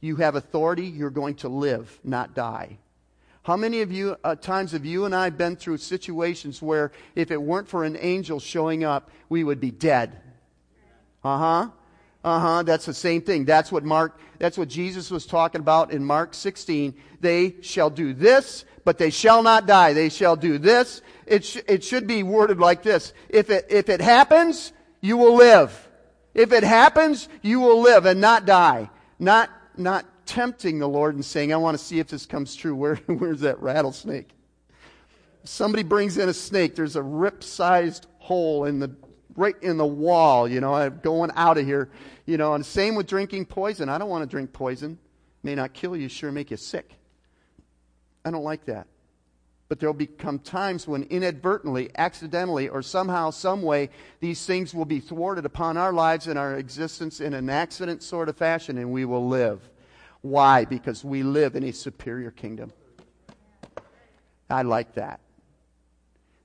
You 0.00 0.16
have 0.16 0.36
authority, 0.36 0.84
you're 0.84 1.10
going 1.10 1.36
to 1.36 1.48
live, 1.48 1.98
not 2.04 2.34
die. 2.34 2.78
How 3.48 3.56
many 3.56 3.80
of 3.80 3.90
you, 3.90 4.14
uh, 4.24 4.34
times 4.34 4.72
have 4.72 4.84
you 4.84 5.06
and 5.06 5.14
I 5.14 5.30
been 5.30 5.56
through 5.56 5.78
situations 5.78 6.60
where 6.60 6.92
if 7.14 7.30
it 7.30 7.40
weren't 7.40 7.66
for 7.66 7.82
an 7.82 7.96
angel 7.98 8.40
showing 8.40 8.84
up, 8.84 9.10
we 9.30 9.42
would 9.42 9.58
be 9.58 9.70
dead? 9.70 10.20
Uh 11.24 11.38
huh. 11.38 11.70
Uh 12.22 12.40
huh. 12.40 12.62
That's 12.64 12.84
the 12.84 12.92
same 12.92 13.22
thing. 13.22 13.46
That's 13.46 13.72
what 13.72 13.84
Mark, 13.84 14.20
that's 14.38 14.58
what 14.58 14.68
Jesus 14.68 15.10
was 15.10 15.24
talking 15.24 15.62
about 15.62 15.92
in 15.92 16.04
Mark 16.04 16.34
16. 16.34 16.94
They 17.22 17.54
shall 17.62 17.88
do 17.88 18.12
this, 18.12 18.66
but 18.84 18.98
they 18.98 19.08
shall 19.08 19.42
not 19.42 19.64
die. 19.64 19.94
They 19.94 20.10
shall 20.10 20.36
do 20.36 20.58
this. 20.58 21.00
It, 21.24 21.42
sh- 21.42 21.62
it 21.66 21.82
should 21.82 22.06
be 22.06 22.22
worded 22.22 22.58
like 22.58 22.82
this. 22.82 23.14
If 23.30 23.48
it, 23.48 23.64
if 23.70 23.88
it 23.88 24.02
happens, 24.02 24.74
you 25.00 25.16
will 25.16 25.36
live. 25.36 25.88
If 26.34 26.52
it 26.52 26.64
happens, 26.64 27.30
you 27.40 27.60
will 27.60 27.80
live 27.80 28.04
and 28.04 28.20
not 28.20 28.44
die. 28.44 28.90
Not, 29.18 29.48
not 29.74 30.04
tempting 30.28 30.78
the 30.78 30.88
Lord 30.88 31.14
and 31.14 31.24
saying, 31.24 31.52
I 31.52 31.56
want 31.56 31.76
to 31.76 31.82
see 31.82 31.98
if 31.98 32.08
this 32.08 32.26
comes 32.26 32.54
true. 32.54 32.76
Where, 32.76 32.96
where's 33.06 33.40
that 33.40 33.60
rattlesnake? 33.60 34.30
If 35.42 35.50
Somebody 35.50 35.82
brings 35.82 36.18
in 36.18 36.28
a 36.28 36.34
snake, 36.34 36.76
there's 36.76 36.96
a 36.96 37.02
Ryp 37.02 37.42
sized 37.42 38.06
hole 38.18 38.66
in 38.66 38.78
the 38.78 38.94
right 39.34 39.56
in 39.62 39.76
the 39.76 39.86
wall, 39.86 40.48
you 40.48 40.60
know, 40.60 40.74
I'm 40.74 40.98
going 41.02 41.30
out 41.36 41.58
of 41.58 41.64
here. 41.64 41.88
You 42.26 42.36
know, 42.36 42.54
and 42.54 42.66
same 42.66 42.94
with 42.94 43.06
drinking 43.06 43.46
poison. 43.46 43.88
I 43.88 43.96
don't 43.96 44.08
want 44.10 44.22
to 44.22 44.26
drink 44.28 44.52
poison. 44.52 44.98
May 45.42 45.54
not 45.54 45.72
kill 45.72 45.96
you, 45.96 46.08
sure 46.08 46.30
make 46.30 46.50
you 46.50 46.56
sick. 46.56 46.92
I 48.24 48.30
don't 48.30 48.44
like 48.44 48.66
that. 48.66 48.88
But 49.68 49.80
there 49.80 49.88
will 49.88 49.94
become 49.94 50.38
times 50.40 50.88
when 50.88 51.04
inadvertently, 51.04 51.90
accidentally, 51.96 52.68
or 52.68 52.82
somehow, 52.82 53.30
some 53.30 53.62
way, 53.62 53.90
these 54.20 54.44
things 54.44 54.74
will 54.74 54.84
be 54.84 54.98
thwarted 54.98 55.44
upon 55.44 55.76
our 55.76 55.92
lives 55.92 56.26
and 56.26 56.38
our 56.38 56.56
existence 56.56 57.20
in 57.20 57.32
an 57.32 57.48
accident 57.48 58.02
sort 58.02 58.28
of 58.28 58.36
fashion, 58.36 58.76
and 58.76 58.90
we 58.90 59.04
will 59.04 59.28
live. 59.28 59.60
Why? 60.22 60.64
Because 60.64 61.04
we 61.04 61.22
live 61.22 61.56
in 61.56 61.64
a 61.64 61.72
superior 61.72 62.30
kingdom. 62.30 62.72
I 64.50 64.62
like 64.62 64.94
that. 64.94 65.20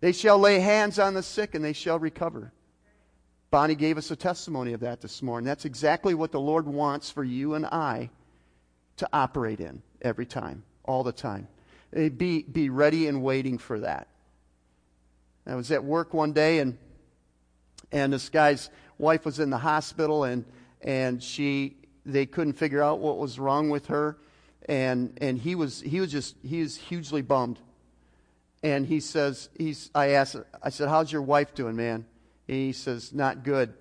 They 0.01 0.11
shall 0.11 0.38
lay 0.38 0.59
hands 0.59 0.99
on 0.99 1.13
the 1.13 1.24
sick 1.24 1.55
and 1.55 1.63
they 1.63 1.74
shall 1.74 1.97
recover. 1.97 2.51
Bonnie 3.51 3.76
gave 3.76 3.97
us 3.97 4.11
a 4.11 4.15
testimony 4.15 4.74
of 4.74 4.82
that 4.82 4.99
this 4.99 5.21
morning. 5.21 5.45
That's 5.45 5.65
exactly 5.65 6.13
what 6.13 6.32
the 6.32 6.39
Lord 6.39 6.67
wants 6.67 7.09
for 7.09 7.24
you 7.24 7.53
and 7.53 7.65
I 7.65 8.09
to 8.97 9.07
operate 9.13 9.59
in 9.59 9.82
every 10.01 10.26
time, 10.26 10.63
all 10.84 11.03
the 11.03 11.11
time. 11.11 11.47
Be, 11.93 12.41
be 12.41 12.69
ready 12.69 13.07
and 13.07 13.24
waiting 13.24 13.57
for 13.57 13.80
that. 13.80 14.07
I 15.45 15.55
was 15.55 15.71
at 15.71 15.84
work 15.84 16.13
one 16.13 16.34
day 16.34 16.59
and 16.59 16.78
and 17.91 18.11
this 18.11 18.30
guy's 18.30 18.69
wife 18.97 19.24
was 19.24 19.39
in 19.39 19.49
the 19.49 19.57
hospital 19.57 20.24
and 20.24 20.45
and 20.82 21.21
she 21.21 21.78
they 22.05 22.25
couldn't 22.25 22.53
figure 22.53 22.81
out 22.81 22.99
what 22.99 23.17
was 23.17 23.39
wrong 23.39 23.69
with 23.69 23.87
her. 23.87 24.17
And 24.67 25.17
and 25.21 25.37
he 25.37 25.55
was 25.55 25.81
he 25.81 25.99
was 25.99 26.11
just 26.11 26.35
he 26.43 26.61
was 26.61 26.77
hugely 26.77 27.21
bummed. 27.21 27.59
And 28.61 28.85
he 28.85 28.99
says 28.99 29.49
he's 29.57 29.89
i 29.93 30.11
asked 30.11 30.37
i 30.61 30.69
said 30.69 30.87
how's 30.87 31.11
your 31.11 31.21
wife 31.21 31.53
doing 31.53 31.75
man? 31.75 32.05
And 32.47 32.57
he 32.57 32.71
says 32.71 33.13
not 33.13 33.43
good. 33.43 33.73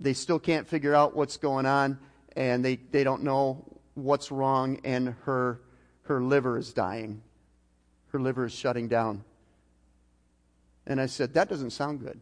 They 0.00 0.14
still 0.14 0.38
can't 0.38 0.66
figure 0.66 0.94
out 0.94 1.14
what's 1.14 1.36
going 1.36 1.66
on 1.66 1.98
and 2.34 2.64
they 2.64 2.76
they 2.76 3.04
don't 3.04 3.22
know 3.22 3.64
what's 3.94 4.30
wrong 4.30 4.80
and 4.84 5.14
her 5.24 5.60
her 6.04 6.22
liver 6.22 6.56
is 6.56 6.72
dying. 6.72 7.22
Her 8.08 8.20
liver 8.20 8.46
is 8.46 8.52
shutting 8.52 8.88
down. 8.88 9.24
And 10.86 10.98
i 10.98 11.06
said 11.06 11.34
that 11.34 11.50
doesn't 11.50 11.70
sound 11.70 12.00
good. 12.00 12.18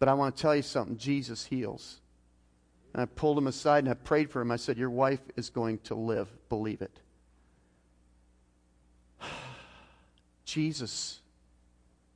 But 0.00 0.08
i 0.08 0.14
want 0.14 0.34
to 0.34 0.42
tell 0.42 0.56
you 0.56 0.62
something. 0.62 0.96
Jesus 0.96 1.46
heals 1.46 2.00
and 2.96 3.02
I 3.02 3.04
pulled 3.04 3.36
him 3.36 3.46
aside 3.46 3.84
and 3.84 3.90
I 3.90 3.94
prayed 3.94 4.30
for 4.30 4.40
him. 4.40 4.50
I 4.50 4.56
said, 4.56 4.78
Your 4.78 4.88
wife 4.88 5.20
is 5.36 5.50
going 5.50 5.80
to 5.80 5.94
live. 5.94 6.28
Believe 6.48 6.80
it. 6.80 6.98
Jesus 10.46 11.20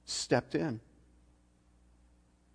stepped 0.06 0.54
in. 0.54 0.80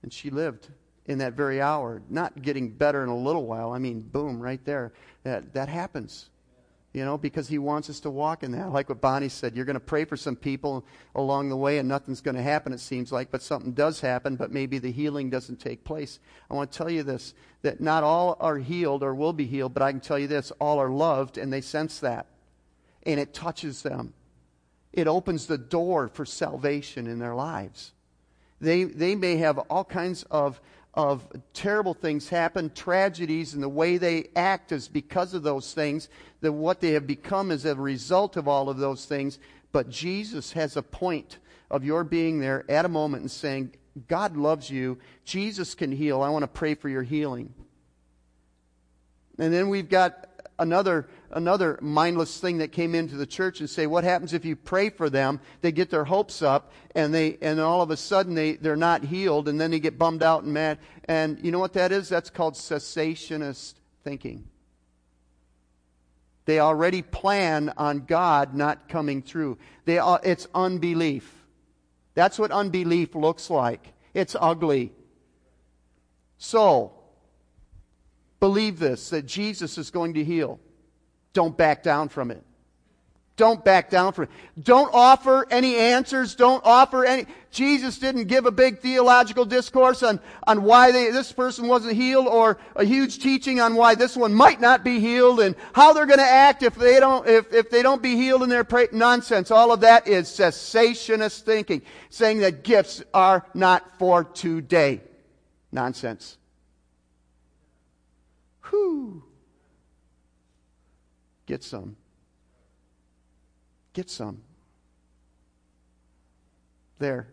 And 0.01 0.11
she 0.11 0.31
lived 0.31 0.69
in 1.05 1.19
that 1.19 1.33
very 1.33 1.61
hour, 1.61 2.01
not 2.09 2.41
getting 2.41 2.69
better 2.69 3.03
in 3.03 3.09
a 3.09 3.15
little 3.15 3.45
while. 3.45 3.71
I 3.73 3.77
mean, 3.77 4.01
boom, 4.01 4.41
right 4.41 4.63
there. 4.65 4.91
That, 5.21 5.53
that 5.53 5.69
happens 5.69 6.29
you 6.95 7.03
know, 7.03 7.17
because 7.17 7.49
he 7.49 7.57
wants 7.57 7.89
us 7.89 7.99
to 7.99 8.09
walk 8.09 8.41
in 8.41 8.53
that. 8.53 8.71
Like 8.71 8.87
what 8.87 9.01
Bonnie 9.01 9.27
said, 9.27 9.53
you're 9.53 9.65
going 9.65 9.73
to 9.73 9.81
pray 9.81 10.05
for 10.05 10.15
some 10.15 10.37
people 10.37 10.85
along 11.13 11.49
the 11.49 11.57
way 11.57 11.77
and 11.77 11.89
nothing's 11.89 12.21
going 12.21 12.37
to 12.37 12.41
happen, 12.41 12.71
it 12.71 12.79
seems 12.79 13.11
like, 13.11 13.31
but 13.31 13.41
something 13.41 13.73
does 13.73 13.99
happen, 13.99 14.37
but 14.37 14.49
maybe 14.49 14.77
the 14.77 14.93
healing 14.93 15.29
doesn't 15.29 15.59
take 15.59 15.83
place. 15.83 16.19
I 16.49 16.53
want 16.53 16.71
to 16.71 16.77
tell 16.77 16.89
you 16.89 17.03
this 17.03 17.33
that 17.63 17.81
not 17.81 18.05
all 18.05 18.37
are 18.39 18.59
healed 18.59 19.03
or 19.03 19.13
will 19.13 19.33
be 19.33 19.45
healed, 19.45 19.73
but 19.73 19.83
I 19.83 19.91
can 19.91 19.99
tell 19.99 20.17
you 20.17 20.27
this 20.27 20.51
all 20.51 20.79
are 20.79 20.89
loved 20.89 21.37
and 21.37 21.51
they 21.51 21.59
sense 21.59 21.99
that. 21.99 22.27
And 23.03 23.19
it 23.19 23.33
touches 23.33 23.81
them, 23.81 24.13
it 24.93 25.05
opens 25.05 25.47
the 25.47 25.57
door 25.57 26.07
for 26.07 26.25
salvation 26.25 27.07
in 27.07 27.19
their 27.19 27.35
lives. 27.35 27.91
They, 28.61 28.85
they 28.85 29.15
may 29.15 29.35
have 29.35 29.57
all 29.57 29.83
kinds 29.83 30.23
of 30.31 30.61
of 30.95 31.27
terrible 31.53 31.93
things 31.93 32.29
happen, 32.29 32.71
tragedies, 32.73 33.53
and 33.53 33.61
the 33.61 33.69
way 33.69 33.97
they 33.97 34.29
act 34.35 34.71
is 34.71 34.87
because 34.87 35.33
of 35.33 35.43
those 35.43 35.73
things, 35.73 36.07
that 36.41 36.53
what 36.53 36.79
they 36.79 36.91
have 36.91 37.05
become 37.05 37.51
is 37.51 37.65
a 37.65 37.75
result 37.75 38.37
of 38.37 38.47
all 38.47 38.69
of 38.69 38.77
those 38.77 39.05
things. 39.05 39.37
But 39.71 39.89
Jesus 39.89 40.53
has 40.53 40.77
a 40.77 40.81
point 40.81 41.39
of 41.69 41.83
your 41.83 42.05
being 42.05 42.39
there 42.39 42.63
at 42.69 42.85
a 42.85 42.89
moment 42.89 43.21
and 43.21 43.31
saying, 43.31 43.73
God 44.07 44.37
loves 44.37 44.69
you. 44.69 44.97
Jesus 45.25 45.75
can 45.75 45.91
heal. 45.91 46.21
I 46.21 46.29
want 46.29 46.43
to 46.43 46.47
pray 46.47 46.75
for 46.75 46.87
your 46.87 47.03
healing. 47.03 47.53
And 49.37 49.53
then 49.53 49.67
we've 49.67 49.89
got 49.89 50.29
another 50.59 51.09
another 51.31 51.77
mindless 51.81 52.39
thing 52.39 52.59
that 52.59 52.71
came 52.71 52.95
into 52.95 53.15
the 53.15 53.25
church 53.25 53.59
and 53.59 53.69
say, 53.69 53.87
what 53.87 54.03
happens 54.03 54.33
if 54.33 54.45
you 54.45 54.55
pray 54.55 54.89
for 54.89 55.09
them? 55.09 55.39
They 55.61 55.71
get 55.71 55.89
their 55.89 56.05
hopes 56.05 56.41
up 56.41 56.71
and 56.93 57.13
they 57.13 57.37
and 57.41 57.59
all 57.59 57.81
of 57.81 57.91
a 57.91 57.97
sudden 57.97 58.35
they, 58.35 58.53
they're 58.53 58.75
not 58.75 59.03
healed 59.03 59.47
and 59.47 59.59
then 59.59 59.71
they 59.71 59.79
get 59.79 59.97
bummed 59.97 60.23
out 60.23 60.43
and 60.43 60.53
mad. 60.53 60.79
And 61.05 61.43
you 61.43 61.51
know 61.51 61.59
what 61.59 61.73
that 61.73 61.91
is? 61.91 62.09
That's 62.09 62.29
called 62.29 62.55
cessationist 62.55 63.75
thinking. 64.03 64.47
They 66.45 66.59
already 66.59 67.01
plan 67.01 67.73
on 67.75 68.05
God 68.05 68.53
not 68.53 68.87
coming 68.87 69.21
through. 69.21 69.57
They 69.85 69.99
it's 70.23 70.47
unbelief. 70.53 71.45
That's 72.13 72.39
what 72.39 72.51
unbelief 72.51 73.15
looks 73.15 73.49
like. 73.49 73.93
It's 74.13 74.35
ugly. 74.39 74.93
So, 76.37 76.93
believe 78.39 78.79
this 78.79 79.09
that 79.09 79.25
Jesus 79.25 79.77
is 79.77 79.89
going 79.89 80.13
to 80.13 80.23
heal. 80.23 80.59
Don't 81.35 81.57
back 81.57 81.83
down 81.83 82.07
from 82.07 82.31
it. 82.31 82.41
Don't 83.35 83.65
back 83.65 83.89
down 83.89 84.13
from 84.13 84.23
it. 84.23 84.29
Don't 84.63 84.89
offer 84.93 85.45
any 85.51 85.75
answers. 85.75 86.33
Don't 86.33 86.63
offer 86.63 87.03
any. 87.03 87.25
Jesus 87.51 87.99
didn't 87.99 88.27
give 88.27 88.45
a 88.45 88.51
big 88.51 88.79
theological 88.79 89.43
discourse 89.43 90.01
on, 90.01 90.21
on 90.47 90.63
why 90.63 90.93
they, 90.93 91.11
this 91.11 91.33
person 91.33 91.67
wasn't 91.67 91.97
healed 91.97 92.27
or 92.27 92.57
a 92.77 92.85
huge 92.85 93.19
teaching 93.19 93.59
on 93.59 93.75
why 93.75 93.95
this 93.95 94.15
one 94.15 94.33
might 94.33 94.61
not 94.61 94.85
be 94.85 95.01
healed 95.01 95.41
and 95.41 95.57
how 95.73 95.91
they're 95.91 96.05
going 96.05 96.19
to 96.19 96.23
act 96.23 96.63
if 96.63 96.75
they 96.75 97.01
don't, 97.01 97.27
if, 97.27 97.53
if 97.53 97.69
they 97.69 97.81
don't 97.81 98.01
be 98.01 98.15
healed 98.15 98.41
in 98.41 98.47
their 98.47 98.63
pray. 98.63 98.87
Nonsense. 98.93 99.51
All 99.51 99.73
of 99.73 99.81
that 99.81 100.07
is 100.07 100.29
cessationist 100.29 101.41
thinking, 101.41 101.81
saying 102.09 102.37
that 102.39 102.63
gifts 102.63 103.03
are 103.13 103.45
not 103.53 103.99
for 103.99 104.23
today. 104.23 105.01
Nonsense. 105.73 106.37
Whew. 108.69 109.24
Get 111.45 111.63
some. 111.63 111.95
Get 113.93 114.09
some. 114.09 114.41
There. 116.97 117.27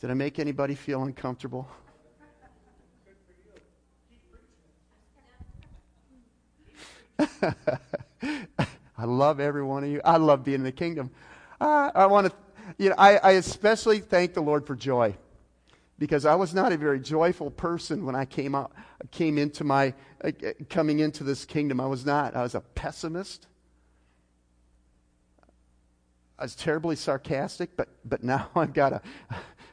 Did 0.00 0.10
I 0.10 0.14
make 0.14 0.38
anybody 0.38 0.74
feel 0.74 1.02
uncomfortable? 1.02 1.68
I 8.98 9.04
love 9.04 9.40
every 9.40 9.64
one 9.64 9.84
of 9.84 9.90
you. 9.90 10.00
I 10.04 10.18
love 10.18 10.44
being 10.44 10.56
in 10.56 10.64
the 10.64 10.72
kingdom. 10.72 11.10
Uh, 11.60 11.90
I 11.94 12.06
want 12.06 12.28
to, 12.28 12.32
you 12.78 12.90
know, 12.90 12.94
I, 12.96 13.16
I 13.16 13.30
especially 13.32 13.98
thank 13.98 14.34
the 14.34 14.40
Lord 14.40 14.66
for 14.66 14.76
joy 14.76 15.16
because 15.98 16.24
I 16.24 16.36
was 16.36 16.54
not 16.54 16.72
a 16.72 16.76
very 16.76 17.00
joyful 17.00 17.50
person 17.50 18.06
when 18.06 18.14
I 18.14 18.24
came 18.24 18.54
out, 18.54 18.72
came 19.10 19.36
into 19.36 19.64
my, 19.64 19.94
uh, 20.22 20.30
coming 20.70 21.00
into 21.00 21.24
this 21.24 21.44
kingdom. 21.44 21.80
I 21.80 21.86
was 21.86 22.06
not. 22.06 22.36
I 22.36 22.42
was 22.42 22.54
a 22.54 22.60
pessimist. 22.60 23.47
I 26.38 26.44
was 26.44 26.54
terribly 26.54 26.94
sarcastic, 26.94 27.76
but, 27.76 27.88
but 28.04 28.22
now 28.22 28.48
I've 28.56 28.72
got 28.72 28.92
a, 28.92 29.02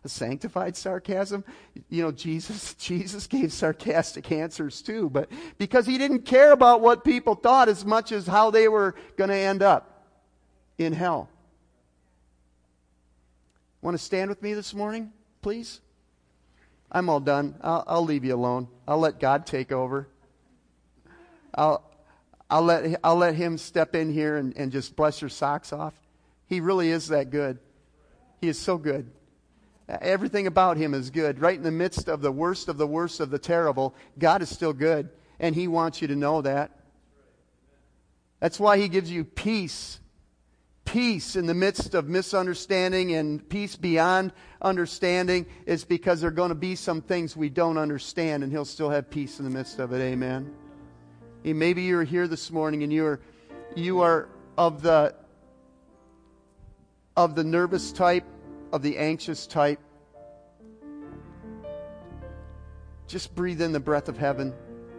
a 0.03 0.09
sanctified 0.09 0.75
sarcasm. 0.75 1.43
You 1.89 2.03
know, 2.03 2.11
Jesus, 2.11 2.73
Jesus 2.75 3.27
gave 3.27 3.53
sarcastic 3.53 4.31
answers 4.31 4.81
too, 4.81 5.09
but 5.09 5.29
because 5.57 5.85
he 5.85 5.97
didn't 5.97 6.23
care 6.23 6.51
about 6.51 6.81
what 6.81 7.03
people 7.03 7.35
thought 7.35 7.69
as 7.69 7.85
much 7.85 8.11
as 8.11 8.25
how 8.25 8.49
they 8.49 8.67
were 8.67 8.95
going 9.15 9.29
to 9.29 9.35
end 9.35 9.61
up 9.61 10.07
in 10.77 10.93
hell. 10.93 11.29
Want 13.81 13.95
to 13.95 14.03
stand 14.03 14.29
with 14.29 14.41
me 14.41 14.55
this 14.55 14.73
morning, 14.73 15.13
please? 15.43 15.81
I'm 16.91 17.09
all 17.09 17.19
done. 17.19 17.55
I'll, 17.61 17.83
I'll 17.85 18.05
leave 18.05 18.25
you 18.25 18.33
alone. 18.33 18.67
I'll 18.87 18.99
let 18.99 19.19
God 19.19 19.45
take 19.45 19.71
over. 19.71 20.07
I'll, 21.53 21.83
I'll, 22.49 22.63
let, 22.63 22.99
I'll 23.03 23.17
let 23.17 23.35
Him 23.35 23.57
step 23.59 23.93
in 23.93 24.11
here 24.11 24.37
and, 24.37 24.57
and 24.57 24.71
just 24.71 24.95
bless 24.95 25.21
your 25.21 25.29
socks 25.29 25.71
off. 25.71 25.93
He 26.47 26.59
really 26.59 26.89
is 26.89 27.07
that 27.07 27.29
good. 27.29 27.59
He 28.41 28.47
is 28.47 28.59
so 28.59 28.77
good. 28.77 29.09
Everything 29.87 30.47
about 30.47 30.77
him 30.77 30.93
is 30.93 31.09
good. 31.09 31.39
Right 31.39 31.57
in 31.57 31.63
the 31.63 31.71
midst 31.71 32.07
of 32.07 32.21
the 32.21 32.31
worst 32.31 32.69
of 32.69 32.77
the 32.77 32.87
worst 32.87 33.19
of 33.19 33.29
the 33.29 33.39
terrible, 33.39 33.95
God 34.17 34.41
is 34.41 34.49
still 34.49 34.73
good. 34.73 35.09
And 35.39 35.53
he 35.53 35.67
wants 35.67 36.01
you 36.01 36.07
to 36.07 36.15
know 36.15 36.41
that. 36.41 36.71
That's 38.39 38.59
why 38.59 38.77
he 38.77 38.87
gives 38.87 39.11
you 39.11 39.23
peace. 39.23 39.99
Peace 40.85 41.35
in 41.35 41.47
the 41.47 41.53
midst 41.53 41.95
of 41.95 42.07
misunderstanding 42.07 43.13
and 43.13 43.47
peace 43.49 43.75
beyond 43.75 44.31
understanding 44.61 45.45
is 45.65 45.83
because 45.83 46.21
there 46.21 46.29
are 46.29 46.33
going 46.33 46.49
to 46.49 46.55
be 46.55 46.75
some 46.75 47.01
things 47.01 47.35
we 47.35 47.49
don't 47.49 47.77
understand, 47.77 48.43
and 48.43 48.51
he'll 48.51 48.65
still 48.65 48.91
have 48.91 49.09
peace 49.09 49.39
in 49.39 49.45
the 49.45 49.51
midst 49.51 49.79
of 49.79 49.93
it. 49.93 50.01
Amen. 50.01 50.53
Maybe 51.43 51.83
you're 51.83 52.03
here 52.03 52.27
this 52.27 52.51
morning 52.51 52.83
and 52.83 52.93
you 52.93 53.05
are, 53.05 53.19
you 53.75 54.01
are 54.01 54.29
of 54.57 54.81
the 54.81 55.15
of 57.17 57.35
the 57.35 57.43
nervous 57.43 57.91
type, 57.91 58.25
of 58.71 58.81
the 58.81 58.97
anxious 58.97 59.47
type, 59.47 59.79
just 63.07 63.35
breathe 63.35 63.61
in 63.61 63.71
the 63.71 63.79
breath 63.79 64.09
of 64.09 64.17
heaven, 64.17 64.53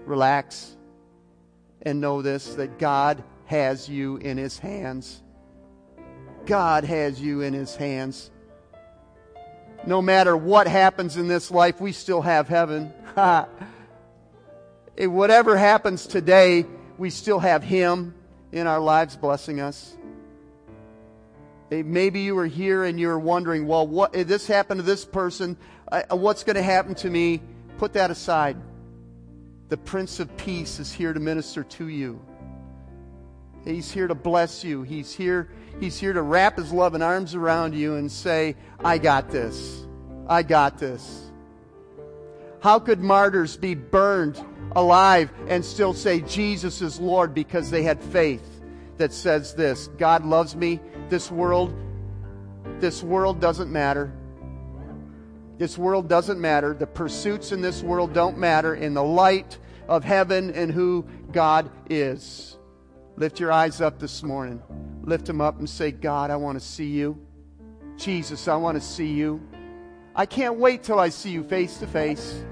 relax, 0.04 0.76
and 1.82 2.00
know 2.00 2.22
this 2.22 2.54
that 2.54 2.78
God 2.78 3.22
has 3.46 3.88
you 3.88 4.16
in 4.16 4.38
His 4.38 4.58
hands. 4.58 5.22
God 6.46 6.84
has 6.84 7.20
you 7.20 7.42
in 7.42 7.52
His 7.52 7.74
hands. 7.76 8.30
No 9.84 10.00
matter 10.00 10.36
what 10.36 10.66
happens 10.66 11.16
in 11.16 11.28
this 11.28 11.50
life, 11.50 11.80
we 11.80 11.92
still 11.92 12.22
have 12.22 12.48
heaven. 12.48 12.92
Whatever 14.98 15.56
happens 15.56 16.06
today, 16.06 16.64
we 16.98 17.10
still 17.10 17.38
have 17.38 17.62
Him 17.62 18.14
in 18.52 18.66
our 18.66 18.80
lives 18.80 19.16
blessing 19.16 19.60
us. 19.60 19.96
Eh, 21.70 21.82
maybe 21.84 22.20
you 22.20 22.38
are 22.38 22.46
here 22.46 22.84
and 22.84 22.98
you're 22.98 23.18
wondering, 23.18 23.66
well, 23.66 23.86
what 23.86 24.14
if 24.14 24.28
this 24.28 24.46
happened 24.46 24.78
to 24.78 24.82
this 24.82 25.04
person? 25.04 25.56
Uh, 25.90 26.02
what's 26.10 26.44
going 26.44 26.56
to 26.56 26.62
happen 26.62 26.94
to 26.94 27.10
me? 27.10 27.42
Put 27.78 27.92
that 27.94 28.10
aside. 28.10 28.56
The 29.68 29.76
Prince 29.76 30.20
of 30.20 30.34
Peace 30.36 30.78
is 30.78 30.92
here 30.92 31.12
to 31.12 31.18
minister 31.18 31.64
to 31.64 31.88
you. 31.88 32.20
He's 33.64 33.90
here 33.90 34.06
to 34.06 34.14
bless 34.14 34.62
you. 34.62 34.82
He's 34.82 35.12
here, 35.12 35.50
he's 35.80 35.98
here 35.98 36.12
to 36.12 36.22
wrap 36.22 36.56
his 36.56 36.72
loving 36.72 37.02
arms 37.02 37.34
around 37.34 37.74
you 37.74 37.96
and 37.96 38.10
say, 38.10 38.54
I 38.84 38.98
got 38.98 39.30
this. 39.30 39.86
I 40.28 40.44
got 40.44 40.78
this. 40.78 41.32
How 42.60 42.78
could 42.78 43.00
martyrs 43.00 43.56
be 43.56 43.74
burned 43.74 44.42
alive 44.76 45.32
and 45.48 45.64
still 45.64 45.94
say 45.94 46.20
Jesus 46.20 46.80
is 46.80 47.00
Lord 47.00 47.34
because 47.34 47.70
they 47.70 47.82
had 47.82 48.00
faith? 48.00 48.56
that 48.98 49.12
says 49.12 49.54
this 49.54 49.88
God 49.98 50.24
loves 50.24 50.56
me. 50.56 50.80
This 51.08 51.30
world, 51.30 51.74
this 52.80 53.02
world 53.02 53.40
doesn't 53.40 53.70
matter. 53.70 54.12
This 55.58 55.78
world 55.78 56.08
doesn't 56.08 56.40
matter. 56.40 56.74
The 56.74 56.86
pursuits 56.86 57.52
in 57.52 57.60
this 57.60 57.82
world 57.82 58.12
don't 58.12 58.38
matter 58.38 58.74
in 58.74 58.94
the 58.94 59.02
light 59.02 59.58
of 59.88 60.04
heaven 60.04 60.50
and 60.50 60.70
who 60.70 61.06
God 61.32 61.70
is. 61.88 62.58
Lift 63.16 63.40
your 63.40 63.52
eyes 63.52 63.80
up 63.80 63.98
this 63.98 64.22
morning. 64.22 64.62
Lift 65.02 65.26
them 65.26 65.40
up 65.40 65.58
and 65.58 65.68
say, 65.68 65.90
God, 65.90 66.30
I 66.30 66.36
want 66.36 66.58
to 66.58 66.64
see 66.64 66.88
you. 66.88 67.18
Jesus, 67.96 68.48
I 68.48 68.56
want 68.56 68.76
to 68.76 68.80
see 68.86 69.12
you. 69.12 69.40
I 70.14 70.26
can't 70.26 70.56
wait 70.56 70.82
till 70.82 70.98
I 70.98 71.08
see 71.08 71.30
you 71.30 71.42
face 71.42 71.78
to 71.78 71.86
face. 71.86 72.44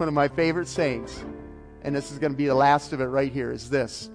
one 0.00 0.08
of 0.08 0.14
my 0.14 0.28
favorite 0.28 0.66
sayings, 0.66 1.22
and 1.82 1.94
this 1.94 2.12
is 2.12 2.18
going 2.18 2.32
to 2.32 2.36
be 2.36 2.46
the 2.46 2.54
last 2.54 2.92
of 2.92 3.00
it 3.00 3.06
right 3.06 3.32
here, 3.32 3.52
is 3.52 3.70
this 3.70 4.10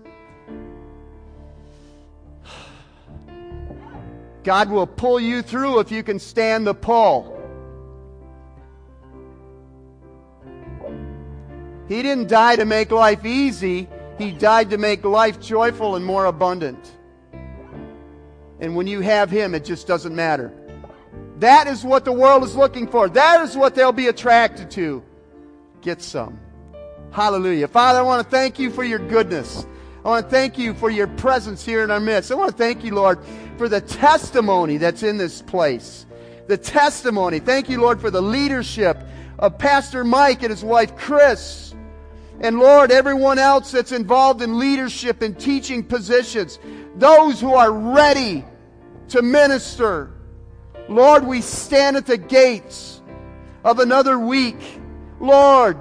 God 4.43 4.70
will 4.70 4.88
pull 4.88 5.20
you 5.20 5.41
through 5.41 5.80
if 5.80 5.91
you 5.91 6.03
can 6.03 6.20
stand 6.20 6.68
the 6.68 6.74
pull. 6.76 7.32
He 11.88 12.01
didn't 12.01 12.28
die 12.28 12.55
to 12.55 12.66
make 12.66 12.91
life 12.91 13.26
easy, 13.26 13.88
He 14.18 14.32
died 14.32 14.70
to 14.70 14.78
make 14.78 15.03
life 15.03 15.39
joyful 15.39 15.95
and 15.95 16.05
more 16.05 16.26
abundant. 16.26 16.91
And 18.59 18.76
when 18.76 18.88
you 18.88 19.01
have 19.01 19.30
Him, 19.30 19.53
it 19.53 19.66
just 19.66 19.88
doesn't 19.88 20.16
matter. 20.16 20.53
That 21.39 21.68
is 21.68 21.84
what 21.84 22.05
the 22.05 22.13
world 22.13 22.43
is 22.43 22.55
looking 22.55 22.88
for. 22.88 23.09
That 23.09 23.41
is 23.41 23.57
what 23.57 23.76
they'll 23.76 23.91
be 23.91 24.07
attracted 24.07 24.72
to. 24.72 25.03
Get 25.82 26.01
some. 26.01 26.39
Hallelujah. 27.16 27.70
Father, 27.70 27.99
I 27.99 28.01
want 28.01 28.26
to 28.26 28.30
thank 28.30 28.59
you 28.59 28.70
for 28.70 28.84
your 28.84 28.99
goodness. 28.99 29.66
I 30.03 30.09
want 30.09 30.26
to 30.26 30.30
thank 30.30 30.57
you 30.57 30.74
for 30.74 30.89
your 30.89 31.07
presence 31.07 31.66
here 31.66 31.82
in 31.82 31.89
our 31.89 32.01
midst. 32.01 32.30
I 32.30 32.36
want 32.36 32.51
to 32.51 32.57
thank 32.57 32.84
you, 32.84 32.93
Lord, 32.93 33.20
for 33.57 33.70
the 33.70 33.80
testimony 33.80 34.76
that's 34.76 35.01
in 35.01 35.16
this 35.16 35.41
place. 35.41 36.05
The 36.47 36.57
testimony. 36.57 37.39
Thank 37.39 37.70
you, 37.70 37.80
Lord, 37.80 38.01
for 38.01 38.11
the 38.11 38.22
leadership 38.22 38.97
of 39.39 39.57
Pastor 39.57 40.03
Mike 40.03 40.43
and 40.43 40.49
his 40.49 40.61
wife, 40.61 40.97
Chris. 40.97 41.74
And 42.41 42.59
Lord, 42.59 42.91
everyone 42.91 43.39
else 43.39 43.72
that's 43.72 43.93
involved 43.93 44.41
in 44.41 44.59
leadership 44.59 45.22
and 45.22 45.39
teaching 45.39 45.86
positions, 45.86 46.59
those 46.97 47.39
who 47.39 47.53
are 47.53 47.72
ready 47.72 48.43
to 49.07 49.22
minister. 49.22 50.11
Lord, 50.89 51.26
we 51.26 51.39
stand 51.39 51.95
at 51.95 52.07
the 52.07 52.18
gates 52.18 53.01
of 53.63 53.80
another 53.80 54.20
week. 54.20 54.82
Lord, 55.22 55.78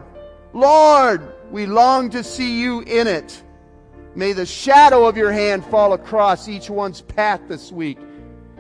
Lord, 0.55 1.35
we 1.51 1.67
long 1.67 2.11
to 2.11 2.23
see 2.23 2.61
you 2.61 2.81
in 2.83 3.09
it. 3.09 3.43
May 4.15 4.33
the 4.33 4.47
shadow 4.47 5.05
of 5.07 5.17
your 5.17 5.33
hand 5.33 5.65
fall 5.65 5.93
across 5.93 6.49
each 6.49 6.71
one's 6.71 7.01
path 7.01 7.41
this 7.49 7.73
week. 7.73 7.99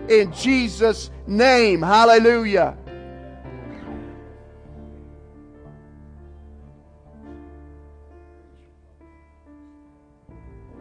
In 0.09 0.32
Jesus' 0.32 1.11
name, 1.28 1.80
hallelujah. 1.80 2.76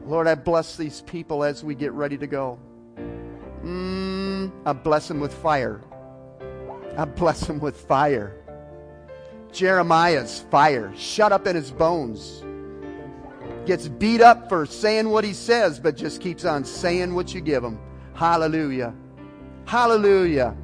Lord, 0.06 0.28
I 0.28 0.36
bless 0.36 0.76
these 0.76 1.02
people 1.02 1.44
as 1.44 1.64
we 1.64 1.76
get 1.76 1.94
ready 1.94 2.18
to 2.18 2.28
go. 2.28 2.60
Mm, 3.64 4.52
I 4.66 4.74
bless 4.74 5.08
them 5.08 5.20
with 5.20 5.34
fire. 5.34 5.80
I 6.98 7.06
bless 7.06 7.42
them 7.42 7.60
with 7.60 7.80
fire. 7.80 8.43
Jeremiah's 9.54 10.42
fire, 10.52 10.92
shut 10.96 11.32
up 11.32 11.48
in 11.48 11.56
his 11.56 11.72
bones 11.72 12.44
gets 13.66 13.88
beat 13.88 14.22
up 14.22 14.50
for 14.50 14.66
saying 14.66 15.10
what 15.10 15.24
he 15.24 15.34
says, 15.34 15.80
but 15.80 15.96
just 15.96 16.22
keeps 16.22 16.46
on 16.46 16.64
saying 16.66 17.14
what 17.14 17.34
you 17.34 17.42
give 17.42 17.64
him. 17.64 17.80
Hallelujah. 18.14 18.94
Hallelujah. 19.66 20.56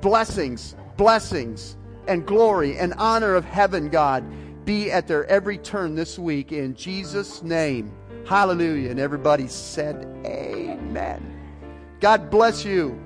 Blessings, 0.00 0.76
blessings, 0.96 1.76
and 2.06 2.26
glory 2.26 2.78
and 2.78 2.94
honor 2.94 3.34
of 3.34 3.44
heaven, 3.44 3.88
God, 3.88 4.24
be 4.64 4.90
at 4.90 5.06
their 5.06 5.26
every 5.26 5.58
turn 5.58 5.94
this 5.94 6.18
week 6.18 6.52
in 6.52 6.74
Jesus' 6.74 7.42
name. 7.42 7.92
Hallelujah. 8.26 8.90
And 8.90 9.00
everybody 9.00 9.48
said, 9.48 10.06
Amen. 10.24 11.34
God 12.00 12.30
bless 12.30 12.64
you. 12.64 13.00